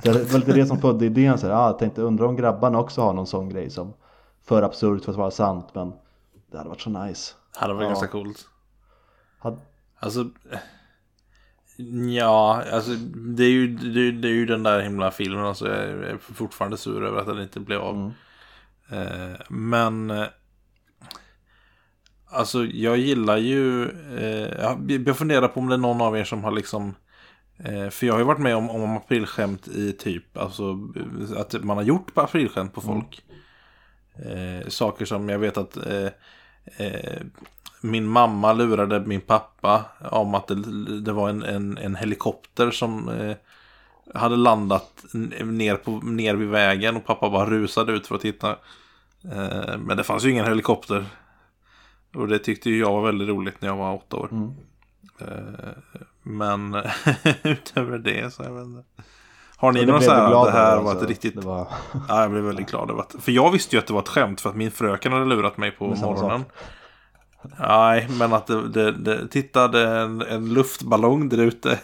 Så 0.04 0.12
det 0.12 0.32
var 0.32 0.38
lite 0.38 0.52
det 0.52 0.66
som 0.66 0.78
födde 0.80 1.06
idén, 1.06 1.38
så 1.38 1.46
här, 1.46 1.54
ah, 1.54 1.66
jag 1.66 1.78
tänkte 1.78 2.02
undra 2.02 2.26
om 2.26 2.36
grabbarna 2.36 2.78
också 2.78 3.00
har 3.02 3.12
någon 3.12 3.26
sån 3.26 3.48
grej 3.48 3.70
som 3.70 3.92
för 4.44 4.62
absurt 4.62 5.04
för 5.04 5.12
att 5.12 5.18
vara 5.18 5.30
sant 5.30 5.68
men 5.74 5.92
det 6.50 6.56
hade 6.58 6.68
varit 6.68 6.80
så 6.80 6.90
nice. 6.90 7.34
Det 7.54 7.60
hade 7.60 7.74
varit 7.74 7.84
Ja. 7.84 7.88
ganska 7.88 8.06
coolt. 8.08 8.46
Hade, 9.38 9.56
Alltså, 10.02 10.24
ja, 12.16 12.62
alltså 12.72 12.90
det 13.36 13.44
är 13.44 13.50
ju, 13.50 13.68
det, 13.76 14.00
är- 14.00 14.12
det 14.12 14.28
är 14.28 14.32
ju 14.32 14.46
den 14.46 14.62
där 14.62 14.80
himla 14.80 15.10
filmen. 15.10 15.44
Alltså, 15.44 15.68
jag 15.68 15.78
är 15.88 16.16
fortfarande 16.18 16.76
sur 16.76 17.04
över 17.04 17.20
att 17.20 17.26
den 17.26 17.40
inte 17.42 17.60
blev 17.60 17.80
av. 17.80 17.94
Mm. 17.94 18.12
Eh, 19.32 19.36
men, 19.48 20.10
eh, 20.10 20.26
alltså 22.30 22.64
jag 22.64 22.98
gillar 22.98 23.36
ju, 23.36 23.84
eh, 24.18 24.60
jag- 24.60 25.16
funderar 25.16 25.48
på 25.48 25.60
om 25.60 25.68
det 25.68 25.74
är 25.74 25.78
någon 25.78 26.00
av 26.00 26.16
er 26.18 26.24
som 26.24 26.44
har 26.44 26.50
liksom 26.50 26.94
eh, 27.64 27.88
för 27.90 28.06
jag 28.06 28.14
har 28.14 28.18
ju 28.18 28.24
varit 28.26 28.38
med 28.40 28.56
om, 28.56 28.70
om 28.70 28.96
aprilskämt 28.96 29.68
i 29.68 29.92
typ, 29.92 30.36
alltså 30.38 30.78
att 31.36 31.64
man 31.64 31.76
har 31.76 31.84
gjort 31.84 32.14
på 32.14 32.20
aprilskämt 32.20 32.74
på 32.74 32.80
folk. 32.80 33.22
Eh, 34.14 34.68
saker 34.68 35.04
som 35.04 35.28
jag 35.28 35.38
vet 35.38 35.56
att 35.56 35.76
eh, 35.76 36.06
eh, 36.86 37.20
min 37.80 38.06
mamma 38.06 38.52
lurade 38.52 39.00
min 39.00 39.20
pappa 39.20 39.84
om 40.10 40.34
att 40.34 40.46
det, 40.46 41.00
det 41.00 41.12
var 41.12 41.28
en, 41.28 41.42
en, 41.42 41.78
en 41.78 41.96
helikopter 41.96 42.70
som 42.70 43.08
eh, 43.08 43.36
hade 44.14 44.36
landat 44.36 45.04
ner, 45.44 45.76
på, 45.76 45.90
ner 45.90 46.34
vid 46.34 46.48
vägen 46.48 46.96
och 46.96 47.06
pappa 47.06 47.30
bara 47.30 47.50
rusade 47.50 47.92
ut 47.92 48.06
för 48.06 48.14
att 48.14 48.20
titta. 48.20 48.50
Eh, 49.32 49.78
men 49.78 49.96
det 49.96 50.04
fanns 50.04 50.24
ju 50.24 50.30
ingen 50.30 50.44
helikopter. 50.46 51.06
Och 52.14 52.28
det 52.28 52.38
tyckte 52.38 52.70
ju 52.70 52.78
jag 52.78 52.92
var 52.92 53.02
väldigt 53.02 53.28
roligt 53.28 53.60
när 53.60 53.68
jag 53.68 53.76
var 53.76 53.94
åtta 53.94 54.16
år. 54.16 54.28
Mm. 54.32 54.50
Eh, 55.18 55.68
men 56.22 56.74
utöver 57.42 57.98
det 57.98 58.34
så 58.34 58.42
jag 58.42 58.52
vet 58.52 58.64
inte. 58.64 58.84
Har 59.56 59.72
ni 59.72 59.84
blev 59.84 60.00
så 60.00 60.10
här, 60.10 60.28
glad 60.28 60.46
det 60.46 60.52
här 60.52 60.80
var 60.80 60.90
alltså. 60.90 61.04
ett 61.04 61.10
riktigt... 61.10 61.34
Det 61.34 61.46
var, 61.46 61.68
Ja, 62.08 62.20
jag 62.20 62.30
blev 62.30 62.44
väldigt 62.44 62.70
glad 62.70 62.90
över 62.90 63.00
att... 63.00 63.16
För 63.20 63.32
jag 63.32 63.50
visste 63.50 63.76
ju 63.76 63.80
att 63.80 63.86
det 63.86 63.92
var 63.92 64.00
ett 64.00 64.08
skämt 64.08 64.40
för 64.40 64.50
att 64.50 64.56
min 64.56 64.70
fröken 64.70 65.12
hade 65.12 65.24
lurat 65.24 65.56
mig 65.56 65.70
på 65.70 65.86
morgonen. 65.86 66.44
Nej, 67.58 68.08
men 68.18 68.32
att 68.32 68.46
det, 68.46 68.68
det, 68.68 68.92
det 68.92 69.28
tittade 69.28 69.88
en, 69.88 70.22
en 70.22 70.54
luftballong 70.54 71.28
där 71.28 71.38
ute. 71.38 71.78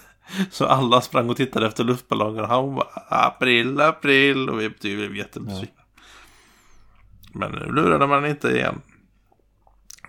Så 0.50 0.66
alla 0.66 1.00
sprang 1.00 1.30
och 1.30 1.36
tittade 1.36 1.66
efter 1.66 1.84
luftballonger. 1.84 2.42
Och 2.42 2.48
han 2.48 2.74
bara 2.74 2.88
april, 3.08 3.80
april. 3.80 4.48
Och 4.48 4.60
vi 4.60 4.68
blev 4.68 5.16
jättebesvikna. 5.16 5.82
Men 7.32 7.52
nu 7.52 7.72
lurade 7.72 8.06
man 8.06 8.26
inte 8.26 8.48
igen. 8.48 8.80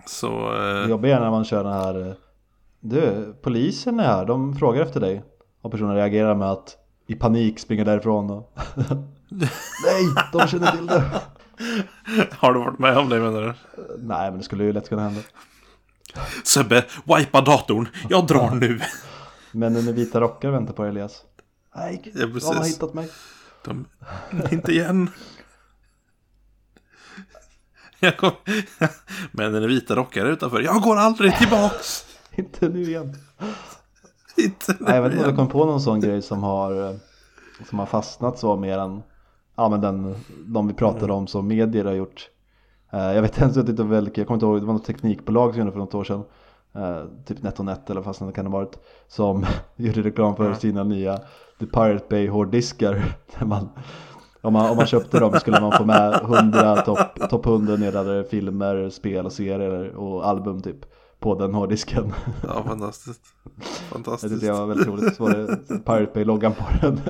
Så... 0.08 0.52
det 0.52 0.82
Eh, 0.82 0.90
jobbiga 0.90 1.16
är 1.16 1.20
när 1.20 1.30
man 1.30 1.44
kör 1.44 1.64
den 1.64 1.72
här 1.72 2.08
eh, 2.08 2.14
Du, 2.80 3.34
polisen 3.42 4.00
är 4.00 4.04
här, 4.04 4.24
de 4.26 4.56
frågar 4.56 4.82
efter 4.82 5.00
dig. 5.00 5.22
Och 5.62 5.70
personen 5.70 5.94
reagerar 5.94 6.34
med 6.34 6.50
att 6.50 6.76
i 7.06 7.14
panik 7.14 7.58
springa 7.58 7.84
därifrån 7.84 8.30
och 8.30 8.52
Nej, 9.84 10.04
de 10.32 10.46
känner 10.48 10.70
till 10.70 10.86
det. 10.86 11.04
har 12.30 12.52
du 12.52 12.58
varit 12.60 12.78
med 12.78 12.98
om 12.98 13.08
det 13.08 13.20
menar 13.20 13.40
du? 13.40 13.54
Nej, 13.98 14.30
men 14.30 14.38
det 14.38 14.44
skulle 14.44 14.64
ju 14.64 14.72
lätt 14.72 14.88
kunna 14.88 15.02
hända. 15.02 15.20
Sebbe, 16.44 16.84
wipa 17.04 17.40
datorn. 17.40 17.88
Jag 18.08 18.26
drar 18.26 18.50
nu. 18.50 18.80
Männen 19.52 19.88
i 19.88 19.92
vita 19.92 20.20
rockar 20.20 20.50
väntar 20.50 20.74
på 20.74 20.84
Elias. 20.84 21.22
Nej, 21.76 22.02
Ja, 22.14 22.26
de 22.26 22.56
har 22.56 22.64
hittat 22.64 22.94
mig. 22.94 23.08
De, 23.64 23.84
inte 24.50 24.72
igen. 24.72 25.10
Jag 28.00 28.16
kom, 28.16 28.30
men 29.32 29.52
den 29.52 29.62
är 29.62 29.68
vita 29.68 29.96
rockar 29.96 30.26
utanför. 30.26 30.60
Jag 30.60 30.82
går 30.82 30.96
aldrig 30.96 31.36
tillbaks. 31.36 32.04
Inte 32.36 32.68
nu 32.68 32.82
igen. 32.82 33.14
Inte 34.36 34.76
Nej, 34.80 34.94
jag 34.94 35.02
vet 35.02 35.12
inte 35.12 35.24
om 35.24 35.30
jag 35.30 35.36
kom 35.38 35.48
på 35.48 35.64
någon 35.64 35.80
sån 35.80 36.00
grej 36.00 36.22
som 36.22 36.42
har, 36.42 36.88
eh, 36.90 36.96
som 37.68 37.78
har 37.78 37.86
fastnat 37.86 38.38
så 38.38 38.56
mer 38.56 38.78
än 38.78 39.02
ja, 39.56 39.68
men 39.68 39.80
den, 39.80 40.14
de 40.46 40.68
vi 40.68 40.74
pratade 40.74 41.12
om 41.12 41.26
som 41.26 41.48
medier 41.48 41.84
har 41.84 41.92
gjort. 41.92 42.28
Eh, 42.92 43.12
Jag 43.14 43.22
vet 43.22 43.40
inte, 43.40 43.62
det 43.62 43.82
var 43.82 43.90
väldigt, 43.90 44.16
jag 44.16 44.26
kommer 44.26 44.36
inte 44.36 44.46
ihåg, 44.46 44.60
det 44.60 44.66
var 44.66 44.72
något 44.74 44.84
teknikbolag 44.84 45.50
som 45.50 45.58
gjorde 45.60 45.72
för 45.72 45.78
något 45.78 45.94
år 45.94 46.04
sedan. 46.04 46.22
eh, 46.74 47.04
Typ 47.26 47.42
NetOnNet 47.42 47.90
eller 47.90 48.02
fasen 48.02 48.26
det 48.26 48.32
kan 48.32 48.46
ha 48.46 48.52
varit. 48.52 48.78
Som 49.08 49.46
gjorde 49.76 50.02
reklam 50.02 50.36
för 50.36 50.54
sina 50.54 50.84
nya 50.84 51.16
The 51.58 51.66
Pirate 51.66 52.04
Bay 52.10 52.28
hårddiskar. 52.28 53.04
Där 53.38 53.46
man, 53.46 53.68
om, 54.40 54.52
man, 54.52 54.70
om 54.70 54.76
man 54.76 54.86
köpte 54.86 55.20
dem 55.20 55.40
skulle 55.40 55.60
man 55.60 55.72
få 55.72 55.84
med 55.84 56.14
100 56.22 56.76
topp 56.76 57.30
top 57.30 57.46
100 57.46 57.76
nedladdade 57.76 58.24
filmer, 58.24 58.90
spel 58.90 59.26
och 59.26 59.32
serier 59.32 59.96
och 59.96 60.28
album 60.28 60.62
typ. 60.62 60.76
På 61.18 61.34
den 61.34 61.54
hårddisken. 61.54 62.12
Ja, 62.42 62.64
fantastiskt. 62.66 63.22
Det 63.44 63.64
Fantastiskt. 63.92 64.42
jag 64.42 64.56
var 64.56 64.66
väldigt 64.66 64.86
roligt. 64.86 65.16
Så 65.16 65.22
var 65.22 65.30
det 65.30 65.56
Pirate 65.68 66.10
Bay-loggan 66.14 66.54
på 66.54 66.64
den. 66.80 67.00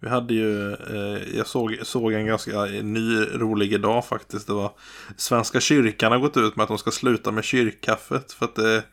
Vi 0.00 0.08
hade 0.08 0.34
ju, 0.34 0.72
eh, 0.72 1.36
jag 1.36 1.46
såg, 1.46 1.78
såg 1.82 2.12
en 2.12 2.26
ganska 2.26 2.64
ny 2.82 3.24
rolig 3.34 3.72
idag 3.72 4.04
faktiskt. 4.04 4.46
Det 4.46 4.52
var 4.52 4.72
Svenska 5.16 5.60
kyrkan 5.60 6.12
har 6.12 6.18
gått 6.18 6.36
ut 6.36 6.56
med 6.56 6.62
att 6.62 6.68
de 6.68 6.78
ska 6.78 6.90
sluta 6.90 7.30
med 7.30 7.44
kyrkkaffet. 7.44 8.32
För 8.32 8.44
att 8.44 8.54
det 8.54 8.84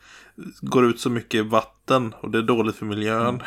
går 0.61 0.85
ut 0.85 0.99
så 0.99 1.09
mycket 1.09 1.45
vatten 1.45 2.13
och 2.19 2.31
det 2.31 2.37
är 2.37 2.41
dåligt 2.43 2.75
för 2.75 2.85
miljön. 2.85 3.41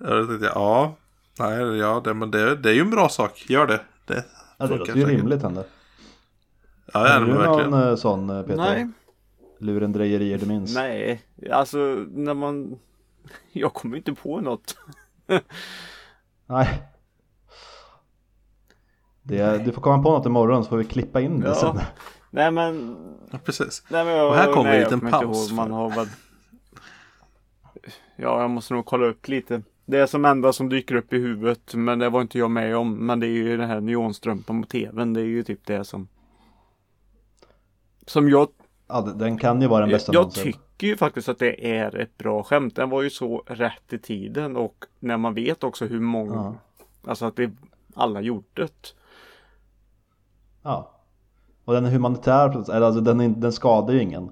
Jag 0.00 0.28
tänkte, 0.28 0.46
ja, 0.54 0.94
nej, 1.38 1.58
ja, 1.78 2.00
det, 2.04 2.14
men 2.14 2.30
det, 2.30 2.56
det 2.56 2.70
är 2.70 2.74
ju 2.74 2.80
en 2.80 2.90
bra 2.90 3.08
sak. 3.08 3.44
Gör 3.48 3.66
det. 3.66 3.80
Det 4.06 4.24
Ja, 4.58 4.66
det 4.66 4.76
låter 4.76 4.96
ju 4.96 5.04
rimligt 5.06 5.42
ändå. 5.42 5.64
Ja, 6.92 7.00
Har 7.08 7.20
du 7.20 7.26
men 7.26 7.36
verkligen. 7.38 7.70
någon 7.70 7.88
eh, 7.88 7.96
sån 7.96 8.30
eh, 8.30 8.42
Peter? 8.42 8.56
Nej, 8.56 8.88
Lurendrejerier 9.58 10.38
du 10.38 10.46
minns? 10.46 10.74
nej, 10.74 11.22
alltså 11.52 11.78
när 12.10 12.34
man 12.34 12.78
Jag 13.52 13.74
kommer 13.74 13.96
inte 13.96 14.14
på 14.14 14.40
något. 14.40 14.76
Nej. 16.46 16.82
Det, 19.22 19.58
du 19.64 19.72
får 19.72 19.82
komma 19.82 20.02
på 20.02 20.10
något 20.10 20.26
imorgon 20.26 20.64
så 20.64 20.70
får 20.70 20.76
vi 20.76 20.84
klippa 20.84 21.20
in 21.20 21.40
det 21.40 21.48
Ja. 21.48 21.54
sen. 21.54 21.78
Nej 22.30 22.50
men 22.50 22.96
Ja, 23.30 23.38
precis. 23.44 23.84
Nej, 23.88 24.04
men 24.04 24.14
jag, 24.14 24.28
Och 24.28 24.34
här 24.34 24.52
kommer 24.52 24.70
nej, 24.70 24.76
en 24.76 24.82
liten 24.84 25.10
paus 25.10 25.48
ihåg. 25.48 25.56
Man 25.56 25.70
har 25.70 25.90
väl... 25.90 26.06
Ja, 28.16 28.40
jag 28.40 28.50
måste 28.50 28.74
nog 28.74 28.86
kolla 28.86 29.06
upp 29.06 29.28
lite. 29.28 29.62
Det 29.90 29.98
är 29.98 30.06
som 30.06 30.24
enda 30.24 30.52
som 30.52 30.68
dyker 30.68 30.94
upp 30.94 31.12
i 31.12 31.18
huvudet, 31.18 31.74
men 31.74 31.98
det 31.98 32.08
var 32.08 32.20
inte 32.20 32.38
jag 32.38 32.50
med 32.50 32.76
om. 32.76 33.06
Men 33.06 33.20
det 33.20 33.26
är 33.26 33.30
ju 33.30 33.56
den 33.56 33.68
här 33.68 33.80
neonstrumpan 33.80 34.62
på 34.62 34.68
tvn. 34.68 35.12
Det 35.12 35.20
är 35.20 35.24
ju 35.24 35.42
typ 35.42 35.66
det 35.66 35.84
som... 35.84 36.08
Som 38.06 38.28
jag, 38.28 38.48
Ja, 38.88 39.00
den 39.00 39.38
kan 39.38 39.62
ju 39.62 39.68
vara 39.68 39.80
den 39.80 39.90
bästa 39.90 40.12
jag 40.12 40.20
någonsin. 40.20 40.44
tycker 40.52 40.86
ju 40.86 40.96
faktiskt 40.96 41.28
att 41.28 41.38
det 41.38 41.76
är 41.78 41.96
ett 41.96 42.18
bra 42.18 42.42
skämt. 42.42 42.76
Den 42.76 42.90
var 42.90 43.02
ju 43.02 43.10
så 43.10 43.42
rätt 43.46 43.92
i 43.92 43.98
tiden 43.98 44.56
och 44.56 44.84
när 44.98 45.16
man 45.16 45.34
vet 45.34 45.64
också 45.64 45.86
hur 45.86 46.00
många, 46.00 46.34
Ja. 46.34 46.54
alltså 47.10 47.24
att 47.26 47.36
det, 47.36 47.50
alla 47.94 48.20
gjort 48.20 48.50
det. 48.56 48.94
Ja. 50.62 50.90
Och 51.64 51.74
den 51.74 51.84
är 51.84 51.90
humanitär, 51.90 52.70
eller 52.74 52.86
alltså 52.86 53.00
den, 53.00 53.20
är, 53.20 53.28
den 53.28 53.52
skadar 53.52 53.94
ju 53.94 54.02
ingen. 54.02 54.30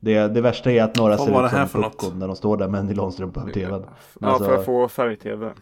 Det, 0.00 0.28
det 0.28 0.40
värsta 0.40 0.72
är 0.72 0.82
att 0.82 0.96
några 0.96 1.16
Vad 1.16 1.26
ser 1.26 1.34
var 1.34 1.46
ut 1.46 1.50
här 1.52 1.58
som 1.60 1.68
för 1.68 1.78
något? 1.78 2.00
puckon 2.00 2.18
när 2.18 2.26
de 2.26 2.36
står 2.36 2.56
där 2.56 2.68
med 2.68 2.80
en 2.80 2.86
nylonstrumpa 2.86 3.40
på 3.40 3.50
tvn. 3.50 3.84
Ja, 4.20 4.28
alltså, 4.28 4.44
för 4.44 4.58
att 4.58 4.64
få 4.64 4.88
färg-tv. 4.88 5.52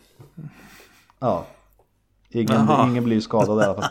Ja. 1.18 1.46
Ingen, 2.30 2.68
ingen 2.90 3.04
blir 3.04 3.20
skadad 3.20 3.62
i 3.62 3.64
alla 3.64 3.74
fall. 3.82 3.90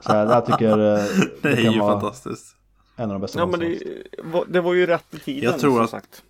Så 0.00 0.12
jag, 0.12 0.30
jag 0.30 0.46
tycker 0.46 0.78
eh, 0.78 1.04
Det 1.42 1.48
det 1.50 1.52
är 1.52 1.72
ju 1.72 1.78
vara 1.80 1.92
fantastiskt. 2.00 2.56
en 2.96 3.04
av 3.04 3.12
de 3.14 3.20
bästa 3.20 3.38
Ja, 3.38 3.46
men 3.46 3.60
det, 3.60 3.78
var- 4.24 4.44
det 4.48 4.60
var 4.60 4.74
ju 4.74 4.86
rätt 4.86 5.14
i 5.14 5.18
tiden 5.18 5.50
Jag 5.50 5.60
tror 5.60 5.74
som 5.74 5.84
att- 5.84 5.90
sagt. 5.90 6.22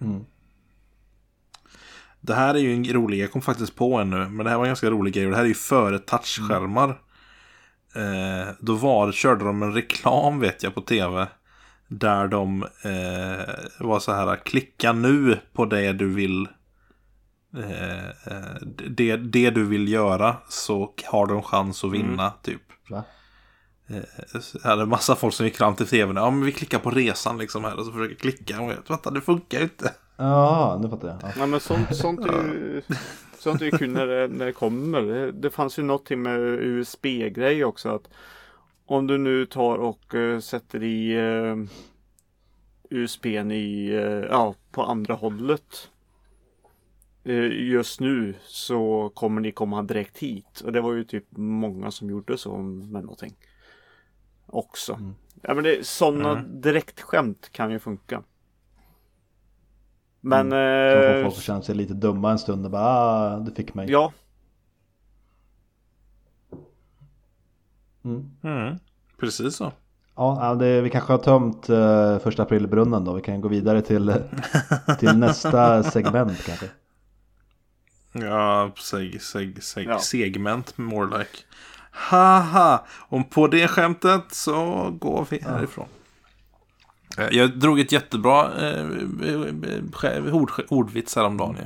Mm. 0.00 0.24
Det 2.20 2.34
här 2.34 2.54
är 2.54 2.58
ju 2.58 2.74
en 2.74 2.84
rolig, 2.84 3.18
jag 3.22 3.32
kom 3.32 3.42
faktiskt 3.42 3.74
på 3.76 3.94
en 3.94 4.10
nu, 4.10 4.16
men 4.28 4.44
det 4.44 4.50
här 4.50 4.56
var 4.56 4.64
en 4.64 4.68
ganska 4.68 4.90
rolig 4.90 5.14
grej. 5.14 5.26
Det 5.26 5.36
här 5.36 5.42
är 5.42 5.46
ju 5.48 5.54
före 5.54 5.98
touchskärmar. 5.98 6.88
Eh, 7.96 8.54
då 8.60 8.74
var, 8.74 9.12
körde 9.12 9.44
de 9.44 9.62
en 9.62 9.72
reklam 9.74 10.40
vet 10.40 10.62
jag 10.62 10.74
på 10.74 10.80
tv. 10.80 11.26
Där 11.88 12.28
de 12.28 12.62
eh, 12.62 13.86
var 13.86 14.00
så 14.00 14.12
här, 14.12 14.36
klicka 14.36 14.92
nu 14.92 15.38
på 15.52 15.64
det 15.64 15.92
du 15.92 16.08
vill. 16.08 16.48
Eh, 17.56 18.08
eh, 18.08 18.56
det, 18.88 19.16
det 19.16 19.50
du 19.50 19.64
vill 19.64 19.88
göra 19.88 20.36
så 20.48 20.94
har 21.04 21.26
du 21.26 21.36
en 21.36 21.42
chans 21.42 21.84
att 21.84 21.92
vinna 21.92 22.32
typ. 22.42 22.62
Va? 22.90 23.04
Eh, 23.86 24.40
så 24.40 24.68
hade 24.68 24.82
en 24.82 24.88
massa 24.88 25.16
folk 25.16 25.34
som 25.34 25.46
gick 25.46 25.56
fram 25.56 25.74
till 25.74 25.86
tvn. 25.86 26.16
Ja 26.16 26.30
men 26.30 26.44
vi 26.44 26.52
klickar 26.52 26.78
på 26.78 26.90
resan 26.90 27.38
liksom 27.38 27.64
här 27.64 27.78
och 27.78 27.86
så 27.86 27.92
försöker 27.92 28.14
klicka. 28.14 28.60
Och 28.60 28.72
jag 28.72 28.76
vänta 28.88 29.10
det 29.10 29.20
funkar 29.20 29.58
ju 29.58 29.64
inte. 29.64 29.94
Ja, 30.16 30.78
nu 30.82 30.88
fattar 30.88 31.08
jag. 31.08 31.18
Ja. 31.22 31.28
Ja 31.38 31.46
men 31.46 31.60
sånt, 31.60 31.96
sånt 31.96 32.20
är 32.20 32.32
ju 32.32 32.82
Sånt 33.38 33.60
är 33.60 33.64
ju 33.64 33.70
kul 33.70 33.90
när 33.90 34.06
det, 34.06 34.28
när 34.28 34.46
det 34.46 34.52
kommer. 34.52 35.02
Det, 35.02 35.32
det 35.32 35.50
fanns 35.50 35.78
ju 35.78 35.82
någonting 35.82 36.22
med 36.22 36.38
USB-grej 36.40 37.64
också. 37.64 37.88
att 37.88 38.08
Om 38.90 39.06
du 39.06 39.18
nu 39.18 39.46
tar 39.46 39.78
och 39.78 40.14
eh, 40.14 40.38
sätter 40.40 40.82
i 40.82 41.16
uh, 41.16 41.64
USBn 42.90 43.50
i, 43.50 43.88
eh, 43.88 44.02
ja, 44.30 44.54
på 44.70 44.82
andra 44.82 45.14
hållet. 45.14 45.90
eh, 47.24 47.68
just 47.68 48.00
nu 48.00 48.34
så 48.42 49.10
kommer 49.14 49.40
ni 49.40 49.52
komma 49.52 49.82
direkt 49.82 50.18
hit. 50.18 50.60
Och 50.60 50.72
det 50.72 50.80
var 50.80 50.92
ju 50.92 51.04
typ 51.04 51.24
många 51.36 51.90
som 51.90 52.10
gjorde 52.10 52.38
så 52.38 52.56
med 52.58 53.02
någonting. 53.02 53.34
Också. 54.46 54.98
Ja 55.42 55.54
men 55.54 55.64
det, 55.64 55.86
sådana 55.86 56.30
Mm. 56.30 56.60
direktskämt 56.60 57.48
kan 57.52 57.70
ju 57.70 57.78
funka. 57.78 58.22
Men... 60.20 60.50
Så 60.50 61.02
får 61.02 61.16
eh, 61.18 61.24
folk 61.30 61.42
känna 61.42 61.62
sig 61.62 61.74
lite 61.74 61.94
dumma 61.94 62.30
en 62.30 62.38
stund 62.38 62.64
och 62.64 62.70
bara 62.70 62.82
ah, 62.84 63.38
du 63.38 63.54
fick 63.54 63.74
mig. 63.74 63.90
Ja, 63.90 64.12
Mm. 68.08 68.30
Mm, 68.44 68.78
precis 69.20 69.56
så. 69.56 69.72
Ja, 70.16 70.38
ja, 70.48 70.54
det, 70.54 70.80
vi 70.80 70.90
kanske 70.90 71.12
har 71.12 71.18
tömt 71.18 71.70
uh, 71.70 72.18
första 72.18 72.42
aprilbrunnen 72.42 73.04
då. 73.04 73.12
Vi 73.12 73.22
kan 73.22 73.40
gå 73.40 73.48
vidare 73.48 73.82
till, 73.82 74.14
till 74.98 75.18
nästa 75.18 75.82
segment 75.82 76.44
kanske. 76.46 76.66
Ja, 78.12 78.72
seg, 78.76 79.22
seg, 79.22 79.62
seg, 79.62 79.86
Ja. 79.88 79.98
segment 79.98 80.78
more 80.78 81.18
like. 81.18 81.38
Haha, 81.90 82.84
om 83.08 83.24
på 83.24 83.46
det 83.46 83.68
skämtet 83.68 84.24
så 84.34 84.90
går 85.00 85.26
vi 85.30 85.38
härifrån. 85.42 85.88
Eh, 87.18 87.28
Jag 87.30 87.58
drog 87.58 87.80
ett 87.80 87.92
jättebra 87.92 88.54
eh, 88.60 88.86
eh, 90.04 90.34
ord, 90.34 90.50
ordvits 90.68 91.16
häromdagen. 91.16 91.56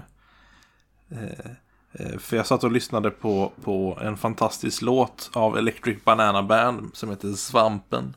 Eh, 1.11 1.23
eh, 1.23 1.51
för 2.19 2.37
jag 2.37 2.47
satt 2.47 2.65
och 2.65 2.73
lyssnade 2.73 3.11
på, 3.11 3.53
på 3.65 3.99
en 4.03 4.17
fantastisk 4.17 4.83
låt 4.83 5.31
av 5.33 5.59
Electric 5.59 6.05
Banana 6.05 6.43
Band 6.43 6.91
som 6.93 7.11
heter 7.11 7.33
Svampen. 7.33 8.15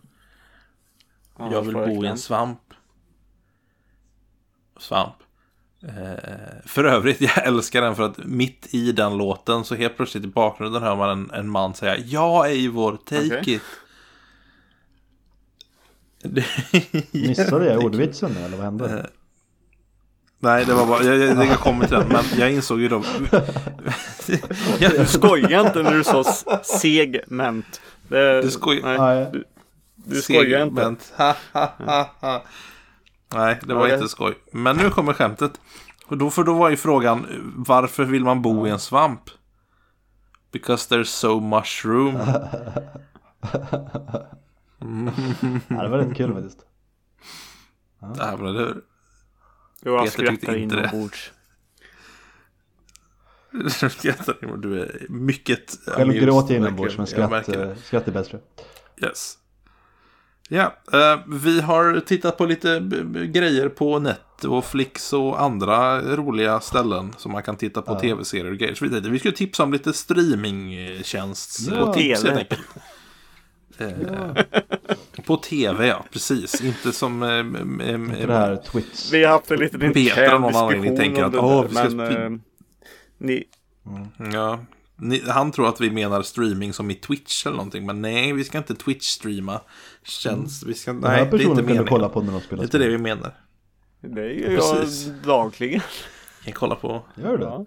Ja, 1.37 1.49
jag 1.51 1.61
vill 1.61 1.73
bo 1.75 2.03
i 2.03 2.07
en 2.07 2.17
svamp. 2.17 2.59
Svamp. 4.77 5.13
Eh, 5.81 6.61
för 6.65 6.83
övrigt, 6.83 7.21
jag 7.35 7.45
älskar 7.47 7.81
den 7.81 7.95
för 7.95 8.03
att 8.03 8.17
mitt 8.17 8.67
i 8.73 8.91
den 8.91 9.17
låten 9.17 9.63
så 9.65 9.75
helt 9.75 9.97
plötsligt 9.97 10.23
i 10.23 10.27
bakgrunden 10.27 10.83
hör 10.83 10.95
man 10.95 11.09
en, 11.09 11.31
en 11.31 11.49
man 11.49 11.73
säga 11.73 11.97
Ja 11.97 12.47
Eivor, 12.47 12.97
take 13.05 13.39
Okej. 13.41 13.53
it. 13.53 13.61
Det- 16.21 16.45
Missade 17.27 17.65
jag 17.65 17.83
ordvitsen 17.83 18.37
eller 18.37 18.57
vad 18.57 18.65
hände? 18.65 19.09
Nej, 20.39 20.65
det 20.65 20.73
var 20.73 20.85
bara, 20.87 21.03
jag, 21.03 21.17
jag, 21.17 21.45
jag 21.47 21.59
kommer 21.59 21.87
till 21.87 21.97
den, 21.97 22.07
men 22.07 22.23
jag 22.37 22.51
insåg 22.51 22.79
ju 22.81 22.87
då... 22.87 23.03
jag, 24.79 24.91
Du 24.91 25.05
skojar 25.05 25.67
inte 25.67 25.83
när 25.83 25.93
du 25.93 26.03
sa 26.03 26.23
segment. 26.63 27.81
Det, 28.07 28.41
Du 28.41 28.49
skoj- 28.49 28.81
Nej, 28.83 28.97
Nej. 28.97 29.29
du, 29.33 29.43
du 29.95 30.21
skojar 30.21 30.61
inte. 30.65 30.75
Segment. 30.81 31.13
Ha, 31.17 31.35
ha, 31.53 31.71
ha, 31.85 32.09
ha. 32.21 32.43
Nej, 33.33 33.59
det 33.63 33.73
var 33.73 33.81
Ja, 33.81 33.87
det- 33.87 33.95
inte 33.95 34.07
skoj. 34.09 34.33
Men 34.51 34.77
nu 34.77 34.89
kommer 34.89 35.13
skämtet. 35.13 35.51
Och 36.07 36.17
då, 36.17 36.29
för 36.29 36.43
då 36.43 36.53
var 36.53 36.69
ju 36.69 36.77
frågan, 36.77 37.25
varför 37.55 38.03
vill 38.03 38.23
man 38.23 38.41
bo 38.41 38.67
i 38.67 38.69
en 38.69 38.79
svamp? 38.79 39.21
Because 40.51 40.95
there's 40.95 41.03
so 41.03 41.39
much 41.39 41.81
room. 41.85 42.15
Ja, 45.67 45.83
det 45.83 45.89
var 45.89 45.97
rätt 45.97 46.17
kul 46.17 46.33
faktiskt. 46.33 46.59
Jävlar, 48.19 48.53
det 48.53 48.59
Jo, 48.59 48.67
jag 48.67 48.75
Peter 49.85 50.25
tyckte 50.27 50.35
skrattar 50.49 50.55
inombords. 50.57 51.31
Du 54.61 54.81
är 54.81 55.05
mycket 55.09 55.77
Själv 55.87 56.13
gråter 56.13 56.53
jag 56.53 56.61
inombords 56.61 56.97
men 56.97 57.07
Jag 57.15 57.29
skratt, 57.29 57.49
eh, 57.49 57.75
skratt 57.83 58.07
är 58.07 58.11
bättre. 58.11 58.39
Yes. 59.03 59.37
Ja, 60.49 60.75
eh, 60.93 61.19
vi 61.27 61.61
har 61.61 61.99
tittat 61.99 62.37
på 62.37 62.45
lite 62.45 62.79
grejer 63.33 63.69
på 63.69 63.99
net 63.99 64.43
och 64.43 64.65
Flix 64.65 65.13
och 65.13 65.41
andra 65.41 66.01
roliga 66.15 66.59
ställen 66.59 67.13
som 67.17 67.31
man 67.31 67.43
kan 67.43 67.57
titta 67.57 67.81
på 67.81 67.99
tv-serier 67.99 68.51
och 68.51 68.57
grejer. 68.57 68.75
Så 68.75 68.85
vi 68.85 68.91
tänkte 68.91 69.09
vi 69.09 69.19
skulle 69.19 69.35
tipsa 69.35 69.63
om 69.63 69.73
lite 69.73 69.93
streamingtjänst 69.93 71.59
Ja. 71.71 71.85
på 71.85 71.93
tips 71.93 72.21
TV. 72.21 72.29
helt 72.35 72.51
enkelt. 72.51 72.67
Eh, 73.77 74.43
På 75.25 75.37
tv, 75.37 75.87
ja, 75.87 76.05
precis. 76.11 76.61
Inte 76.63 76.91
som 76.91 77.23
eh, 77.23 77.29
m- 77.29 77.81
m- 77.83 78.05
Inte 78.11 78.25
det 78.25 78.33
här 78.33 78.55
Twitch. 78.55 79.11
Vi 79.11 79.23
har 79.23 79.31
haft 79.31 79.51
en 79.51 79.59
liten 79.59 79.81
intern 79.81 80.41
diskussion 80.41 80.97
tänker 80.97 81.21
om 81.23 81.27
att, 81.27 81.31
det 81.33 81.39
"Åh, 81.39 81.61
där, 81.61 81.67
vi 81.67 81.75
ska 81.75 81.89
men 81.89 82.33
eh, 82.33 82.39
ni, 83.17 83.43
Ja, 84.33 84.59
ni, 84.95 85.23
han 85.29 85.51
tror 85.51 85.67
att 85.69 85.81
vi 85.81 85.91
menar 85.91 86.21
streaming 86.21 86.73
som 86.73 86.91
i 86.91 86.95
Twitch 86.95 87.45
eller 87.45 87.55
någonting. 87.57 87.85
Men 87.85 88.01
nej, 88.01 88.33
vi 88.33 88.43
ska 88.43 88.57
inte 88.57 88.73
Twitch-streama. 88.73 89.59
Känns, 90.03 90.63
vi 90.63 90.73
ska, 90.73 90.91
Den 90.93 91.01
nej, 91.01 91.27
det 91.31 91.37
är 91.37 91.41
inte 91.49 91.63
kan 91.63 91.77
du 91.77 91.83
kolla 91.83 92.09
på 92.09 92.21
när 92.21 92.31
de 92.31 92.39
Det 92.39 92.45
spelar 92.45 92.61
är 92.63 92.65
inte 92.65 92.77
det 92.77 92.87
vi 92.89 92.97
menar. 92.97 93.33
det 94.01 94.21
är 94.21 94.29
ju 94.29 94.53
jag 94.53 94.79
Precis. 94.79 95.11
dagligen. 95.25 95.81
Vi 96.39 96.45
kan 96.45 96.53
kolla 96.53 96.75
på. 96.75 97.01
Gör 97.15 97.31
du 97.31 97.37
det? 97.37 97.65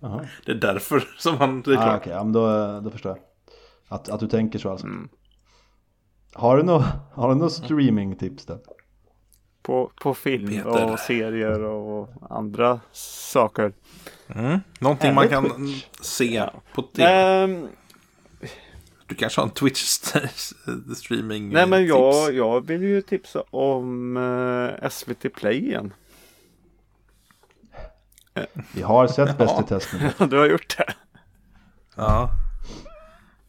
Ja. 0.00 0.24
Det 0.46 0.52
är 0.52 0.56
därför 0.56 1.08
som 1.18 1.36
han... 1.36 1.62
Det 1.62 1.72
är 1.72 1.76
Ah. 1.76 1.96
Okej, 1.96 2.12
ja, 2.12 2.24
men 2.24 2.32
då, 2.32 2.80
då 2.84 2.90
förstår 2.90 3.10
jag. 3.16 3.18
Att, 3.92 4.08
att 4.08 4.20
du 4.20 4.28
tänker 4.28 4.58
så 4.58 4.70
alltså. 4.70 4.86
Mm. 4.86 5.08
Har 6.34 6.56
du 6.56 6.62
några 6.62 6.84
du 7.28 7.34
några 7.34 7.50
streamingtips 7.50 8.46
då? 8.46 8.58
På, 9.62 9.90
på 10.02 10.14
film 10.14 10.48
Peter. 10.48 10.92
och 10.92 10.98
serier 10.98 11.60
och 11.62 12.08
andra 12.30 12.80
saker. 13.32 13.72
Mm. 14.28 14.60
Någonting 14.80 15.14
man 15.14 15.28
Härligt 15.28 15.50
kan 15.52 15.66
Twitch. 15.66 15.86
se 16.00 16.48
på 16.74 16.82
TV. 16.82 17.08
Ehm, 17.12 17.68
Du 19.06 19.14
kanske 19.14 19.40
har 19.40 19.46
en 19.48 19.52
Twitch-streaming 19.54 21.48
nej 21.52 21.66
men 21.66 21.86
jag, 21.86 22.34
jag 22.34 22.66
vill 22.66 22.82
ju 22.82 23.02
tipsa 23.02 23.42
om 23.50 24.16
eh, 24.16 24.88
SVT 24.88 25.34
Play 25.34 25.58
igen. 25.68 25.94
Vi 28.74 28.82
har 28.82 29.06
sett 29.06 29.38
Bäst 29.38 29.60
i 29.60 29.62
test 29.62 29.88
nu. 30.18 30.26
du 30.26 30.38
har 30.38 30.46
gjort 30.46 30.76
det? 30.78 30.94
Ja. 31.96 32.30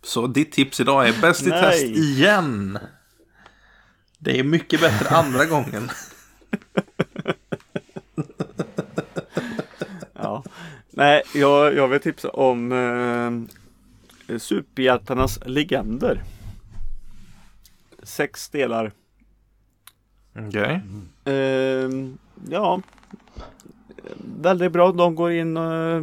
Så 0.03 0.27
ditt 0.27 0.51
tips 0.51 0.79
idag 0.79 1.07
är 1.07 1.21
bäst 1.21 1.41
i 1.41 1.49
test 1.49 1.83
igen. 1.83 2.79
Det 4.17 4.39
är 4.39 4.43
mycket 4.43 4.81
bättre 4.81 5.09
andra 5.15 5.45
gången. 5.45 5.89
Ja. 10.13 10.43
Nej, 10.89 11.21
jag, 11.33 11.75
jag 11.75 11.87
vill 11.87 11.99
tipsa 11.99 12.29
om 12.29 12.71
eh, 14.27 14.37
Superhjältarnas 14.37 15.39
legender. 15.45 16.23
Sex 18.03 18.49
delar. 18.49 18.91
Okej. 20.35 20.81
Ehm, 21.25 22.17
ja, 22.49 22.81
väldigt 24.41 24.71
bra. 24.71 24.91
De 24.91 25.15
går 25.15 25.31
in 25.31 25.57
eh, 25.57 26.01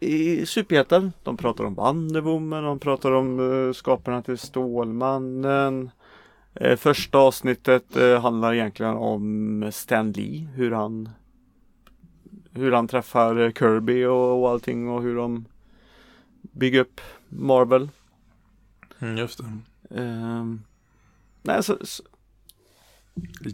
i 0.00 0.46
superhjältar. 0.46 1.12
De 1.22 1.36
pratar 1.36 1.64
om 1.64 1.74
Wonder 1.74 2.20
Woman, 2.20 2.64
de 2.64 2.78
pratar 2.78 3.12
om 3.12 3.40
eh, 3.66 3.72
skaparna 3.72 4.22
till 4.22 4.38
Stålmannen. 4.38 5.90
Eh, 6.54 6.76
första 6.76 7.18
avsnittet 7.18 7.96
eh, 7.96 8.22
handlar 8.22 8.54
egentligen 8.54 8.96
om 8.96 9.70
Stan 9.72 10.12
Lee, 10.12 10.48
hur 10.54 10.70
han 10.70 11.08
hur 12.52 12.72
han 12.72 12.88
träffar 12.88 13.50
Kirby 13.50 14.04
och, 14.04 14.42
och 14.42 14.50
allting 14.50 14.88
och 14.88 15.02
hur 15.02 15.16
de 15.16 15.44
bygger 16.40 16.80
upp 16.80 17.00
Marvel. 17.28 17.88
Mm, 18.98 19.16
just 19.16 19.38
det. 19.38 19.44
Ehm, 20.00 20.62
nej, 21.42 21.62
så, 21.62 21.76
så, 21.82 22.02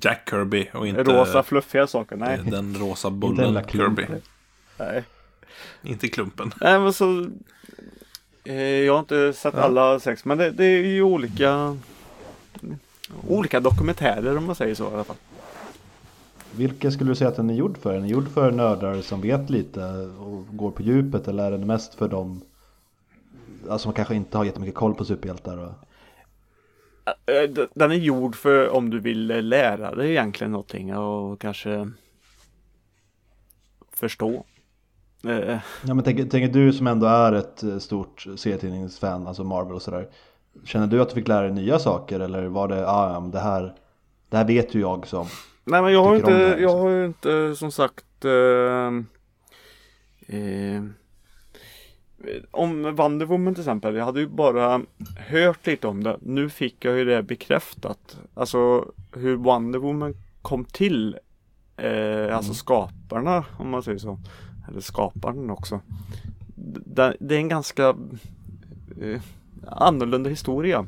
Jack 0.03 0.31
Kirby 0.31 0.69
och 0.75 0.87
inte 0.87 1.03
rosa 1.03 1.43
fluffiga 1.43 1.87
saker. 1.87 2.17
Nej. 2.17 2.41
den 2.51 2.75
rosa 2.75 3.11
bullen 3.11 3.65
Kirby. 3.69 4.07
nej. 4.79 5.05
Inte 5.83 6.09
klumpen. 6.09 6.53
Nej 6.61 6.81
men 6.81 6.93
så 6.93 7.27
eh, 8.45 8.55
Jag 8.63 8.93
har 8.93 9.01
inte 9.01 9.33
sett 9.33 9.55
Ja. 9.57 9.61
alla 9.61 10.01
sex 10.01 10.25
men 10.25 10.39
det, 10.39 10.51
det 10.51 10.65
är 10.65 10.83
ju 10.87 11.03
olika 11.03 11.77
Olika 13.29 13.61
dokumentärer 13.61 14.37
om 14.37 14.45
man 14.45 14.55
säger 14.55 14.75
så 14.75 14.91
i 14.91 14.95
alla 14.95 15.05
fall. 15.05 15.17
vilka 16.57 16.91
skulle 16.91 17.11
du 17.11 17.15
säga 17.15 17.29
att 17.29 17.37
den 17.37 17.51
är 17.51 17.55
gjord 17.55 17.79
för? 17.79 17.95
Är 17.95 17.99
den 17.99 18.09
gjord 18.09 18.29
för 18.29 18.51
nördar 18.51 19.01
som 19.01 19.21
vet 19.21 19.51
lite 19.51 19.85
och 20.19 20.57
går 20.57 20.71
på 20.71 20.83
djupet 20.83 21.29
eller 21.29 21.45
är 21.45 21.51
den 21.51 21.67
mest 21.67 21.95
för 21.95 22.09
dem 22.09 22.41
alltså, 23.63 23.79
som 23.79 23.93
kanske 23.93 24.15
inte 24.15 24.39
har 24.39 24.45
jättemycket 24.45 24.75
koll 24.75 24.95
på 24.95 25.05
superhjältar? 25.05 25.59
Och... 25.59 25.73
Eh, 27.33 27.67
Den 27.75 27.91
är 27.91 27.95
gjord 27.97 28.37
för 28.37 28.69
om 28.69 28.91
du 28.91 29.01
vill 29.01 29.27
lära 29.49 29.95
dig 29.95 30.11
egentligen 30.11 30.51
någonting 30.51 30.97
och 30.97 31.41
kanske 31.41 31.91
förstå. 33.93 34.45
Eh, 35.25 35.59
Ja 35.87 35.95
men 35.95 36.05
tänker, 36.05 36.25
tänker 36.25 36.49
du 36.49 36.73
som 36.73 36.87
ändå 36.87 37.07
är 37.07 37.33
ett 37.33 37.63
eh, 37.63 37.79
stort 37.79 38.27
serietidningsfan, 38.37 39.27
alltså 39.27 39.45
Marvel 39.45 39.75
och 39.75 39.83
sådär 39.83 40.09
Känner 40.65 40.87
du 40.87 41.03
att 41.03 41.09
du 41.09 41.15
fick 41.15 41.29
lära 41.29 41.43
dig 41.43 41.53
nya 41.53 41.79
saker 41.79 42.21
eller 42.21 42.47
var 42.47 42.69
det, 42.69 42.89
ah, 42.91 43.21
det 43.21 43.39
här 43.39 43.75
Det 44.29 44.37
här 44.37 44.45
vet 44.45 44.75
ju 44.75 44.81
jag 44.81 45.07
som 45.07 45.27
Nej 45.65 45.83
men 45.83 45.93
jag 45.93 46.05
har 46.05 46.11
om 46.11 46.17
inte, 46.17 46.31
här, 46.31 46.41
jag 46.41 46.61
liksom. 46.61 46.81
har 46.81 46.91
ju 46.91 47.07
inte 47.07 47.55
som 47.57 47.73
sagt 47.73 48.25
eh, 48.25 48.93
eh, 50.37 50.83
Om 52.51 52.95
Wonder 52.97 53.27
Woman 53.27 53.55
till 53.55 53.63
exempel, 53.63 53.95
jag 53.95 54.05
hade 54.05 54.21
ju 54.21 54.29
bara 54.29 54.83
hört 55.29 55.67
lite 55.67 55.87
om 55.87 56.05
det. 56.05 56.17
Nu 56.21 56.51
fick 56.51 56.85
jag 56.85 56.97
ju 56.97 57.05
det 57.05 57.23
bekräftat. 57.23 58.19
Alltså 58.35 58.85
hur 59.13 59.37
Wonder 59.37 59.79
Woman 59.79 60.15
kom 60.43 60.65
till. 60.65 61.19
Eh, 61.77 62.37
alltså 62.37 62.55
skaparna 62.55 63.45
om 63.59 63.71
man 63.71 63.83
säger 63.83 63.99
så. 63.99 64.19
Eller 64.69 64.81
skaparen 64.81 65.51
också. 65.51 65.81
Det, 66.85 67.17
det 67.21 67.35
är 67.35 67.39
en 67.39 67.49
ganska 67.49 67.97
eh, 69.01 69.23
annorlunda 69.67 70.31
historia. 70.31 70.87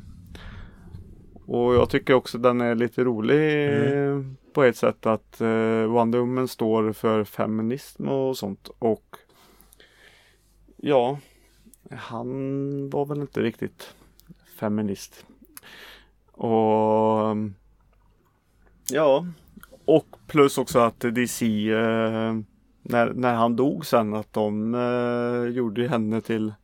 Och 1.47 1.75
jag 1.75 1.91
tycker 1.91 2.15
också 2.15 2.39
den 2.39 2.61
är 2.61 2.75
lite 2.75 3.05
rolig 3.05 3.69
eh, 3.69 4.21
på 4.53 4.63
ett 4.63 4.77
sätt 4.77 5.07
att 5.07 5.41
eh, 5.41 5.83
Wonder 5.83 6.19
Woman 6.19 6.49
står 6.49 6.93
för 6.93 7.25
feminism 7.25 8.09
och 8.09 8.37
sånt 8.37 8.71
och 8.79 9.17
ja, 10.77 11.19
han 11.91 12.91
var 12.91 13.07
väl 13.07 13.21
inte 13.21 13.43
riktigt 13.43 13.95
feminist. 14.59 15.27
Och 16.33 17.37
ja, 18.91 19.27
och 19.85 20.17
plus 20.27 20.59
också 20.59 20.79
att 20.79 21.01
DC 21.01 21.71
eh, 21.71 22.35
när, 22.89 23.13
när 23.13 23.35
han 23.35 23.57
dog 23.57 23.87
sen 23.87 24.15
att 24.15 24.33
de 24.33 24.75
eh, 24.75 25.51
gjorde 25.57 25.89
henne 25.89 26.21
till 26.21 26.55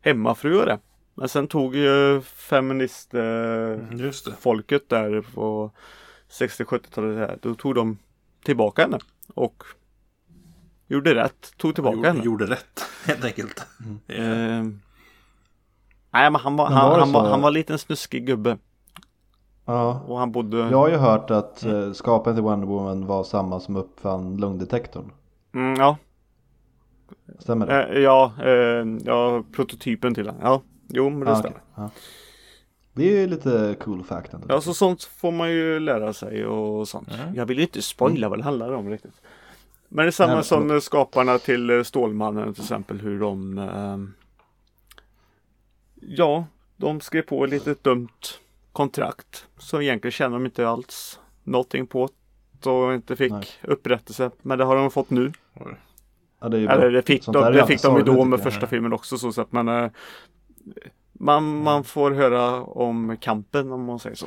hemmafruare. 0.00 0.78
Men 1.14 1.28
sen 1.28 1.46
tog 1.48 1.76
ju 1.76 2.20
feminist 2.22 3.14
eh, 3.14 3.96
Just 3.96 4.24
det. 4.24 4.32
folket 4.40 4.88
där 4.88 5.24
på 5.34 5.70
60-70-talet 6.30 7.16
här, 7.18 7.38
då 7.42 7.54
tog 7.54 7.74
de 7.74 7.98
tillbaka 8.44 8.82
henne 8.82 8.98
och 9.34 9.64
gjorde 10.86 11.14
rätt, 11.14 11.52
tog 11.56 11.74
tillbaka 11.74 11.96
Gjorde, 11.96 12.08
henne. 12.08 12.24
gjorde 12.24 12.44
rätt, 12.46 12.80
helt 13.06 13.24
enkelt. 13.24 13.66
Eh, 14.08 14.24
Eh, 14.58 14.64
nej 16.10 16.30
men 16.30 16.34
han 16.40 16.56
var, 16.56 16.70
Men 16.70 16.78
var 16.78 16.82
han, 16.82 16.92
det 16.92 16.98
han, 17.04 17.12
var, 17.12 17.30
han 17.30 17.40
var 17.40 17.48
en 17.48 17.54
liten 17.54 17.78
snuskig 17.78 18.26
gubbe 18.26 18.58
Ja, 19.64 20.00
och 20.06 20.18
han 20.18 20.32
bodde 20.32 20.56
jag 20.58 20.78
har 20.78 20.88
ju 20.88 20.96
hört 20.96 21.30
att 21.30 21.64
eh, 21.64 21.92
skaparen 21.92 22.36
till 22.36 22.42
Wonder 22.44 22.66
Woman 22.66 23.06
var 23.06 23.24
samma 23.24 23.60
som 23.60 23.76
uppfann 23.76 24.36
lungdetektorn 24.36 25.10
mm, 25.54 25.74
Ja, 25.76 25.96
Stämmer 27.38 27.66
det? 27.66 27.82
eh, 27.84 27.98
ja, 28.00 28.32
eh, 28.42 28.86
ja, 29.04 29.44
prototypen 29.52 30.14
till 30.14 30.24
den. 30.24 30.34
Ja, 30.40 30.62
jo 30.88 31.10
men 31.10 31.20
det 31.20 31.26
Ja, 31.30 31.36
stämmer. 31.36 31.56
okej. 31.56 31.64
ja. 31.76 31.90
Det 32.92 33.04
är 33.16 33.20
ju 33.20 33.26
lite 33.26 33.76
cool 33.80 34.04
fact 34.04 34.34
ändå 34.34 34.46
Ja, 34.48 34.60
så 34.60 34.74
sånt 34.74 35.02
får 35.04 35.32
man 35.32 35.50
ju 35.50 35.80
lära 35.80 36.12
sig 36.12 36.46
och 36.46 36.88
sånt. 36.88 37.08
Mm. 37.14 37.34
Jag 37.34 37.46
vill 37.46 37.56
ju 37.58 37.62
inte 37.64 37.82
spoila 37.82 38.28
vad 38.28 38.38
det 38.38 38.42
handlar 38.44 38.72
om 38.72 38.90
riktigt. 38.90 39.20
Men 39.88 40.04
det 40.04 40.08
är 40.08 40.10
samma 40.10 40.26
Nej, 40.26 40.36
men- 40.36 40.44
som 40.44 40.80
skaparna 40.80 41.38
till 41.38 41.70
eh, 41.70 41.82
Stålmannen 41.82 42.54
till 42.54 42.62
exempel 42.62 43.00
hur 43.00 43.20
de 43.20 43.58
ehm, 43.58 44.14
Ja, 45.94 46.46
de 46.76 47.00
skrev 47.00 47.22
på 47.22 47.44
ett 47.44 47.50
litet 47.50 47.84
dumt 47.84 48.08
kontrakt. 48.72 49.46
Så 49.58 49.80
egentligen 49.82 50.12
känner 50.12 50.36
de 50.36 50.44
inte 50.46 50.68
alls 50.68 51.20
någonting 51.42 51.86
på 51.86 52.08
och 52.64 52.94
inte 52.94 53.16
fick 53.16 53.32
Nej. 53.32 53.46
upprättelse. 53.62 54.30
Men 54.42 54.58
det 54.58 54.64
har 54.64 54.76
de 54.76 54.90
fått 54.90 55.10
nu. 55.10 55.32
Ja, 56.40 56.48
det 56.48 56.56
är 56.56 56.60
ju 56.60 56.66
bra. 56.66 56.74
Eller 56.76 56.90
det 56.90 57.02
fick, 57.02 57.24
Sånt 57.24 57.34
de, 57.34 57.52
det 57.52 57.66
fick 57.66 57.82
de 57.82 57.96
ju 57.96 58.02
då 58.02 58.24
med 58.24 58.40
första 58.40 58.66
filmen 58.66 58.92
också 58.92 59.18
så 59.18 59.32
sett. 59.32 59.52
Men 59.52 59.68
eh, 59.68 59.90
man, 61.12 61.62
man 61.62 61.84
får 61.84 62.10
höra 62.10 62.62
om 62.62 63.16
kampen 63.20 63.72
om 63.72 63.84
man 63.84 63.98
säger 63.98 64.16
så. 64.16 64.26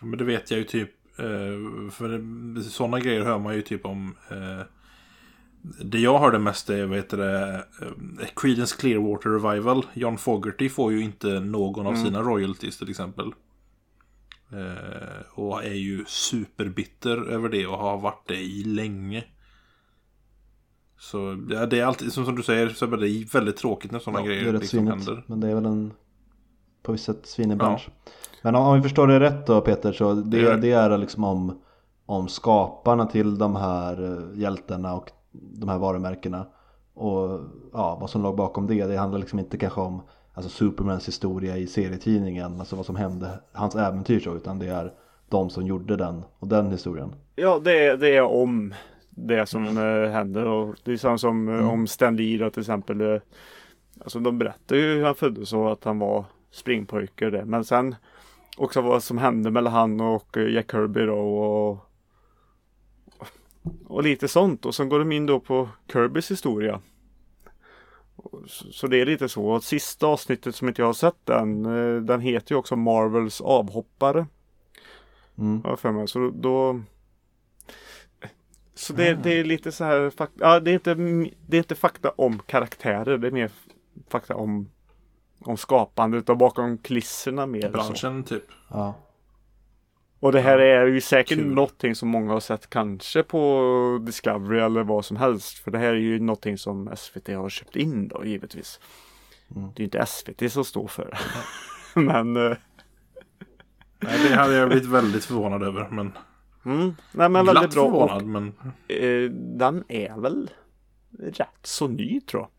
Men 0.00 0.18
det 0.18 0.24
vet 0.24 0.50
jag 0.50 0.58
ju 0.58 0.64
typ. 0.64 0.90
eh, 1.18 1.90
För 1.90 2.60
sådana 2.62 3.00
grejer 3.00 3.24
hör 3.24 3.38
man 3.38 3.54
ju 3.54 3.62
typ 3.62 3.86
om. 3.86 4.16
eh, 4.30 4.66
Det 5.84 5.98
jag 5.98 6.18
hörde 6.18 6.38
mest 6.38 6.70
är, 6.70 6.86
vad 6.86 6.96
heter 6.96 7.16
det, 7.16 7.64
Creedence 8.36 8.76
Clearwater 8.80 9.30
Revival. 9.30 9.86
John 9.94 10.18
Fogerty 10.18 10.68
får 10.68 10.92
ju 10.92 11.00
inte 11.02 11.40
någon 11.40 11.86
av 11.86 11.94
sina 11.94 12.22
royalties 12.22 12.78
till 12.78 12.90
exempel. 12.90 13.32
Eh, 14.52 15.22
Och 15.38 15.64
är 15.64 15.74
ju 15.74 16.04
superbitter 16.06 17.30
över 17.30 17.48
det 17.48 17.66
och 17.66 17.78
har 17.78 17.98
varit 17.98 18.28
det 18.28 18.40
i 18.40 18.64
länge. 18.64 19.24
Så 20.98 21.46
ja, 21.50 21.66
det 21.66 21.80
är 21.80 21.84
alltid, 21.84 22.12
som, 22.12 22.24
som 22.24 22.34
du 22.36 22.42
säger, 22.42 22.68
så 22.68 22.84
är 22.86 22.96
det 22.96 23.34
väldigt 23.34 23.56
tråkigt 23.56 23.90
när 23.92 23.98
sådana 23.98 24.20
Ja, 24.20 24.26
det 24.26 24.34
är 24.34 24.38
grejer 24.38 24.52
rätt 24.52 24.60
liksom 24.62 24.78
svinigt, 24.78 25.06
händer. 25.06 25.24
men 25.26 25.40
det 25.40 25.48
är 25.48 25.54
väl 25.54 25.66
en 25.66 25.92
på 26.82 26.92
visst 26.92 27.04
sätt 27.04 27.26
svinig 27.26 27.56
bransch. 27.58 27.88
Men 28.42 28.54
om, 28.54 28.66
om 28.66 28.76
vi 28.76 28.82
förstår 28.82 29.06
det 29.06 29.20
rätt 29.20 29.46
då 29.46 29.60
Peter, 29.60 29.92
så 29.92 30.14
det, 30.14 30.38
Ja. 30.38 30.56
det 30.56 30.70
är 30.72 30.98
liksom 30.98 31.24
om, 31.24 31.60
om 32.06 32.28
skaparna 32.28 33.06
till 33.06 33.38
de 33.38 33.56
här 33.56 34.02
eh, 34.32 34.40
hjältarna 34.40 34.94
och 34.94 35.10
de 35.32 35.68
här 35.68 35.78
varumärkena 35.78 36.46
och 36.94 37.40
ja, 37.72 37.98
vad 38.00 38.10
som 38.10 38.22
låg 38.22 38.36
bakom 38.36 38.66
det. 38.66 38.86
Det 38.86 38.96
handlar 38.96 39.18
liksom 39.18 39.38
inte 39.38 39.58
kanske 39.58 39.80
om 39.80 40.02
alltså 40.32 40.50
Supermans 40.50 41.08
historia 41.08 41.56
i 41.56 41.66
serietidningen, 41.66 42.60
alltså 42.60 42.76
vad 42.76 42.86
som 42.86 42.96
hände, 42.96 43.30
hans 43.52 43.74
äventyr 43.74 44.20
så, 44.20 44.36
utan 44.36 44.58
det 44.58 44.66
är 44.66 44.92
de 45.28 45.50
som 45.50 45.66
gjorde 45.66 45.96
den 45.96 46.22
och 46.38 46.48
den 46.48 46.70
historien. 46.70 47.14
Ja, 47.36 47.60
det 47.64 47.86
är, 47.86 47.96
det 47.96 48.16
är 48.16 48.22
om 48.22 48.74
det 49.10 49.46
som 49.46 49.64
eh, 49.64 50.10
händer 50.10 50.46
och 50.46 50.76
det 50.84 50.92
är 50.92 50.96
samma 50.96 51.18
som 51.18 51.48
eh, 51.48 51.70
om 51.70 51.86
Stan 51.86 52.16
Lee 52.16 52.38
då, 52.38 52.50
till 52.50 52.60
exempel. 52.60 53.00
Eh, 53.00 53.20
alltså 54.00 54.18
de 54.18 54.38
berättar 54.38 54.76
ju 54.76 54.82
hur 54.82 55.04
han 55.04 55.14
föddes 55.14 55.52
och 55.52 55.72
att 55.72 55.84
han 55.84 55.98
var 55.98 56.24
springpojke 56.50 57.26
och 57.26 57.32
det. 57.32 57.44
Men 57.44 57.64
sen 57.64 57.94
också 58.56 58.80
vad 58.80 59.02
som 59.02 59.18
hände 59.18 59.50
mellan 59.50 59.72
han 59.72 60.00
och 60.00 60.36
eh, 60.36 60.52
Jack 60.54 60.70
Kirby 60.70 61.00
då 61.00 61.18
och, 61.18 61.78
och 63.86 64.02
lite 64.02 64.28
sånt. 64.28 64.66
Och 64.66 64.74
sen 64.74 64.88
går 64.88 64.98
de 64.98 65.12
in 65.12 65.26
då 65.26 65.40
på 65.40 65.68
Kirbys 65.92 66.30
historia. 66.30 66.80
Så 68.48 68.86
det 68.86 69.00
är 69.00 69.06
lite 69.06 69.28
så. 69.28 69.44
Och 69.44 69.64
sista 69.64 70.06
avsnittet 70.06 70.54
som 70.54 70.68
inte 70.68 70.82
jag 70.82 70.86
har 70.86 70.92
sett 70.92 71.16
den, 71.24 71.64
eh, 71.66 72.02
den 72.02 72.20
heter 72.20 72.52
ju 72.52 72.58
också 72.58 72.76
Marvels 72.76 73.40
avhoppare. 73.40 74.26
Mm. 75.38 75.60
Jag 75.64 75.80
för 75.80 75.92
mig. 75.92 76.08
Så 76.08 76.30
då 76.34 76.80
Så 78.74 78.92
det, 78.92 79.14
det 79.14 79.40
är 79.40 79.44
lite 79.44 79.72
så 79.72 79.84
här. 79.84 80.12
Ja, 80.34 80.60
det 80.60 80.70
är, 80.70 80.74
inte, 80.74 80.94
det 81.46 81.56
är 81.56 81.58
inte 81.58 81.74
fakta 81.74 82.10
om 82.10 82.38
karaktärer. 82.46 83.18
Det 83.18 83.26
är 83.26 83.32
mer 83.32 83.50
fakta 84.08 84.36
om 84.36 84.68
om 85.44 85.56
skapandet 85.56 86.28
och 86.28 86.36
bakom 86.36 86.78
kulisserna 86.78 87.46
mer. 87.46 87.76
och 87.76 87.84
så. 87.84 87.90
Branschen 87.92 88.24
typ. 88.24 88.44
Ja. 88.68 88.94
Och 90.22 90.32
det 90.32 90.40
här 90.40 90.58
är 90.58 90.86
ju 90.86 91.00
säkert 91.00 91.38
Kul. 91.38 91.46
någonting 91.54 91.94
som 91.94 92.08
många 92.08 92.32
har 92.32 92.40
sett 92.40 92.70
kanske 92.70 93.22
på 93.22 93.98
Discovery 94.06 94.60
eller 94.60 94.82
vad 94.82 95.04
som 95.04 95.16
helst. 95.16 95.58
För 95.58 95.70
det 95.70 95.78
här 95.78 95.86
är 95.86 95.94
ju 95.94 96.20
någonting 96.20 96.58
som 96.58 96.90
SVT 96.96 97.28
har 97.28 97.48
köpt 97.48 97.76
in 97.76 98.08
då 98.08 98.24
givetvis. 98.24 98.80
Mm. 99.56 99.68
Det 99.74 99.78
är 99.78 99.80
ju 99.80 99.84
inte 99.84 100.06
SVT 100.06 100.52
som 100.52 100.64
står 100.64 100.86
för 100.86 101.04
det. 101.10 101.18
Men, 102.00 102.36
eh, 102.36 102.56
Nej, 104.00 104.28
det 104.28 104.34
hade 104.34 104.54
jag 104.54 104.68
blivit 104.68 104.88
väldigt 104.88 105.24
förvånad 105.24 105.62
över. 105.62 105.88
Men, 105.90 106.12
mm, 106.64 106.94
nej, 107.12 107.28
men 107.28 107.44
glatt 107.44 107.56
väldigt 107.56 107.74
bra. 107.74 107.84
Och 107.84 108.10
förvånad. 108.10 108.26
Men 108.26 108.54
Eh, 108.88 109.30
den 109.30 109.84
är 109.88 110.20
väl 110.20 110.50
rätt 111.18 111.48
så 111.62 111.88
ny 111.88 112.20
tror 112.20 112.42
jag. 112.42 112.50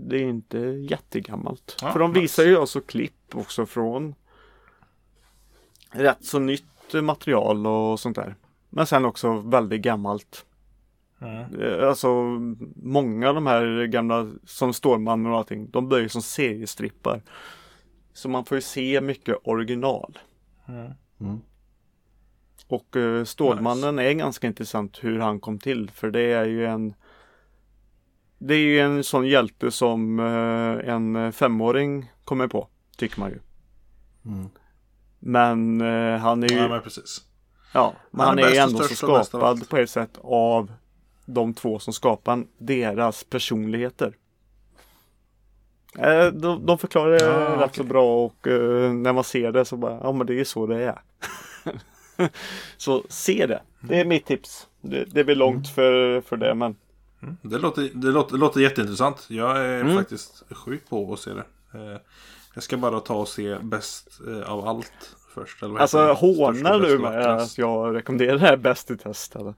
Det 0.00 0.16
är 0.16 0.24
inte 0.24 0.58
jättegammalt. 0.58 1.76
Ja, 1.82 1.92
För 1.92 1.98
de 2.00 2.10
nice. 2.10 2.20
visar 2.20 2.44
ju 2.44 2.56
alltså 2.56 2.80
klipp 2.80 3.34
också 3.34 3.66
från 3.66 4.14
rätt 5.90 6.24
så 6.24 6.38
nytt 6.38 6.64
material 7.02 7.66
och 7.66 8.00
sånt 8.00 8.16
där. 8.16 8.36
Men 8.70 8.86
sen 8.86 9.04
också 9.04 9.32
väldigt 9.32 9.82
gammalt. 9.82 10.46
mm. 11.20 11.60
Eh, 11.60 11.88
Alltså 11.88 12.08
många 12.76 13.28
av 13.28 13.34
de 13.34 13.46
här 13.46 13.86
gamla 13.86 14.30
som 14.44 14.72
Stålmannen 14.72 15.32
och 15.32 15.38
allting. 15.38 15.70
De 15.70 15.88
börjar 15.88 16.02
ju 16.02 16.08
som 16.08 16.22
seriestrippar. 16.22 17.22
Så 18.12 18.28
man 18.28 18.44
får 18.44 18.56
ju 18.56 18.62
se 18.62 19.00
mycket 19.00 19.36
original. 19.44 20.18
Mm. 20.68 20.92
Mm. 21.20 21.40
Och 22.68 22.96
eh, 22.96 23.24
Stålmannen 23.24 23.98
är 23.98 24.12
ganska 24.12 24.46
intressant 24.46 24.98
hur 25.04 25.18
han 25.18 25.40
kom 25.40 25.58
till. 25.58 25.90
För 25.90 26.10
det 26.10 26.20
är 26.20 26.44
ju 26.44 26.66
en 26.66 26.94
Det 28.38 28.54
är 28.54 28.58
ju 28.58 28.80
en 28.80 29.04
sån 29.04 29.26
hjälte 29.28 29.70
som 29.70 30.20
eh, 30.20 30.94
en 30.94 31.32
femåring 31.32 32.12
kommer 32.24 32.48
på. 32.48 32.68
Tycker 32.96 33.20
man 33.20 33.30
ju. 33.30 33.38
Mm. 34.24 34.48
Men 35.24 35.80
eh, 35.80 36.18
han 36.20 36.42
är 36.42 36.48
ju 36.48 36.56
Ja, 36.56 36.68
men 36.68 36.82
precis. 36.82 37.20
Ja, 37.74 37.94
men 38.10 38.20
Han 38.26 38.28
han 38.28 38.38
är 38.38 38.56
är, 38.56 38.62
ändå 38.62 38.78
så 38.82 38.94
skapad 39.24 39.68
på 39.68 39.76
ett 39.76 39.90
sätt 39.90 40.18
av 40.22 40.72
de 41.26 41.54
två 41.54 41.78
som 41.78 41.92
skapar 41.92 42.44
deras 42.58 43.24
personligheter. 43.24 44.14
Eh, 45.98 46.26
De, 46.26 46.66
de 46.66 46.78
förklarar 46.78 47.12
det 47.12 47.24
Ja, 47.24 47.30
rätt 47.50 47.56
okej. 47.56 47.70
så 47.76 47.84
bra 47.84 48.24
och 48.24 48.46
eh, 48.48 48.92
när 48.92 49.12
man 49.12 49.24
ser 49.24 49.52
det 49.52 49.64
så 49.64 49.76
bara, 49.76 49.98
ja 50.02 50.12
men 50.12 50.26
det 50.26 50.40
är 50.40 50.44
så 50.44 50.66
det 50.66 50.82
är. 50.84 51.00
så 52.76 53.04
se 53.08 53.46
det. 53.46 53.62
Det 53.80 54.00
är 54.00 54.04
mitt 54.04 54.26
tips. 54.26 54.66
Det, 54.80 55.04
det 55.04 55.24
blir 55.24 55.34
långt 55.36 55.68
för, 55.68 56.20
för 56.20 56.36
det 56.36 56.54
men 56.54 56.76
Det 57.42 57.58
låter, 57.58 57.90
det 57.94 58.06
låter, 58.10 58.32
det 58.32 58.38
låter 58.40 58.60
jätteintressant. 58.60 59.26
Jag 59.28 59.58
är 59.64 59.80
Mm. 59.80 59.96
faktiskt 59.96 60.42
sjuk 60.50 60.88
på 60.88 61.12
att 61.12 61.18
se 61.18 61.30
det. 61.30 61.44
Jag 62.54 62.62
ska 62.62 62.76
bara 62.76 63.00
ta 63.00 63.14
och 63.14 63.28
se 63.28 63.58
bäst 63.62 64.20
eh, 64.28 64.52
av 64.52 64.68
allt 64.68 65.16
först. 65.34 65.62
Eller 65.62 65.78
alltså 65.78 66.12
hånar 66.12 66.78
du 66.80 66.96
vackrast. 66.96 67.52
att 67.52 67.58
jag 67.58 67.94
rekommenderar 67.94 68.32
det 68.32 68.38
här 68.46 68.56
bäst 68.56 68.90
i 68.90 68.96
test 68.96 69.36
eller? 69.36 69.54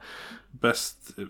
Bäst. 0.50 0.98
eh, 1.18 1.24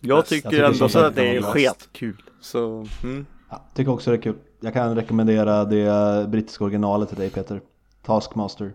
Jag 0.00 0.18
Bäst. 0.18 0.28
tycker 0.28 0.52
Jag 0.52 0.72
ändå 0.72 0.88
så 0.88 0.98
att 0.98 1.14
det 1.14 1.36
är 1.36 1.42
skitkul. 1.42 2.22
Så, 2.40 2.86
mm. 3.02 3.26
Ja, 3.50 3.64
tycker 3.74 3.92
också 3.92 4.10
det 4.10 4.16
är 4.16 4.22
kul. 4.22 4.36
Jag 4.60 4.72
kan 4.72 4.96
rekommendera 4.96 5.64
det 5.64 6.26
brittiska 6.28 6.64
originalet 6.64 7.08
till 7.08 7.18
dig 7.18 7.30
Peter. 7.30 7.60
Taskmaster. 8.02 8.72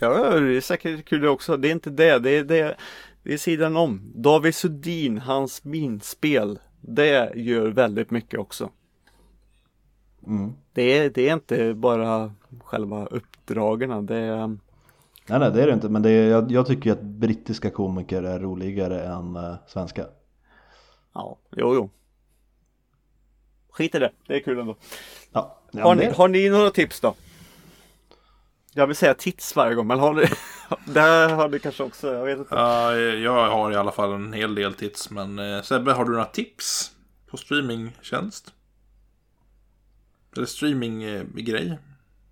Ja, 0.00 0.40
det 0.40 0.56
är 0.56 0.60
säkert 0.60 1.04
kul 1.08 1.20
det 1.20 1.28
också. 1.28 1.56
Det 1.56 1.68
är 1.68 1.72
inte 1.72 1.90
det. 1.90 2.18
Det 2.18 2.30
är, 2.30 2.44
det, 2.44 2.76
det 3.22 3.32
är 3.32 3.38
sidan 3.38 3.76
om. 3.76 4.12
David 4.14 4.54
Sundin, 4.54 5.18
hans 5.18 5.64
minspel. 5.64 6.58
Det 6.80 7.32
gör 7.34 7.68
väldigt 7.68 8.10
mycket 8.10 8.40
också. 8.40 8.70
Mm. 10.26 10.52
Det 10.72 10.82
är, 10.82 11.10
det 11.10 11.28
är 11.28 11.32
inte 11.34 11.74
bara 11.74 12.32
själva 12.64 13.06
uppdragen. 13.06 14.06
Det 14.06 14.16
är, 14.16 14.46
Nej 15.26 15.38
nej 15.38 15.50
det 15.52 15.62
är 15.62 15.66
det 15.66 15.72
inte 15.72 15.88
men 15.88 16.02
det 16.02 16.10
är, 16.10 16.28
jag, 16.30 16.52
jag 16.52 16.66
tycker 16.66 16.92
att 16.92 17.02
brittiska 17.02 17.70
komiker 17.70 18.22
är 18.22 18.40
roligare 18.40 19.02
än 19.04 19.36
eh, 19.36 19.54
svenska. 19.66 20.06
ja, 21.14 21.38
jo, 21.56 21.74
jo. 21.74 21.90
Skit 23.70 23.94
i 23.94 23.98
det. 23.98 24.12
Det 24.26 24.34
är 24.36 24.40
kul 24.40 24.58
ändå. 24.58 24.76
Ja, 25.32 25.58
ja 25.70 25.82
Har 25.82 25.94
ni, 25.94 26.06
det- 26.06 26.16
har 26.16 26.28
ni 26.28 26.48
några 26.50 26.70
tips 26.70 27.00
då? 27.00 27.14
Jag 28.72 28.86
vill 28.86 28.96
säga 28.96 29.14
tips 29.14 29.56
varje 29.56 29.74
gång, 29.74 29.86
men 29.86 29.98
har 29.98 30.14
ni? 30.14 30.22
Där 30.92 31.28
har 31.28 31.48
ni 31.48 31.58
kanske 31.58 31.82
också, 31.82 32.12
jag 32.14 32.24
vet 32.24 32.38
inte. 32.38 32.54
Ja, 32.54 32.96
jag 32.96 33.50
har 33.50 33.72
i 33.72 33.76
alla 33.76 33.92
fall 33.92 34.12
en 34.12 34.32
hel 34.32 34.54
del 34.54 34.74
tips. 34.74 35.10
Men 35.10 35.38
eh, 35.38 35.62
Sebbe, 35.62 35.92
har 35.92 36.04
du 36.04 36.10
några 36.12 36.24
tips 36.24 36.92
på 37.30 37.36
streamingtjänst? 37.36 38.54
Eller 40.36 40.46
streaminggrej? 40.46 41.78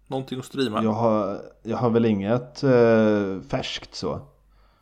Någonting 0.06 0.38
att 0.38 0.44
streama? 0.44 0.82
jag, 0.82 0.92
har, 0.92 1.40
jag 1.62 1.76
har 1.76 1.90
väl 1.90 2.04
inget 2.04 2.62
eh, 2.62 3.40
färskt 3.48 3.94
så. 3.94 4.20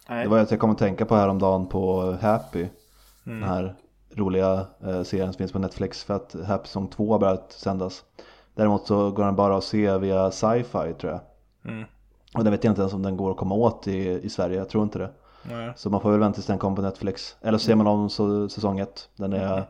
Nej. 0.08 0.24
Det 0.24 0.30
var 0.30 0.38
att 0.38 0.50
jag 0.50 0.60
kom 0.60 0.70
att 0.70 0.78
tänka 0.78 1.04
på 1.06 1.14
häromdagen 1.14 1.66
på 1.66 2.12
Happy. 2.20 2.66
Den 3.24 3.42
här 3.42 3.74
roliga 4.14 4.66
eh, 4.86 5.02
serien 5.02 5.32
som 5.32 5.38
finns 5.38 5.52
på 5.52 5.58
Netflix 5.58 6.04
för 6.04 6.14
att 6.14 6.36
Happy 6.46 6.66
säsong 6.66 6.88
2 6.88 7.12
har 7.12 7.18
börjat 7.18 7.52
sändas. 7.52 8.04
Däremot 8.54 8.86
så 8.86 9.10
går 9.10 9.24
den 9.24 9.36
bara 9.36 9.56
att 9.56 9.64
se 9.64 9.98
via 9.98 10.30
sci-fi 10.30 10.94
tror 11.00 11.12
jag. 11.12 11.20
Mm. 11.64 11.84
Och 12.34 12.44
den 12.44 12.52
vet 12.52 12.64
jag 12.64 12.70
inte 12.70 12.80
ens 12.82 12.94
om 12.94 13.02
den 13.02 13.16
går 13.16 13.30
att 13.30 13.36
komma 13.36 13.54
åt 13.54 13.88
i, 13.88 14.20
i 14.22 14.28
Sverige, 14.30 14.58
jag 14.58 14.68
tror 14.68 14.84
inte 14.84 14.98
det. 14.98 15.10
Nej. 15.42 15.72
Så 15.76 15.90
man 15.90 16.00
får 16.00 16.10
väl 16.10 16.20
vänta 16.20 16.34
tills 16.34 16.46
den 16.46 16.58
kommer 16.58 16.76
på 16.76 16.82
Netflix. 16.82 17.36
Eller 17.40 17.58
så 17.58 17.64
ser 17.64 17.74
man 17.74 17.86
om 17.86 18.10
så, 18.10 18.48
säsong 18.48 18.78
1. 18.78 19.08
Den 19.16 19.32
är, 19.32 19.64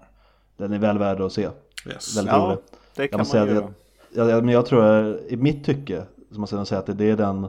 den 0.57 0.73
är 0.73 0.79
väl 0.79 0.99
värd 0.99 1.21
att 1.21 1.33
se. 1.33 1.49
Yes. 1.87 2.17
Väldigt 2.17 2.35
Ja, 2.35 2.41
rolig. 2.41 2.59
Det 2.97 3.03
Jag 3.03 3.11
kan 3.11 3.21
måste 3.21 3.39
man 3.39 3.49
göra. 3.49 3.73
jag, 4.15 4.31
jag, 4.31 4.45
men 4.45 4.55
jag 4.55 4.67
tror, 4.67 4.85
att 4.85 5.21
i 5.29 5.37
mitt 5.37 5.65
tycke, 5.65 6.03
så 6.31 6.41
måste 6.41 6.57
jag 6.57 6.67
säga 6.67 6.79
att 6.79 6.99
det 6.99 7.11
är 7.11 7.17
den 7.17 7.49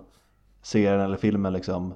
serien 0.61 0.99
eller 1.01 1.17
filmen 1.17 1.53
liksom 1.53 1.93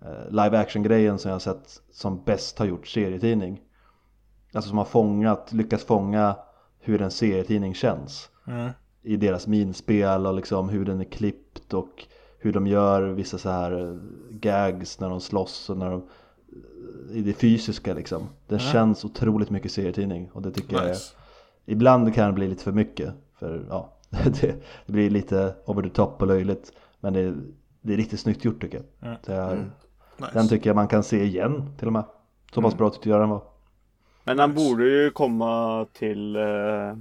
eh, 0.00 0.30
live 0.30 0.58
action 0.58 0.82
grejen 0.82 1.18
som 1.18 1.28
jag 1.28 1.34
har 1.34 1.40
sett 1.40 1.80
som 1.92 2.24
bäst 2.24 2.58
har 2.58 2.66
gjort 2.66 2.86
serietidning. 2.86 3.60
Alltså 4.52 4.68
som 4.68 4.78
har 4.78 4.84
fångat, 4.84 5.52
lyckats 5.52 5.84
fånga 5.84 6.36
hur 6.80 7.02
en 7.02 7.10
serietidning 7.10 7.74
känns. 7.74 8.30
Mm. 8.46 8.70
I 9.02 9.16
deras 9.16 9.46
minspel 9.46 10.26
och 10.26 10.34
liksom 10.34 10.68
hur 10.68 10.84
den 10.84 11.00
är 11.00 11.04
klippt 11.04 11.74
och 11.74 12.06
hur 12.38 12.52
de 12.52 12.66
gör 12.66 13.02
vissa 13.02 13.38
så 13.38 13.50
här 13.50 13.88
eh, 13.88 13.96
gags 14.30 15.00
när 15.00 15.10
de 15.10 15.20
slåss 15.20 15.70
och 15.70 15.76
när 15.76 15.90
de 15.90 16.08
i 17.12 17.22
det 17.22 17.32
fysiska 17.32 17.94
liksom. 17.94 18.28
Den 18.48 18.58
känns 18.58 19.04
otroligt 19.04 19.50
mycket 19.50 19.72
serietidning 19.72 20.30
och 20.32 20.42
det 20.42 20.50
tycker 20.50 20.76
jag 20.76 20.84
är 20.84 20.88
Nice. 20.88 21.14
Ibland 21.72 22.14
kan 22.14 22.26
det 22.26 22.32
bli 22.32 22.48
lite 22.48 22.64
för 22.64 22.72
mycket 22.72 23.14
för 23.38 23.66
ja, 23.68 23.92
det, 24.10 24.62
det 24.86 24.92
blir 24.92 25.10
lite 25.10 25.54
over 25.66 25.82
the 25.82 25.88
top 25.88 26.22
och 26.22 26.26
löjligt 26.26 26.72
Men 27.00 27.12
det, 27.12 27.34
det 27.80 27.92
är 27.92 27.96
riktigt 27.96 28.20
snyggt 28.20 28.44
gjort 28.44 28.60
tycker 28.60 28.82
jag, 29.00 29.08
Mm. 29.08 29.18
jag 29.26 29.58
nice. 30.16 30.30
Den 30.32 30.48
tycker 30.48 30.70
jag 30.70 30.74
man 30.76 30.88
kan 30.88 31.02
se 31.02 31.24
igen 31.24 31.72
till 31.78 31.86
och 31.86 31.92
med. 31.92 32.04
Så 32.54 32.62
pass 32.62 32.76
bra 32.76 32.90
tyckte 32.90 33.08
jag 33.08 33.20
den 33.20 33.28
var. 33.28 33.42
Men 34.24 34.38
han 34.38 34.54
borde 34.54 34.84
ju 34.84 35.10
komma 35.10 35.86
till, 35.92 36.36
eh, 36.36 36.96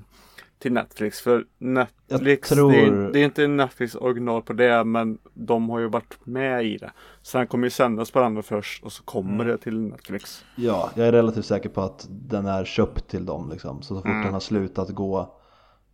till 0.62 0.74
Netflix 0.74 1.22
för 1.22 1.46
Netflix, 1.58 2.50
tror- 2.50 2.72
det, 2.72 2.80
är, 2.82 3.12
det 3.14 3.20
är 3.20 3.26
inte 3.26 3.48
Netflix 3.48 3.96
original 3.96 4.42
på 4.42 4.54
det 4.54 4.84
men 4.84 5.18
de 5.34 5.70
har 5.70 5.80
ju 5.80 5.88
varit 5.88 6.18
med 6.24 6.66
i 6.66 6.78
det. 6.78 6.92
Så 7.22 7.38
han 7.38 7.48
kommer 7.48 7.66
ju 7.68 7.72
sändas 7.72 8.12
på 8.12 8.20
andra 8.22 8.42
först 8.42 8.84
och 8.84 8.92
så 8.92 9.04
kommer 9.04 9.46
det 9.46 9.58
till 9.58 9.80
Netflix. 9.80 10.46
Ja, 10.56 10.92
jag 10.96 11.08
är 11.08 11.12
relativt 11.12 11.46
säker 11.46 11.70
på 11.70 11.82
att 11.82 12.08
den 12.10 12.46
är 12.46 12.66
köpt 12.66 13.08
till 13.08 13.26
dem 13.26 13.50
liksom 13.52 13.82
Så 13.82 13.88
så 13.88 14.02
fort 14.02 14.24
den 14.24 14.34
har 14.34 14.40
slutat 14.40 14.90
gå 14.90 15.36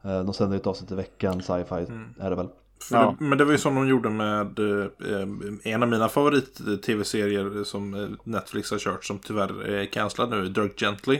eh, 0.03 0.23
De 0.23 0.33
sänder 0.33 0.57
ett 0.57 0.67
avsnitt 0.67 0.91
i 0.91 0.95
veckan, 0.95 1.41
sci-fi 1.41 1.85
är 2.19 2.29
det 2.29 2.35
väl 2.35 2.49
Ja. 2.91 3.15
det, 3.19 3.25
men 3.25 3.37
det 3.37 3.45
var 3.45 3.51
ju 3.51 3.57
som 3.57 3.75
de 3.75 3.87
gjorde 3.87 4.09
med 4.09 4.59
eh, 4.59 5.73
en 5.73 5.83
av 5.83 5.89
mina 5.89 6.09
favorit-tv-serier 6.09 7.63
som 7.63 7.93
eh, 7.93 8.07
Netflix 8.23 8.71
har 8.71 8.77
kört 8.77 9.05
som 9.05 9.19
tyvärr 9.19 9.63
är 9.63 9.85
cancellad 9.85 10.29
nu, 10.29 10.49
Dirk 10.49 10.79
Gently. 10.81 11.19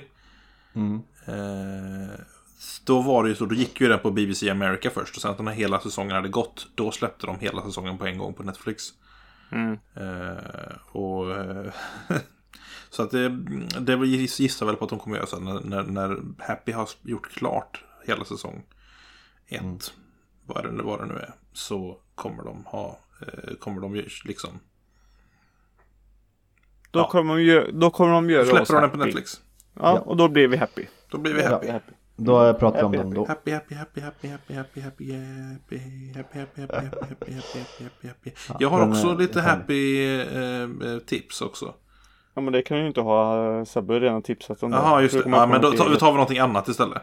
mm. 0.74 1.02
Eh, 1.26 2.10
då 2.86 3.02
var 3.02 3.24
det 3.24 3.30
ju 3.30 3.36
så, 3.36 3.46
då 3.46 3.56
gick 3.56 3.82
ju 3.82 3.88
den 3.88 4.00
på 4.00 4.12
BBC 4.12 4.50
America 4.50 4.90
först 4.90 5.16
och 5.16 5.22
sen 5.22 5.46
när 5.46 5.52
hela 5.52 5.80
säsongen 5.80 6.16
hade 6.16 6.30
gått, 6.30 6.68
då 6.76 6.92
släppte 6.92 7.26
de 7.26 7.40
hela 7.40 7.62
säsongen 7.62 7.98
på 7.98 8.06
en 8.06 8.18
gång 8.18 8.34
på 8.34 8.44
Netflix. 8.44 8.84
Mm. 9.52 9.78
Eh, 9.96 10.78
och, 10.92 11.32
eh, 11.36 11.72
så 12.90 13.04
att 13.04 13.12
det, 13.12 13.30
det 13.80 14.06
gissar 14.06 14.66
väl 14.66 14.76
på 14.76 14.84
att 14.84 14.90
de 14.90 15.00
kommer 15.00 15.16
göra 15.18 15.28
så 15.28 15.40
när, 15.40 15.60
när, 15.60 15.84
när 15.84 16.18
Happy 16.40 16.72
har 16.72 16.90
gjort 17.02 17.32
klart 17.32 17.84
hela 18.06 18.26
säsong 18.26 18.64
ett, 19.48 19.94
vad, 20.46 20.64
det, 20.64 20.84
vad 20.84 21.00
det 21.00 21.06
nu 21.06 21.14
är, 21.14 21.34
så 21.54 21.98
kommer 22.16 22.44
de 22.44 22.66
ha, 22.66 23.00
eh, 23.22 23.54
kommer 23.60 23.82
de 23.82 23.96
ju 23.96 24.10
liksom, 24.26 24.60
Då, 26.92 27.00
Ja. 27.00 27.10
kommer 27.10 27.38
de 27.38 27.80
då 27.80 27.90
kommer 27.90 28.12
de 28.12 28.30
göra 28.30 28.42
oss 28.42 28.68
släpper 28.68 28.74
de 28.74 28.82
den 28.82 28.90
på. 28.90 28.98
Netflix. 28.98 29.42
Ja, 29.74 30.00
och 30.00 30.18
då 30.18 30.28
blir 30.28 30.48
vi 30.48 30.58
happy. 30.58 30.86
Då 31.10 31.18
blir 31.18 31.34
vi 31.34 31.42
Ja. 31.42 31.50
happy. 31.50 31.70
happy. 31.70 31.92
Då 32.20 32.54
pratar 32.54 32.80
vi 32.80 32.86
om 32.86 32.94
Happy, 32.94 33.04
dem 33.04 33.14
då 33.14 33.26
Happy, 33.26 33.52
happy, 33.52 33.76
happy, 33.76 34.02
happy, 34.02 34.28
happy, 34.28 34.54
happy, 34.54 34.82
happy, 34.82 35.12
happy, 35.12 36.40
happy, 36.40 36.62
happy, 36.62 36.62
happy, 36.62 37.32
happy, 37.32 37.84
happy, 37.84 38.08
happy. 38.08 38.32
Jag 38.60 38.70
har 38.70 38.90
också 38.90 39.14
lite 39.14 39.42
happy 39.42 40.06
eh, 40.16 40.62
eh, 40.62 41.00
tips 41.06 41.42
också. 41.42 41.74
Ja 42.34 42.42
men 42.42 42.54
det 42.54 42.62
kan 42.62 42.78
ju 42.78 42.88
inte 42.88 43.02
ha 43.02 43.66
Sebbe 43.66 43.94
har 43.94 44.00
redan 44.00 44.22
tipsat 44.22 44.64
om 44.64 44.72
det. 44.72 44.78
Jaha, 44.78 45.02
just 45.02 45.14
det. 45.14 45.30
Ja, 45.30 45.46
men 45.46 45.62
då 45.62 45.72
tar 45.72 46.12
vi 46.12 46.18
någonting 46.18 46.40
annat 46.40 46.68
istället. 46.68 47.02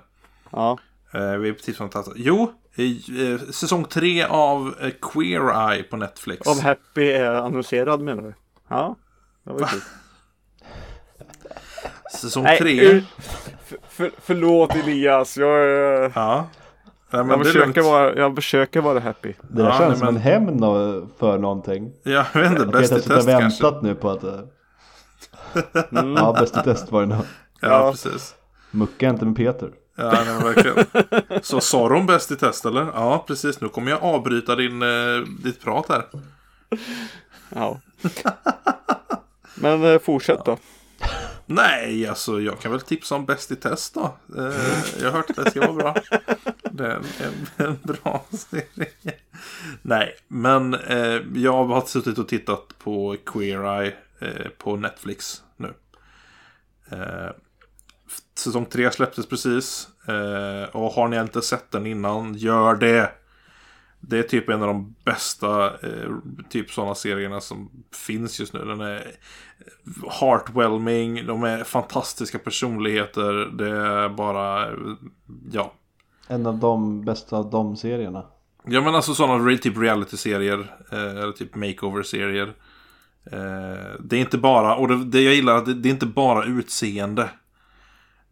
Ja. 0.50 0.78
Eh, 1.14 1.36
vi 1.36 1.54
tipsar 1.54 1.84
om 1.84 1.90
att 1.94 2.08
Jo, 2.16 2.52
eh, 2.76 3.40
säsong 3.50 3.84
tre 3.84 4.24
av 4.24 4.74
eh, 4.80 4.90
Queer 5.00 5.72
Eye 5.72 5.82
på 5.82 5.96
Netflix. 5.96 6.46
Om 6.46 6.60
Happy 6.60 7.10
är 7.10 7.34
annonserad 7.34 8.00
menar 8.00 8.22
du? 8.22 8.34
Ja. 8.68 8.96
Det 9.44 9.52
var 9.52 9.60
ju 9.60 9.66
kul. 9.66 9.80
Säsong 12.12 12.46
tre. 12.58 13.02
För, 13.64 13.78
för, 13.88 14.10
förlåt 14.22 14.74
Elias, 14.76 15.36
jag, 15.36 15.58
eh, 16.04 16.10
Ja. 16.14 16.46
Nej, 17.10 17.24
men 17.24 17.30
jag, 17.30 17.40
är 17.40 17.44
försöker 17.44 17.82
vara, 17.82 18.14
jag 18.16 18.34
försöker 18.34 18.80
vara 18.80 19.00
happy. 19.00 19.32
Det 19.42 19.62
där 19.62 19.64
Ja, 19.68 19.78
känns 19.78 19.88
nej, 19.88 19.98
som 19.98 20.06
men- 20.06 20.16
en 20.16 20.22
hämnd 20.22 20.60
för 21.18 21.38
någonting 21.38 21.92
Ja, 22.02 22.26
jag 22.34 22.40
vet 22.40 22.50
inte. 22.50 22.62
Att 22.62 22.72
Bäst 22.72 22.92
i 22.92 22.94
har 22.94 23.00
test 23.00 23.28
kanske. 23.28 23.62
väntat 23.64 23.82
nu 23.82 23.94
på 23.94 24.10
att 24.10 24.24
eh, 24.24 24.40
Mm. 25.90 26.12
Ja, 26.16 26.36
bäst 26.40 26.56
i 26.56 26.60
test 26.62 26.92
var 26.92 27.00
det 27.00 27.06
nog 27.06 27.18
Ja, 27.60 27.68
Ja. 27.68 27.90
precis. 27.90 28.34
Mucka 28.70 29.08
inte 29.08 29.24
med 29.24 29.36
Peter 29.36 29.70
Ja, 29.96 30.12
nej, 30.26 30.54
verkligen. 30.54 30.86
Så 31.42 31.60
sa 31.60 31.88
de 31.88 32.06
bäst 32.06 32.30
i 32.30 32.36
test 32.36 32.64
eller? 32.66 32.86
Ja, 32.94 33.24
precis. 33.26 33.60
Nu 33.60 33.68
kommer 33.68 33.90
jag 33.90 34.02
avbryta 34.02 34.56
din, 34.56 34.82
eh, 34.82 34.88
ditt 35.44 35.60
prat 35.64 35.86
här. 35.88 36.02
Ja. 37.48 37.80
Men 39.54 39.84
eh, 39.84 39.98
fortsätt 39.98 40.44
då. 40.44 40.56
Nej, 41.46 42.06
alltså 42.06 42.40
jag 42.40 42.60
kan 42.60 42.70
väl 42.72 42.80
tipsa 42.80 43.14
om 43.14 43.26
Bäst 43.26 43.50
i 43.50 43.56
test 43.56 43.94
då. 43.94 44.16
Eh, 44.36 45.00
jag 45.00 45.10
har 45.10 45.10
hört 45.10 45.30
att 45.30 45.44
det 45.44 45.50
ska 45.50 45.72
vara 45.72 45.72
bra. 45.72 45.94
Det 46.70 46.86
är 46.86 46.90
en, 46.96 47.66
en, 47.66 47.78
bra 47.82 48.24
serie. 48.30 49.14
Nej, 49.82 50.16
men 50.28 50.74
eh, 50.74 51.20
jag 51.34 51.64
har 51.64 51.86
suttit 51.86 52.18
och 52.18 52.28
tittat 52.28 52.78
på 52.78 53.16
Queer 53.26 53.80
Eye 53.82 53.94
eh, 54.18 54.48
på 54.58 54.76
Netflix 54.76 55.42
nu. 55.56 55.74
Eh, 56.90 57.30
säsong 58.38 58.66
tre 58.66 58.90
släpptes 58.90 59.26
precis. 59.26 59.88
Eh, 60.08 60.76
och 60.76 60.92
har 60.92 61.08
ni 61.08 61.16
inte 61.16 61.42
sett 61.42 61.70
den 61.70 61.86
innan, 61.86 62.34
gör 62.34 62.74
det. 62.74 63.12
Det 64.08 64.18
är 64.18 64.22
typ 64.22 64.48
en 64.48 64.62
av 64.62 64.68
de 64.68 64.94
bästa 65.04 65.66
eh, 65.66 66.10
typ 66.50 66.70
sådana 66.70 66.94
serierna 66.94 67.40
som 67.40 67.70
finns 68.06 68.40
just 68.40 68.52
nu. 68.52 68.64
Den 68.64 68.80
är 68.80 69.02
heartwhelming, 70.20 71.26
de 71.26 71.44
är 71.44 71.64
fantastiska 71.64 72.38
personligheter. 72.38 73.32
Det 73.32 73.68
är 73.68 74.08
bara, 74.08 74.68
ja. 75.52 75.72
En 76.28 76.46
av 76.46 76.58
de 76.58 77.04
bästa 77.04 77.36
av 77.36 77.50
de 77.50 77.76
serierna. 77.76 78.26
Ja 78.66 78.80
men 78.80 78.94
alltså 78.94 79.14
sådana 79.14 79.56
typ 79.56 79.78
reality-serier. 79.78 80.74
Eh, 80.92 81.22
eller 81.22 81.32
typ 81.32 81.54
makeover-serier. 81.54 82.54
Eh, 83.24 84.00
det 84.00 84.16
är 84.16 84.20
inte 84.20 84.38
bara, 84.38 84.76
och 84.76 84.88
det, 84.88 85.04
det 85.04 85.20
jag 85.20 85.34
gillar 85.34 85.56
att 85.56 85.66
det, 85.66 85.74
det 85.74 85.88
är 85.88 85.92
inte 85.92 86.06
bara 86.06 86.44
utseende. 86.44 87.30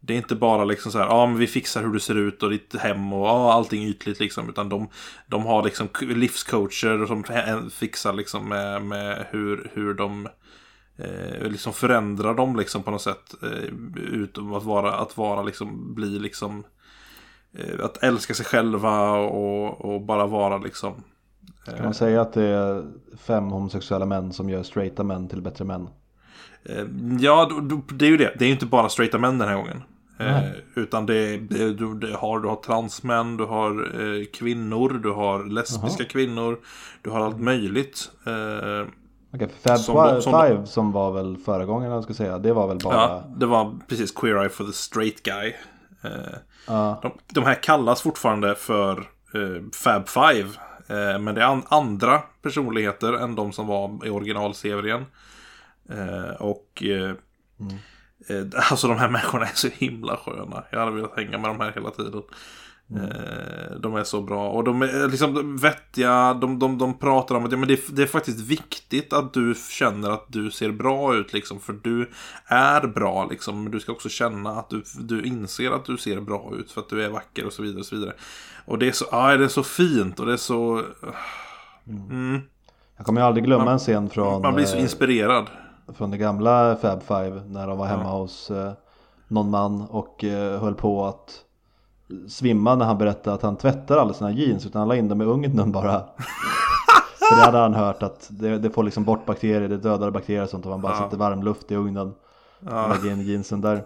Det 0.05 0.13
är 0.13 0.17
inte 0.17 0.35
bara 0.35 0.65
liksom 0.65 0.91
så 0.91 0.97
här, 0.97 1.05
ja 1.05 1.25
men 1.25 1.37
vi 1.37 1.47
fixar 1.47 1.83
hur 1.83 1.93
du 1.93 1.99
ser 1.99 2.15
ut 2.15 2.43
och 2.43 2.49
ditt 2.49 2.75
hem 2.75 3.13
och 3.13 3.27
ja, 3.27 3.53
allting 3.53 3.83
ytligt 3.83 4.19
liksom. 4.19 4.49
Utan 4.49 4.69
de, 4.69 4.89
de 5.27 5.45
har 5.45 5.63
liksom 5.63 5.87
livscoacher 6.01 7.05
som 7.05 7.23
fixar 7.69 8.13
liksom 8.13 8.49
med, 8.49 8.81
med 8.81 9.25
hur, 9.29 9.71
hur 9.73 9.93
de 9.93 10.27
eh, 10.97 11.47
liksom 11.49 11.73
förändrar 11.73 12.33
dem 12.33 12.55
liksom 12.55 12.83
på 12.83 12.91
något 12.91 13.01
sätt. 13.01 13.33
Eh, 13.43 13.73
utom 14.11 14.53
att 14.53 14.63
vara, 14.63 14.93
att 14.93 15.17
vara 15.17 15.41
liksom, 15.43 15.93
bli 15.95 16.19
liksom 16.19 16.63
eh, 17.53 17.85
att 17.85 18.03
älska 18.03 18.33
sig 18.33 18.45
själva 18.45 19.11
och, 19.11 19.85
och 19.85 20.01
bara 20.01 20.25
vara 20.25 20.57
liksom. 20.57 21.03
Kan 21.65 21.83
man 21.83 21.93
säga 21.93 22.21
att 22.21 22.33
det 22.33 22.43
är 22.43 22.85
fem 23.17 23.43
homosexuella 23.43 24.05
män 24.05 24.33
som 24.33 24.49
gör 24.49 24.63
straighta 24.63 25.03
män 25.03 25.27
till 25.27 25.41
bättre 25.41 25.65
män? 25.65 25.87
Eh, 26.65 26.85
Ja, 27.19 27.49
det 27.89 28.05
är 28.05 28.09
ju 28.09 28.17
det. 28.17 28.35
Det 28.39 28.45
är 28.45 28.47
ju 28.47 28.53
inte 28.53 28.65
bara 28.65 28.89
straighta 28.89 29.17
män 29.17 29.37
den 29.37 29.47
här 29.47 29.55
gången. 29.55 29.83
Eh, 30.29 30.43
utan 30.75 31.05
det, 31.05 31.37
det, 31.37 31.73
du, 31.73 31.93
det 31.93 32.15
har, 32.15 32.39
du 32.39 32.47
har 32.47 32.55
transmän, 32.55 33.37
du 33.37 33.45
har 33.45 33.71
eh, 34.01 34.25
kvinnor, 34.33 34.89
du 35.03 35.09
har 35.11 35.43
lesbiska 35.43 36.05
kvinnor, 36.05 36.59
du 37.01 37.09
har 37.09 37.19
allt 37.25 37.39
möjligt. 37.39 38.11
Eh, 38.25 38.87
Okej, 39.35 39.49
Fab 39.63 39.77
Som 39.79 39.95
de- 39.95 40.21
som 40.21 40.41
Five 40.47 40.65
som 40.65 40.91
var 40.91 41.11
väl 41.11 41.37
förra 41.37 41.65
gången 41.65 41.91
jag 41.91 42.03
ska 42.03 42.13
säga, 42.13 42.37
det 42.37 42.53
var 42.53 42.67
väl 42.67 42.77
bara... 42.83 42.93
ja, 42.95 43.23
det 43.37 43.45
var 43.45 43.79
precis 43.87 44.11
Queer 44.11 44.39
Eye 44.41 44.49
for 44.49 44.63
the 44.65 44.73
Straight 44.73 45.23
Guy. 45.23 45.53
Eh, 46.03 46.11
Ja, 46.67 46.99
de, 47.01 47.11
de 47.33 47.43
här 47.43 47.63
kallas 47.63 48.01
fortfarande 48.01 48.55
för 48.55 48.97
eh, 49.33 49.63
Fab 49.73 50.07
Five. 50.09 50.49
Eh, 50.87 51.19
men 51.19 51.35
det 51.35 51.41
är 51.41 51.45
an, 51.45 51.63
andra 51.67 52.19
personligheter 52.41 53.13
än 53.13 53.35
de 53.35 53.51
som 53.51 53.67
var 53.67 54.05
i 54.05 54.09
originalserien. 54.09 55.05
Eh, 55.89 56.35
och 56.41 56.83
eh, 56.85 57.09
eh, 57.09 57.15
alltså 58.71 58.87
de 58.87 58.97
här 58.97 59.09
människorna 59.09 59.45
är 59.45 59.55
så 59.55 59.67
himla 59.67 60.17
sköna. 60.17 60.63
Jag 60.71 60.79
hade 60.79 60.91
velat 60.91 61.15
hänga 61.15 61.37
med 61.37 61.49
de 61.49 61.59
här 61.59 61.71
hela 61.71 61.89
tiden. 61.91 62.21
Eh, 62.95 63.77
de 63.79 63.95
är 63.95 64.03
så 64.03 64.21
bra 64.21 64.49
och 64.49 64.63
de 64.63 64.81
är 64.81 65.07
liksom 65.09 65.57
vettiga. 65.57 66.33
De, 66.33 66.59
de, 66.59 66.77
de 66.77 66.99
pratar 66.99 67.35
om 67.35 67.45
att 67.45 67.51
ja, 67.51 67.57
men 67.57 67.67
det, 67.67 67.73
är- 67.73 67.95
det 67.95 68.01
är 68.03 68.07
faktiskt 68.07 68.39
viktigt 68.39 69.13
att 69.13 69.33
du 69.33 69.55
känner 69.69 70.09
att 70.09 70.25
du 70.27 70.51
ser 70.51 70.71
bra 70.71 71.15
ut 71.15 71.33
liksom. 71.33 71.59
För 71.59 71.73
du 71.73 72.09
är 72.45 72.87
bra 72.87 73.27
liksom. 73.29 73.63
Men 73.63 73.71
du 73.71 73.79
ska 73.79 73.91
också 73.91 74.09
känna 74.09 74.49
att 74.49 74.69
du, 74.69 74.83
du 74.99 75.21
inser 75.23 75.71
att 75.71 75.85
du 75.85 75.97
ser 75.97 76.21
bra 76.21 76.51
ut 76.59 76.71
för 76.71 76.81
att 76.81 76.89
du 76.89 77.03
är 77.03 77.09
vacker 77.09 77.45
och 77.45 77.53
så 77.53 77.61
vidare. 77.63 77.79
Och, 77.79 77.85
så 77.85 77.95
vidare. 77.95 78.13
och 78.65 78.79
det 78.79 78.87
är 78.87 78.91
så, 78.91 79.05
ah, 79.11 79.37
det 79.37 79.43
är 79.43 79.47
så 79.47 79.63
fint 79.63 80.19
och 80.19 80.25
det 80.25 80.33
är 80.33 80.37
så... 80.37 80.81
Mm, 81.87 82.41
jag 82.97 83.05
kommer 83.05 83.21
ju 83.21 83.27
aldrig 83.27 83.45
glömma 83.45 83.71
en 83.71 83.79
scen 83.79 84.09
från, 84.09 84.41
man 84.41 84.55
blir 84.55 84.65
så 84.65 84.75
eh, 84.75 84.81
inspirerad. 84.81 85.47
Från 85.95 86.11
det 86.11 86.17
gamla 86.17 86.75
Fab 86.75 87.03
Five 87.03 87.41
när 87.47 87.67
de 87.67 87.77
var 87.77 87.85
hemma 87.85 88.11
hos 88.11 88.51
eh, 88.51 88.71
någon 89.27 89.49
man 89.49 89.81
och 89.81 90.23
eh, 90.23 90.61
höll 90.61 90.75
på 90.75 91.05
att 91.05 91.39
svimma 92.29 92.75
när 92.75 92.85
han 92.85 92.97
berättade 92.97 93.33
att 93.35 93.41
han 93.41 93.55
tvättar 93.57 93.97
alla 93.97 94.13
sina 94.13 94.31
jeans 94.31 94.65
utan 94.65 94.79
han 94.79 94.87
la 94.89 94.95
in 94.95 95.07
dem 95.09 95.21
i 95.21 95.25
ugnen 95.25 95.71
bara. 95.71 95.99
För 97.29 97.35
det 97.35 97.41
hade 97.45 97.57
han 97.57 97.73
hört 97.73 98.03
att 98.03 98.27
det, 98.31 98.57
det 98.57 98.69
får 98.69 98.83
liksom 98.83 99.03
bort 99.03 99.25
bakterier, 99.25 99.69
det 99.69 99.77
dödar 99.77 100.11
bakterier 100.11 100.43
och 100.43 100.49
sånt 100.49 100.65
om 100.65 100.71
man 100.71 100.81
bara 100.81 100.93
Ja. 100.93 100.99
sätter 101.03 101.17
varm 101.17 101.43
luft 101.43 101.71
i 101.71 101.75
ugnen. 101.75 102.13
Ja. 102.59 102.87
Lägger 102.87 103.11
in 103.11 103.21
jeansen 103.21 103.61
där. 103.61 103.83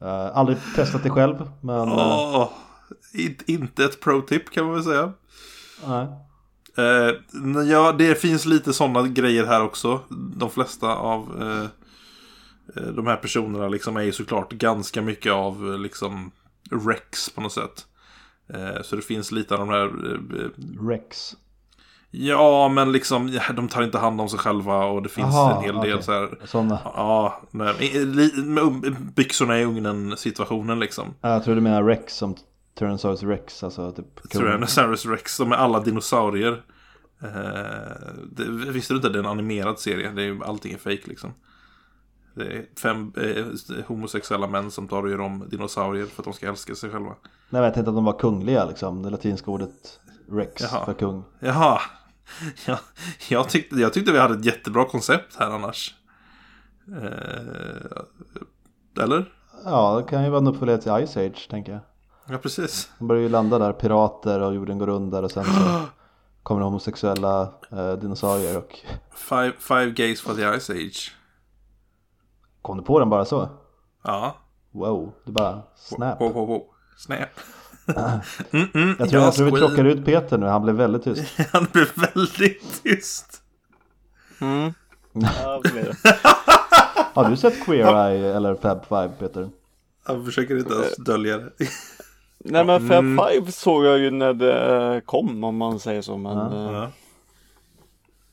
Eh, 0.00 0.36
aldrig 0.36 0.58
testat 0.76 1.02
det 1.02 1.10
själv 1.10 1.50
men 1.60 1.88
Åh, 1.92 2.48
in- 3.14 3.38
inte 3.46 3.84
ett 3.84 4.00
pro-tip 4.02 4.50
kan 4.50 4.64
man 4.64 4.74
väl 4.74 4.84
säga. 4.84 5.12
nej. 5.86 6.06
Eh, 6.78 7.14
ja, 7.66 7.92
det 7.92 8.14
finns 8.20 8.46
lite 8.46 8.72
sådana 8.72 9.08
grejer 9.08 9.46
här 9.46 9.62
också. 9.62 10.00
De 10.36 10.50
flesta 10.50 10.94
av 10.94 11.42
eh, 11.42 12.82
de 12.82 13.06
här 13.06 13.16
personerna 13.16 13.68
liksom 13.68 13.96
är 13.96 14.02
ju 14.02 14.12
såklart 14.12 14.52
ganska 14.52 15.02
mycket 15.02 15.32
av 15.32 15.78
liksom 15.80 16.30
Rex 16.86 17.30
på 17.30 17.40
något 17.40 17.52
sätt. 17.52 17.86
Eh, 18.54 18.82
så 18.82 18.96
det 18.96 19.02
finns 19.02 19.32
lite 19.32 19.54
av 19.54 19.60
de 19.60 19.68
här... 19.68 19.90
Rex. 20.88 21.36
ja, 22.10 22.68
men 22.68 22.92
liksom 22.92 23.38
de 23.56 23.68
tar 23.68 23.82
inte 23.82 23.98
hand 23.98 24.20
om 24.20 24.28
sig 24.28 24.38
själva 24.38 24.84
och 24.84 25.02
det 25.02 25.08
finns 25.08 25.34
Aha, 25.34 25.56
en 25.58 25.64
hel 25.64 25.74
del 25.74 25.92
okej. 25.92 26.02
så 26.02 26.12
här... 26.12 26.38
Sådana. 26.44 26.78
Ja, 26.84 27.40
nej, 27.50 27.74
um- 27.94 29.12
byxorna 29.14 29.60
i 29.60 29.64
ugnen 29.64 30.16
situationen 30.16 30.80
liksom. 30.80 31.14
Ja, 31.20 31.28
Jag 31.28 31.44
tror 31.44 31.54
du 31.54 31.60
menar 31.60 31.84
Rex 31.84 32.16
som 32.16 32.34
Tyrannosaurus 32.74 33.22
Rex, 33.22 33.64
alltså 33.64 33.92
typ 33.92 34.30
Tyrannosaurus 34.30 35.06
Rex, 35.06 35.38
de 35.38 35.52
är 35.52 35.56
alla 35.56 35.80
dinosaurier. 35.80 36.62
Eh, 37.22 37.28
det, 38.32 38.44
visste 38.44 38.92
du 38.92 38.96
inte 38.96 39.06
att 39.06 39.12
det 39.12 39.18
är 39.18 39.22
en 39.22 39.30
animerad 39.30 39.78
serie? 39.78 40.10
Det 40.10 40.22
är, 40.22 40.44
allting 40.44 40.72
är 40.72 40.78
fake 40.78 41.02
liksom. 41.04 41.34
Det 42.34 42.44
är 42.44 42.66
fem 42.82 43.12
eh, 43.16 43.84
homosexuella 43.86 44.46
män 44.46 44.70
som 44.70 44.88
tar 44.88 45.02
och 45.02 45.10
gör 45.10 45.20
om 45.20 45.48
dinosaurier 45.50 46.06
för 46.06 46.22
att 46.22 46.24
de 46.24 46.34
ska 46.34 46.48
älska 46.48 46.74
sig 46.74 46.90
själva. 46.90 47.14
Nej, 47.50 47.62
jag 47.62 47.74
tänkte 47.74 47.90
att 47.90 47.96
de 47.96 48.04
var 48.04 48.18
kungliga 48.18 48.64
liksom, 48.64 49.02
det 49.02 49.10
latinska 49.10 49.50
ordet 49.50 50.00
Rex 50.30 50.62
Jaha. 50.62 50.84
för 50.84 50.94
kung. 50.94 51.24
Jaha. 51.38 51.80
Ja, 52.66 52.78
jag, 53.28 53.48
tyckte, 53.48 53.76
jag 53.76 53.92
tyckte 53.92 54.12
vi 54.12 54.18
hade 54.18 54.34
ett 54.34 54.44
jättebra 54.44 54.84
koncept 54.84 55.36
här 55.38 55.50
annars. 55.50 55.94
Eh, 56.88 58.02
eller? 59.02 59.32
Ja, 59.64 59.96
det 59.96 60.10
kan 60.10 60.24
ju 60.24 60.30
vara 60.30 60.40
en 60.40 60.46
uppföljare 60.46 60.78
till 60.78 61.06
Ice 61.06 61.16
Age, 61.16 61.48
tänker 61.50 61.72
jag. 61.72 61.80
Ja, 62.30 62.38
precis. 62.38 62.90
De 62.98 63.08
börjar 63.08 63.22
ju 63.22 63.28
landa 63.28 63.58
där, 63.58 63.72
pirater 63.72 64.40
och 64.40 64.54
jorden 64.54 64.78
går 64.78 64.88
under 64.88 65.22
och 65.22 65.30
sen 65.30 65.44
så 65.44 65.50
kommer 66.42 66.62
homosexuella 66.62 67.52
eh, 67.70 67.92
dinosaurier 67.92 68.56
och 68.58 68.78
Five, 69.14 69.52
five 69.58 69.90
gays 69.90 70.20
for 70.20 70.34
the 70.34 70.60
Ice 70.60 70.70
Age. 70.70 71.12
kom 72.62 72.76
du 72.76 72.82
på 72.82 72.98
den 72.98 73.08
bara 73.10 73.24
så? 73.24 73.48
Ja. 74.04 74.36
Wow, 74.72 75.12
det 75.24 75.32
bara 75.32 75.62
snap. 75.76 76.20
Wow, 76.20 76.32
wow, 76.32 76.48
wow. 76.48 76.62
Snap. 76.96 77.28
Mm, 78.52 78.66
mm, 78.74 78.96
Jag 78.98 79.08
tror, 79.10 79.20
ja, 79.20 79.26
jag 79.26 79.34
tror 79.34 79.46
vi 79.50 79.58
tråkar 79.58 79.84
ut 79.84 80.04
Peter 80.04 80.38
nu, 80.38 80.46
han 80.46 80.62
blev 80.62 80.74
väldigt 80.74 81.04
tyst. 81.04 81.38
Han 81.52 81.66
blev 81.72 81.86
väldigt 82.14 82.82
tyst. 82.82 83.42
Mm. 84.40 84.72
Ja. 85.12 85.62
Har 87.14 87.30
du 87.30 87.36
sett 87.36 87.64
Queer 87.64 88.08
Eye 88.10 88.34
eller 88.36 88.54
Fab 88.54 88.84
Five 88.84 89.08
Peter? 89.18 89.50
Han 90.04 90.24
försöker 90.24 90.58
inte 90.58 90.74
ens 90.74 90.96
dölja 90.96 91.38
det. 91.38 91.52
Nej 92.44 92.64
men 92.64 92.88
Fab 92.88 92.98
Mm. 92.98 93.26
Five 93.28 93.52
såg 93.52 93.84
jag 93.84 93.98
ju 93.98 94.10
när 94.10 94.32
det 94.34 95.00
kom 95.06 95.44
om 95.44 95.56
man 95.56 95.80
säger 95.80 96.02
så. 96.02 96.16
Men, 96.16 96.36
Ja. 96.36 96.54
eh, 96.68 96.72
Ja. 96.72 96.90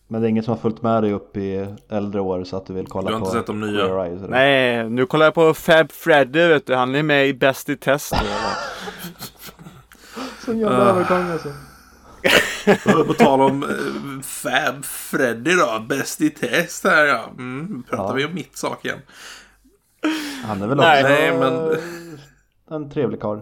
Men 0.09 0.21
det 0.21 0.27
är 0.27 0.29
inget 0.29 0.45
som 0.45 0.53
har 0.53 0.61
följt 0.61 0.81
med 0.81 1.03
dig 1.03 1.13
upp 1.13 1.37
i 1.37 1.67
äldre 1.89 2.21
år 2.21 2.43
så 2.43 2.57
att 2.57 2.65
du 2.65 2.73
vill 2.73 2.87
kolla 2.87 3.07
Du 3.07 3.13
har 3.13 3.19
på 3.19 3.25
inte 3.25 3.37
sett 3.37 3.47
de 3.47 3.61
nya? 3.61 3.85
Queer 3.87 4.05
Eye? 4.05 4.19
sådär? 4.19 4.29
Nej, 4.31 4.89
nu 4.89 5.05
kollar 5.05 5.25
jag 5.25 5.33
på 5.33 5.53
Fab 5.53 5.91
Freddy 5.91 6.47
vet 6.47 6.65
du. 6.67 6.75
Han 6.75 6.95
är 6.95 7.03
med 7.03 7.27
i 7.27 7.33
Bäst 7.33 7.69
i 7.69 7.77
test. 7.77 8.13
nu. 8.21 8.27
Sån 10.45 10.59
jävla 10.59 10.77
Ah. 10.77 10.89
övergång 10.89 11.31
alltså. 11.31 11.49
På 13.07 13.13
tal 13.13 13.41
om 13.41 13.63
eh, 13.63 13.69
Fab 14.23 14.85
Freddy 14.85 15.51
då, 15.55 15.79
bäst 15.89 16.21
i 16.21 16.29
test 16.29 16.83
här 16.83 17.05
ja. 17.05 17.25
Mm, 17.37 17.83
pratar 17.89 18.03
Ja. 18.03 18.13
vi 18.13 18.25
om 18.25 18.33
mitt 18.33 18.57
sak 18.57 18.85
igen. 18.85 18.99
Han 20.43 20.61
är 20.61 20.67
väl 20.67 20.79
också 20.79 20.89
Nej, 20.89 21.37
men- 21.39 21.75
en 22.69 22.89
trevlig 22.89 23.21
karl. 23.21 23.39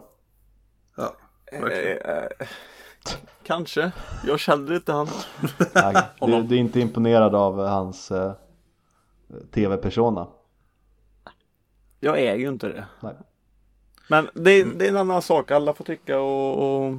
Verkligen. 1.52 1.98
Eh, 2.02 2.24
eh, 2.40 2.48
Kanske. 3.44 3.92
Jag 4.28 4.40
kände 4.40 4.76
inte 4.76 4.92
han. 4.94 5.08
Nej, 5.76 5.96
du, 6.22 6.42
du 6.44 6.56
är 6.56 6.60
inte 6.60 6.80
imponerad 6.80 7.36
av 7.36 7.68
hans 7.68 8.12
eh, 8.12 8.32
tv-persona? 9.54 10.28
Jag 12.00 12.20
är 12.20 12.36
ju 12.36 12.48
inte 12.48 12.68
det. 12.68 12.86
Nej. 13.00 13.16
Men 14.10 14.30
det, 14.34 14.64
det 14.64 14.86
är 14.86 14.90
en 14.90 14.98
annan 14.98 15.22
sak. 15.22 15.52
Alla 15.52 15.74
får 15.74 15.84
tycka 15.86 16.20
och, 16.20 16.86
och, 16.86 16.94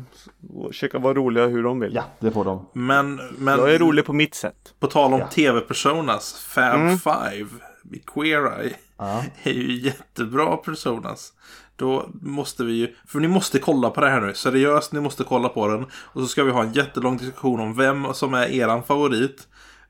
och 0.54 0.68
försöka 0.68 0.98
vara 0.98 1.14
roliga 1.14 1.46
hur 1.46 1.62
de 1.62 1.80
vill. 1.80 1.94
Ja, 1.94 2.02
det 2.20 2.30
får 2.30 2.44
de. 2.44 2.66
Men, 2.72 3.16
men 3.38 3.58
Jag 3.58 3.74
är 3.74 3.78
rolig 3.78 4.04
på 4.04 4.12
mitt 4.12 4.34
sätt. 4.34 4.74
på 4.78 4.86
tal 4.86 5.14
om 5.14 5.20
Ja. 5.20 5.26
tv-personas, 5.28 6.34
Fab 6.34 6.74
Mm. 6.74 6.98
Five 6.98 7.48
Queer 8.06 8.60
Eye 8.60 8.76
Ja. 8.96 9.24
är 9.42 9.52
ju 9.52 9.72
jättebra 9.80 10.56
personas. 10.56 11.32
Då 11.76 12.10
måste 12.22 12.64
vi 12.64 12.72
ju, 12.72 12.94
för 13.06 13.20
ni 13.20 13.28
måste 13.28 13.58
kolla 13.58 13.90
på 13.90 14.00
det 14.00 14.10
här 14.10 14.20
nu, 14.20 14.34
seriöst, 14.34 14.92
ni 14.92 15.00
måste 15.00 15.24
kolla 15.24 15.48
på 15.48 15.68
den. 15.68 15.82
Och 15.84 16.20
så 16.20 16.26
ska 16.26 16.44
vi 16.44 16.50
ha 16.50 16.62
en 16.62 16.72
jättelång 16.72 17.16
diskussion 17.16 17.60
om 17.60 17.76
vem 17.76 18.14
som 18.14 18.34
är 18.34 18.46
eran 18.46 18.82
favorit 18.82 19.48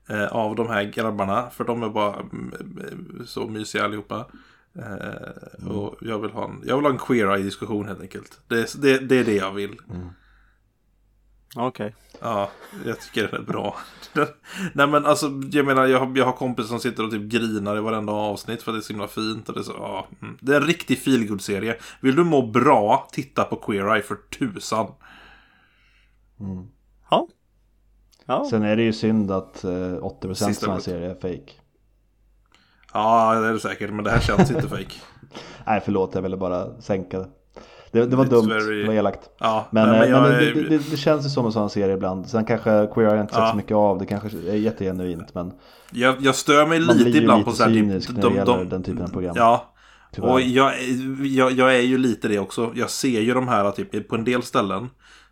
eh, 0.09 0.27
av 0.27 0.55
de 0.55 0.67
här 0.67 0.83
grabbarna. 0.83 1.49
För 1.49 1.63
de 1.63 1.83
är 1.83 1.89
bara 1.89 2.13
mm, 2.13 2.53
mm, 2.59 3.23
så 3.25 3.47
mysiga 3.47 3.85
allihopa. 3.85 4.25
Eh, 4.75 5.67
och 5.67 5.95
jag 6.01 6.19
vill 6.19 6.31
ha 6.31 6.45
en, 6.45 6.63
jag 6.65 6.75
vill 6.75 6.85
ha 6.85 6.91
en 6.91 6.97
queer 6.97 7.37
diskussion 7.37 7.87
helt 7.87 8.01
enkelt. 8.01 8.39
Det, 8.47 8.81
det, 8.81 8.97
det 8.97 9.15
är 9.15 9.23
det 9.23 9.35
jag 9.35 9.51
vill. 9.51 9.79
Okej. 11.55 11.95
Ja, 12.21 12.49
jag 12.85 13.01
tycker 13.01 13.27
den 13.27 13.41
är 13.41 13.45
bra. 13.45 13.75
Den, 14.13 14.27
nej 14.73 14.87
men 14.87 15.05
alltså, 15.05 15.31
jag 15.51 15.65
menar, 15.65 15.85
jag 15.85 15.99
har, 15.99 16.17
jag 16.17 16.25
har 16.25 16.33
kompisar 16.33 16.67
som 16.67 16.79
sitter 16.79 17.05
och 17.05 17.11
typ 17.11 17.21
grinar 17.21 17.77
i 17.77 17.81
varenda 17.81 18.13
avsnitt 18.13 18.63
för 18.63 18.71
att 18.71 18.75
det 18.75 18.79
är 18.79 18.81
så 18.81 18.93
himla 18.93 19.07
fint. 19.07 19.49
Och 19.49 19.55
det, 19.55 19.61
är 19.61 19.63
så, 19.63 19.75
ja, 19.77 20.07
mm. 20.21 20.37
det 20.41 20.55
är 20.55 20.61
en 20.61 20.67
riktig 20.67 20.99
feelgood-serie. 20.99 21.77
Vill 21.99 22.15
du 22.15 22.23
må 22.23 22.47
bra, 22.47 23.07
titta 23.11 23.43
på 23.43 23.55
Queer 23.55 23.95
Eye 23.95 24.03
för 24.03 24.15
tusan. 24.15 24.91
Ja. 27.09 27.27
Ja. 28.25 28.47
Sen 28.49 28.63
är 28.63 28.75
det 28.75 28.83
ju 28.83 28.93
synd 28.93 29.31
att 29.31 29.63
eh, 29.63 29.69
80% 29.69 30.33
Sista 30.33 30.65
av 30.65 30.69
en 30.69 30.73
ordet. 30.73 30.83
serie 30.83 31.09
är 31.09 31.15
fake. 31.15 31.51
Ja, 32.93 33.35
det 33.35 33.47
är 33.47 33.53
det 33.53 33.59
säkert, 33.59 33.93
men 33.93 34.03
det 34.03 34.11
här 34.11 34.19
känns 34.19 34.51
inte 34.51 34.69
fake. 34.69 34.95
Nej 35.65 35.81
förlåt, 35.85 36.15
jag 36.15 36.21
ville 36.21 36.37
bara 36.37 36.81
sänka 36.81 37.19
det. 37.19 37.29
Det, 37.99 38.05
det 38.05 38.15
var 38.15 38.25
It's 38.25 38.29
dumt, 38.29 38.47
very- 38.49 38.81
det 38.81 38.87
var 38.87 38.93
elakt. 38.93 39.19
Ja, 39.39 39.67
Men, 39.71 39.89
men, 39.89 40.09
jag 40.09 40.21
men 40.21 40.31
är- 40.31 40.39
det, 40.39 40.61
det, 40.69 40.91
det 40.91 40.97
känns 40.97 41.25
ju 41.25 41.29
som 41.29 41.45
en 41.45 41.51
sån 41.51 41.69
serie 41.69 41.93
ibland. 41.95 42.29
Sen 42.29 42.45
kanske 42.45 42.87
Queer 42.93 43.13
Eye 43.13 43.21
inte 43.21 43.33
sett 43.33 43.41
Ja. 43.43 43.49
så 43.51 43.55
mycket 43.57 43.75
av, 43.75 43.97
det 43.99 44.05
kanske 44.05 44.27
är 44.47 44.55
jättegenuint. 44.55 45.33
Men 45.35 45.51
Jag, 45.91 46.15
jag 46.19 46.35
stör 46.35 46.65
mig 46.65 46.79
lite 46.79 47.09
ibland 47.17 47.39
lite 47.39 47.51
på 47.51 47.55
så 47.55 47.63
här, 47.63 47.69
cynisk 47.73 48.07
typ, 48.07 48.17
när 48.17 48.29
det 48.29 48.35
gäller 48.35 48.65
den 48.65 48.83
typen 48.83 49.03
av 49.03 49.07
program. 49.07 49.33
Ja, 49.37 49.73
tyvärr. 50.13 50.31
och 50.31 50.41
jag, 50.41 50.73
jag, 51.23 51.51
jag 51.51 51.75
är 51.75 51.81
ju 51.81 51.97
lite 51.97 52.27
det 52.27 52.39
också. 52.39 52.71
Jag 52.75 52.89
ser 52.89 53.21
ju 53.21 53.33
de 53.33 53.47
här, 53.47 53.71
typ, 53.71 54.07
på 54.07 54.15
en 54.15 54.23
del 54.23 54.43
ställen 54.43 54.89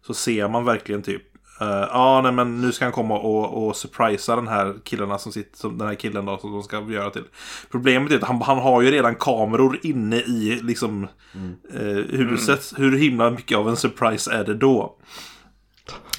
så 0.07 0.13
ser 0.13 0.47
man 0.47 0.65
verkligen 0.65 1.01
typ 1.01 1.21
eh, 1.61 1.67
Ja, 1.67 2.21
nej 2.23 2.31
men 2.31 2.61
nu 2.61 2.71
ska 2.71 2.85
han 2.85 2.91
komma 2.91 3.19
och, 3.19 3.67
och 3.67 3.75
surprisa 3.75 4.35
den 4.35 4.47
här 4.47 4.75
killarna 4.83 5.17
som 5.17 5.31
sitter, 5.31 5.57
som 5.57 5.77
den 5.77 5.87
här 5.87 5.95
killen 5.95 6.25
då 6.25 6.37
som 6.37 6.51
de 6.51 6.63
ska 6.63 6.81
göra 6.89 7.09
till. 7.09 7.23
Problemet 7.71 8.11
är 8.11 8.15
att 8.15 8.23
han, 8.23 8.41
han 8.41 8.57
har 8.57 8.81
ju 8.81 8.91
redan 8.91 9.15
kameror 9.15 9.79
inne 9.83 10.15
i 10.17 10.59
liksom 10.63 11.07
Mm. 11.35 11.55
eh, 11.73 12.17
huset. 12.19 12.73
Hur 12.77 12.97
himla 12.97 13.29
mycket 13.29 13.57
av 13.57 13.69
en 13.69 13.77
surprise 13.77 14.31
är 14.33 14.43
det 14.43 14.53
då? 14.53 14.95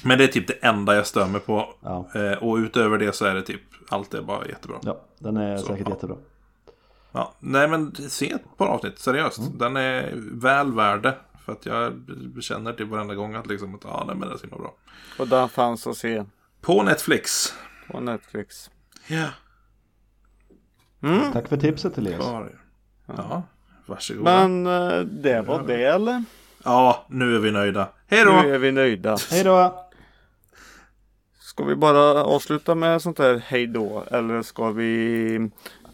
Men 0.03 0.17
det 0.17 0.23
är 0.23 0.27
typ 0.27 0.47
det 0.47 0.53
enda 0.53 0.95
jag 0.95 1.07
stör 1.07 1.27
mig 1.27 1.41
på. 1.41 1.69
Ja. 1.83 2.07
Eh, 2.15 2.31
och 2.43 2.55
utöver 2.55 2.97
det 2.97 3.15
så 3.15 3.25
är 3.25 3.35
det 3.35 3.41
typ, 3.41 3.61
allt 3.89 4.13
är 4.13 4.21
bara 4.21 4.47
jättebra. 4.47 4.77
Ja, 4.81 5.01
den 5.19 5.37
är 5.37 5.57
Så, 5.57 5.65
säkert 5.67 5.87
ja. 5.87 5.93
jättebra. 5.93 6.15
Ja, 7.11 7.33
nej 7.39 7.67
men 7.67 7.95
se 8.09 8.31
ett 8.31 8.57
par 8.57 8.67
avsnitt, 8.67 8.99
seriöst. 8.99 9.37
Mm. 9.37 9.57
Den 9.57 9.77
är 9.77 10.13
väl 10.31 10.73
värd 10.73 11.01
det. 11.03 11.15
För 11.47 11.53
att 11.53 11.65
jag 11.65 11.93
känner 12.41 12.73
till 12.73 12.85
varenda 12.85 13.15
gång 13.15 13.35
att 13.35 13.47
liksom 13.47 13.75
att 13.75 13.83
ja, 13.83 14.03
nej 14.07 14.15
men 14.15 14.29
det 14.29 14.35
är 14.35 14.37
så 14.37 14.43
himla 14.43 14.57
bra. 14.57 14.75
Och 15.19 15.27
där 15.27 15.47
fanns 15.47 15.87
att 15.87 15.97
se 15.97 16.23
På 16.61 16.83
Netflix. 16.83 17.53
på 17.87 17.99
Netflix. 17.99 18.71
Ja. 19.07 19.29
Mm. 21.01 21.31
Tack 21.31 21.47
för 21.47 21.57
tipset 21.57 21.97
Elias. 21.97 22.25
Ja, 22.25 22.47
ja 23.05 23.43
varsågod. 23.85 24.23
Men 24.23 24.67
eh, 24.67 24.99
det 24.99 25.41
var 25.41 25.63
det 25.67 25.83
eller? 25.83 26.23
Ja, 26.63 27.05
nu 27.09 27.35
är 27.35 27.39
vi 27.39 27.51
nöjda. 27.51 27.89
Hej 28.07 28.25
då! 28.25 28.31
Nu 28.31 28.55
är 28.55 28.59
vi 28.59 28.71
nöjda. 28.71 29.17
Hej 29.31 29.43
då! 29.43 29.87
Ska 31.39 31.63
vi 31.63 31.75
bara 31.75 32.23
avsluta 32.23 32.75
med 32.75 33.01
sånt 33.01 33.19
här 33.19 33.41
hej 33.45 33.67
då? 33.67 34.03
Eller 34.11 34.41
ska 34.41 34.71
vi 34.71 35.51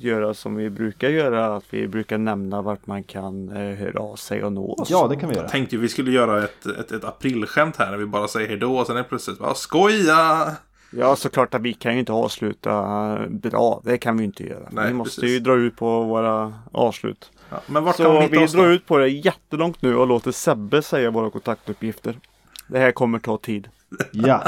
göra 0.08 0.34
som 0.34 0.56
vi 0.56 0.70
brukar 0.70 1.10
göra? 1.10 1.56
Att 1.56 1.64
vi 1.70 1.88
brukar 1.88 2.18
nämna 2.18 2.62
vart 2.62 2.88
man 2.88 3.04
kan 3.04 3.50
eh, 3.50 3.76
höra 3.78 4.00
av 4.00 4.16
sig 4.16 4.44
och 4.44 4.54
nå 4.54 4.74
oss. 4.74 4.90
Ja, 4.90 5.08
det 5.08 5.16
kan 5.16 5.30
vi 5.30 5.36
göra. 5.36 5.48
Tänkte 5.50 5.76
ju 5.76 5.82
vi 5.82 5.90
skulle 5.90 6.12
göra 6.12 6.44
ett, 6.44 6.66
ett, 6.66 6.92
ett 6.92 7.04
aprilskämt 7.04 7.78
här 7.78 7.92
när 7.92 7.98
vi 7.98 8.06
bara 8.06 8.28
säger 8.28 8.48
hej 8.48 8.58
då 8.58 8.78
och 8.78 8.88
sen 8.88 8.96
är 8.98 9.04
det 9.04 9.10
plötsligt 9.10 9.40
bara 9.40 9.54
skoja! 9.54 10.52
Ja, 10.98 11.16
såklart 11.16 11.54
att 11.54 11.62
vi 11.62 11.74
kan 11.74 11.94
ju 11.94 12.00
inte 12.00 12.12
avsluta 12.12 13.20
bra. 13.30 13.82
Det 13.84 13.98
kan 13.98 14.18
vi 14.18 14.24
inte 14.24 14.44
göra. 14.48 14.68
Nej, 14.72 14.88
vi 14.88 14.94
måste 14.94 15.22
precis. 15.22 15.36
ju 15.36 15.40
dra 15.40 15.56
ut 15.56 15.76
på 15.76 16.04
våra 16.04 16.54
avslut. 16.72 17.32
Ja, 17.50 17.58
men 17.68 17.84
vart 17.84 17.98
kan 17.98 18.06
man 18.06 18.16
Så 18.16 18.22
hitta 18.22 18.40
vi 18.40 18.46
oss 18.46 18.52
drar 18.52 18.64
då? 18.64 18.70
ut 18.70 18.86
på 18.86 18.98
det 18.98 19.08
jättelångt 19.08 19.82
nu 19.82 19.96
och 19.96 20.08
låter 20.08 20.32
Sebbe 20.32 20.82
säga 20.82 21.12
våra 21.12 21.30
kontaktuppgifter. 21.30 22.20
Det 22.68 22.80
här 22.80 22.92
kommer 22.92 23.20
ta 23.20 23.38
tid. 23.38 23.70
Ja. 24.12 24.44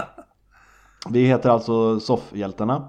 Vi 1.10 1.26
heter 1.26 1.49
alltså 1.49 1.99
Soffhjältarna. 1.99 2.88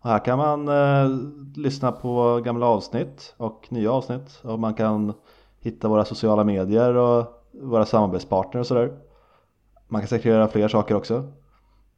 Och 0.00 0.10
här 0.10 0.18
kan 0.18 0.38
man 0.38 0.68
eh, 0.68 1.08
lyssna 1.56 1.92
på 1.92 2.40
gamla 2.44 2.66
avsnitt 2.66 3.34
och 3.36 3.66
nya 3.68 3.92
avsnitt 3.92 4.40
och 4.42 4.58
man 4.58 4.74
kan 4.74 5.12
hitta 5.60 5.88
våra 5.88 6.04
sociala 6.04 6.44
medier 6.44 6.94
och 6.94 7.26
våra 7.62 7.86
samarbetspartner 7.86 8.60
och 8.60 8.66
sådär. 8.66 8.92
Man 9.88 10.00
kan 10.00 10.08
säkert 10.08 10.26
göra 10.26 10.48
fler 10.48 10.68
saker 10.68 10.94
också. 10.94 11.14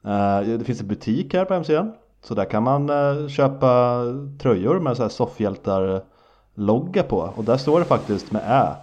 Eh, 0.04 0.40
Det 0.40 0.64
finns 0.64 0.80
en 0.80 0.88
butik 0.88 1.34
här 1.34 1.44
på 1.44 1.54
hemsidan. 1.54 1.92
Så 2.22 2.34
där 2.34 2.44
kan 2.44 2.62
man 2.62 2.90
eh, 2.90 3.28
köpa 3.28 4.02
tröjor 4.38 4.80
med 4.80 4.96
så 4.96 5.02
här 5.02 5.10
soffhjältar-logga 5.10 7.02
på. 7.02 7.18
Och 7.36 7.44
där 7.44 7.56
står 7.56 7.78
det 7.78 7.84
faktiskt 7.86 8.32
med 8.32 8.42
ä. 8.46 8.76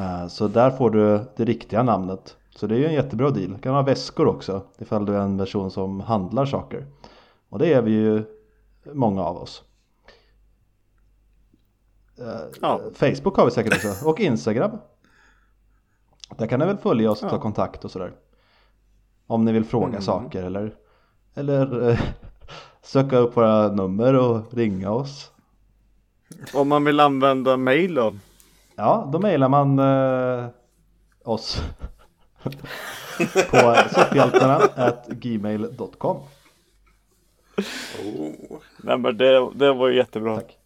Eh, 0.00 0.26
Så 0.28 0.48
där 0.48 0.70
får 0.70 0.90
du 0.90 1.20
det 1.36 1.44
riktiga 1.44 1.82
namnet. 1.82 2.36
Så 2.56 2.66
det 2.66 2.74
är 2.74 2.78
ju 2.78 2.86
en 2.86 2.94
jättebra 2.94 3.30
deal. 3.30 3.52
Du 3.52 3.58
kan 3.58 3.74
ha 3.74 3.82
väskor 3.82 4.26
också. 4.26 4.62
Ifall 4.78 5.06
du 5.06 5.14
är 5.16 5.20
en 5.20 5.38
person 5.38 5.70
som 5.70 6.00
handlar 6.00 6.46
saker. 6.46 6.86
Och 7.48 7.58
det 7.58 7.72
är 7.72 7.82
vi 7.82 7.90
ju 7.90 8.24
många 8.92 9.22
av 9.24 9.36
oss. 9.36 9.62
Eh, 12.18 12.24
Ja. 12.62 12.80
Facebook 12.94 13.36
har 13.36 13.44
vi 13.44 13.50
säkert 13.50 13.72
också. 13.74 13.88
Och 14.08 14.20
Instagram. 14.20 14.70
Där 16.38 16.46
kan 16.46 16.60
ni 16.60 16.66
väl 16.66 16.76
följa 16.78 17.10
oss 17.10 17.22
och 17.22 17.28
ta 17.30 17.36
Ja. 17.36 17.40
kontakt 17.42 17.84
och 17.84 17.90
sådär. 17.90 18.12
Om 19.26 19.44
ni 19.44 19.52
vill 19.52 19.64
fråga 19.64 19.86
Mm. 19.88 20.02
saker 20.02 20.42
eller, 20.42 20.74
eller 21.38 21.90
eh, 21.90 22.00
söka 22.82 23.18
upp 23.18 23.36
våra 23.36 23.68
nummer 23.68 24.14
och 24.14 24.54
ringa 24.54 24.90
oss. 24.90 25.30
Om 26.54 26.68
man 26.68 26.84
vill 26.84 27.00
använda 27.00 27.56
mail 27.56 27.94
då? 27.94 28.14
Ja, 28.76 29.10
då 29.12 29.18
mejlar 29.18 29.48
man 29.48 29.78
eh, 29.78 30.46
oss 31.24 31.62
på 33.50 33.76
soffhjältarna.gmail.com 33.94 36.20
Oh. 38.04 38.58
Nej 38.76 38.98
men 38.98 39.16
det, 39.16 39.50
det 39.54 39.72
var 39.72 39.88
ju 39.88 39.96
jättebra. 39.96 40.36
Tack. 40.36 40.58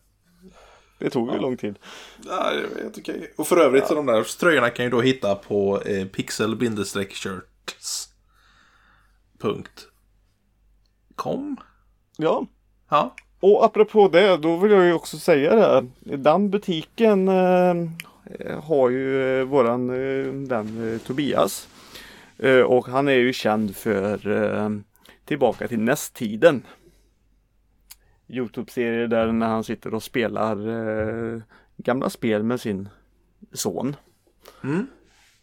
Det 0.98 1.10
tog 1.10 1.32
ju 1.32 1.38
lång 1.38 1.56
tid. 1.56 1.78
Ja, 2.24 2.50
det 2.50 2.58
är 2.58 2.82
helt 2.82 2.98
okej. 2.98 3.32
Och 3.36 3.46
för 3.46 3.56
övrigt 3.56 3.86
så 3.86 3.94
de 3.94 4.06
där 4.06 4.22
tröjorna 4.22 4.70
kan 4.70 4.84
ju 4.84 4.90
då 4.90 5.00
hitta 5.00 5.34
på 5.34 5.82
eh, 5.82 6.06
pixel-shirts.com. 11.16 11.56
Ja. 12.16 12.46
Ja. 12.90 13.14
Och 13.40 13.64
apropå 13.64 14.08
det, 14.08 14.36
då 14.36 14.56
vill 14.56 14.72
jag 14.72 14.84
ju 14.84 14.92
också 14.92 15.18
säga 15.18 15.54
det. 15.54 15.86
Den 16.16 16.50
butiken 16.50 17.28
eh, 17.28 17.74
har 18.62 18.90
ju 18.90 19.40
eh, 19.40 19.44
våran 19.44 19.90
eh, 19.90 20.48
vän 20.48 20.92
eh, 20.92 20.98
Tobias. 20.98 21.68
Eh, 22.38 22.60
och 22.60 22.86
han 22.86 23.08
är 23.08 23.12
ju 23.12 23.32
känd 23.32 23.76
för 23.76 24.30
eh, 24.30 24.70
Tillbaka 25.24 25.68
till 25.68 25.80
nästtiden. 25.80 26.62
Youtube-serie 28.28 29.06
där 29.06 29.32
när 29.32 29.46
han 29.46 29.64
sitter 29.64 29.94
och 29.94 30.02
spelar 30.02 30.68
eh, 30.68 31.40
gamla 31.76 32.10
spel 32.10 32.42
med 32.42 32.60
sin 32.60 32.88
son. 33.52 33.96
Mm. 34.64 34.86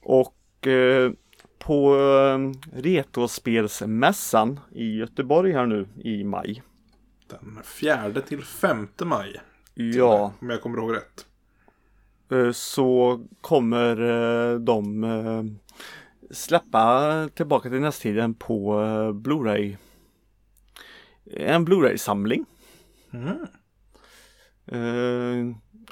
Och 0.02 0.68
eh, 0.68 1.12
på 1.60 1.95
eh, 1.95 2.39
Retrospelsmässan 2.82 4.60
i 4.72 4.95
Göteborg 4.97 5.51
här 5.53 5.66
nu 5.66 5.88
i 6.03 6.24
maj. 6.24 6.64
Den 7.28 7.60
fjärde 7.64 8.22
till 8.22 8.43
femte 8.43 9.05
maj. 9.05 9.36
Ja, 9.74 10.34
Om 10.41 10.49
jag 10.49 10.62
kommer 10.62 10.78
ihåg 10.78 10.95
rätt. 10.95 11.26
eh, 12.32 12.51
så 12.51 13.20
kommer 13.41 14.01
eh, 14.01 14.60
de 14.60 15.03
eh, 15.03 15.43
släppa 16.32 17.30
tillbaka 17.34 17.70
till 17.70 17.80
nästtiden 17.82 18.34
på 18.34 18.74
Blu-ray. 19.14 19.76
En 21.34 21.66
Blu-ray-samling. 21.66 22.45
Mm. 23.12 23.38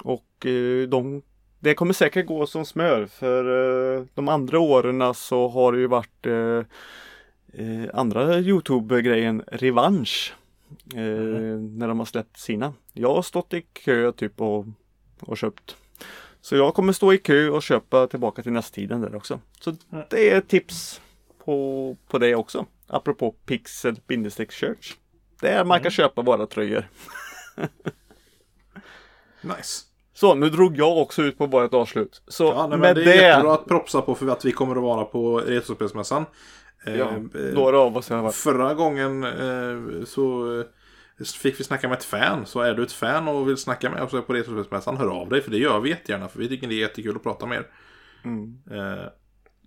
Och 0.04 0.46
de, 0.90 1.22
det 1.60 1.74
kommer 1.74 1.94
säkert 1.94 2.26
gå 2.26 2.48
som 2.48 2.66
smör 2.66 3.06
för 3.06 3.96
eh, 3.98 4.04
de 4.14 4.28
andra 4.28 4.60
åren 4.60 5.14
så 5.14 5.48
har 5.48 5.72
det 5.72 5.80
ju 5.80 5.88
varit 5.88 6.26
eh, 6.26 6.64
eh, 7.54 7.90
andra 7.94 8.40
Youtube-grejen 8.40 9.44
revansch. 9.48 10.36
Eh, 10.94 11.00
När 11.60 11.88
de 11.88 12.00
har 12.00 12.06
släppt 12.06 12.40
sina. 12.40 12.74
Jag 12.94 13.14
har 13.16 13.22
stått 13.22 13.54
i 13.54 13.62
kö 13.62 14.12
typ 14.12 14.42
och, 14.42 14.66
och 15.20 15.38
köpt. 15.38 15.76
Så 16.42 16.56
jag 16.56 16.74
kommer 16.74 16.94
stå 16.94 17.14
i 17.14 17.18
kö 17.18 17.50
och 17.50 17.64
köpa 17.64 18.08
tillbaka 18.08 18.44
till 18.44 18.52
nästtiden 18.52 19.02
där 19.02 19.16
också. 19.16 19.40
Så 19.60 19.76
det 20.10 20.30
är 20.30 20.42
tips 20.42 21.02
på, 21.46 21.98
på 22.08 22.18
det 22.18 22.36
också. 22.36 22.66
Apropå 22.88 23.36
Pixel 23.46 24.00
Church. 24.50 24.96
Där 25.42 25.66
man 25.66 25.82
kan 25.82 25.92
köpa 25.92 26.22
våra 26.22 26.48
tröjor. 26.48 26.90
Nice. 29.42 29.84
Så 30.20 30.36
nu 30.36 30.50
drog 30.50 30.78
jag 30.78 30.98
också 30.98 31.22
ut 31.22 31.38
på 31.38 31.46
vårt 31.46 31.74
avslut. 31.74 32.22
Så 32.28 32.44
Ja, 32.44 32.60
nej, 32.62 32.70
men 32.70 32.80
med 32.80 32.96
det 32.96 33.04
det. 33.04 33.14
är 33.18 33.30
jättebra 33.30 33.54
att 33.54 33.66
propsa 33.66 34.02
på 34.02 34.16
för 34.16 34.28
att 34.28 34.46
vi 34.46 34.52
kommer 34.52 34.76
att 34.76 34.82
vara 34.84 35.06
på 35.06 35.38
Retrospelsmässan. 35.40 36.26
Eh, 36.86 36.96
Ja, 36.98 37.06
eh, 37.10 37.54
några 37.54 37.80
av 37.80 37.98
oss 37.98 38.12
i 38.12 38.14
alla 38.14 38.24
fall. 38.24 38.32
Förra 38.32 38.74
gången 38.74 39.24
eh, 39.24 40.04
så 40.06 40.60
eh, 40.60 41.26
fick 41.42 41.60
vi 41.60 41.64
snacka 41.64 41.88
med 41.88 41.98
ett 41.98 42.04
fan. 42.04 42.46
Så 42.46 42.62
är 42.62 42.74
du 42.74 42.84
ett 42.84 42.92
fan 42.92 43.28
och 43.28 43.50
vill 43.50 43.58
snacka 43.58 43.90
med 43.90 44.02
oss 44.04 44.12
på 44.12 44.34
Retrospelsmässan, 44.34 44.98
hör 44.98 45.08
av 45.22 45.30
dig. 45.30 45.42
För 45.42 45.52
det 45.52 45.58
gör 45.58 45.80
vi 45.80 45.90
jättegärna. 45.90 46.28
För 46.28 46.40
vi 46.40 46.48
tycker 46.48 46.68
det 46.68 46.74
är 46.76 46.80
jättekul 46.80 47.16
att 47.16 47.24
prata 47.24 47.46
med 47.46 47.58
er. 47.58 47.68
Mm. 48.24 48.58
Eh, 48.72 49.06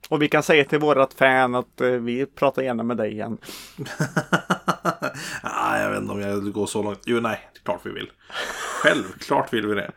Och 0.09 0.22
vi 0.22 0.28
kan 0.28 0.42
säga 0.42 0.64
till 0.64 0.78
vårat 0.78 1.14
fan 1.14 1.55
att 1.55 1.80
eh, 1.80 1.88
vi 1.88 2.26
pratar 2.26 2.62
gärna 2.62 2.82
med 2.82 2.96
dig 2.96 3.12
igen. 3.12 3.38
ah, 5.42 5.78
jag 5.78 5.90
vet 5.90 6.01
inte 6.01 6.12
om 6.12 6.20
jag 6.20 6.53
går 6.53 6.66
så 6.66 6.82
långt. 6.82 7.01
Jo, 7.07 7.20
nej, 7.20 7.51
det 7.53 7.59
är 7.59 7.64
klart 7.64 7.80
vi 7.84 7.90
vill. 7.90 8.11
Självklart 8.82 9.53
vill 9.53 9.66
vi 9.66 9.74
det. 9.74 9.90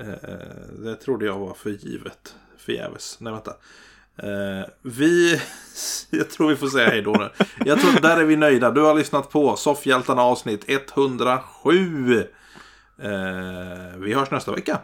Eh, 0.00 0.84
det 0.84 0.96
trodde 0.96 1.26
jag 1.26 1.38
var 1.38 1.54
för 1.54 1.70
givet. 1.70 2.34
Förgäves. 2.58 3.16
Nej, 3.20 3.32
vänta. 3.32 3.50
Eh, 4.22 4.66
vi... 4.82 5.40
Jag 6.10 6.30
tror 6.30 6.48
vi 6.48 6.56
får 6.56 6.66
säga 6.66 6.88
hej 6.88 7.02
då 7.02 7.12
nu. 7.12 7.28
Jag 7.64 7.80
tror 7.80 8.00
där 8.02 8.16
är 8.16 8.24
vi 8.24 8.36
nöjda. 8.36 8.70
Du 8.70 8.80
har 8.80 8.94
lyssnat 8.94 9.30
på 9.30 9.56
Soffhjältarna 9.56 10.22
avsnitt 10.22 10.64
107. 10.68 12.18
Eh, 13.02 13.98
vi 13.98 14.14
hörs 14.14 14.30
nästa 14.30 14.52
vecka. 14.52 14.80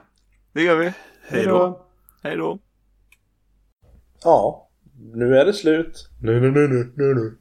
Det 0.53 0.63
gör 0.63 0.77
vi. 0.77 0.93
Hej 1.27 1.45
då. 1.45 1.87
Hej 2.23 2.37
då. 2.37 2.59
Ja, 4.25 4.69
nu 5.15 5.37
är 5.37 5.45
det 5.45 5.53
slut. 5.53 6.09
Nu, 6.23 6.41
nu, 6.41 6.51
nu, 6.51 6.69
nu, 6.69 6.93
nu, 6.97 7.15
nu. 7.15 7.39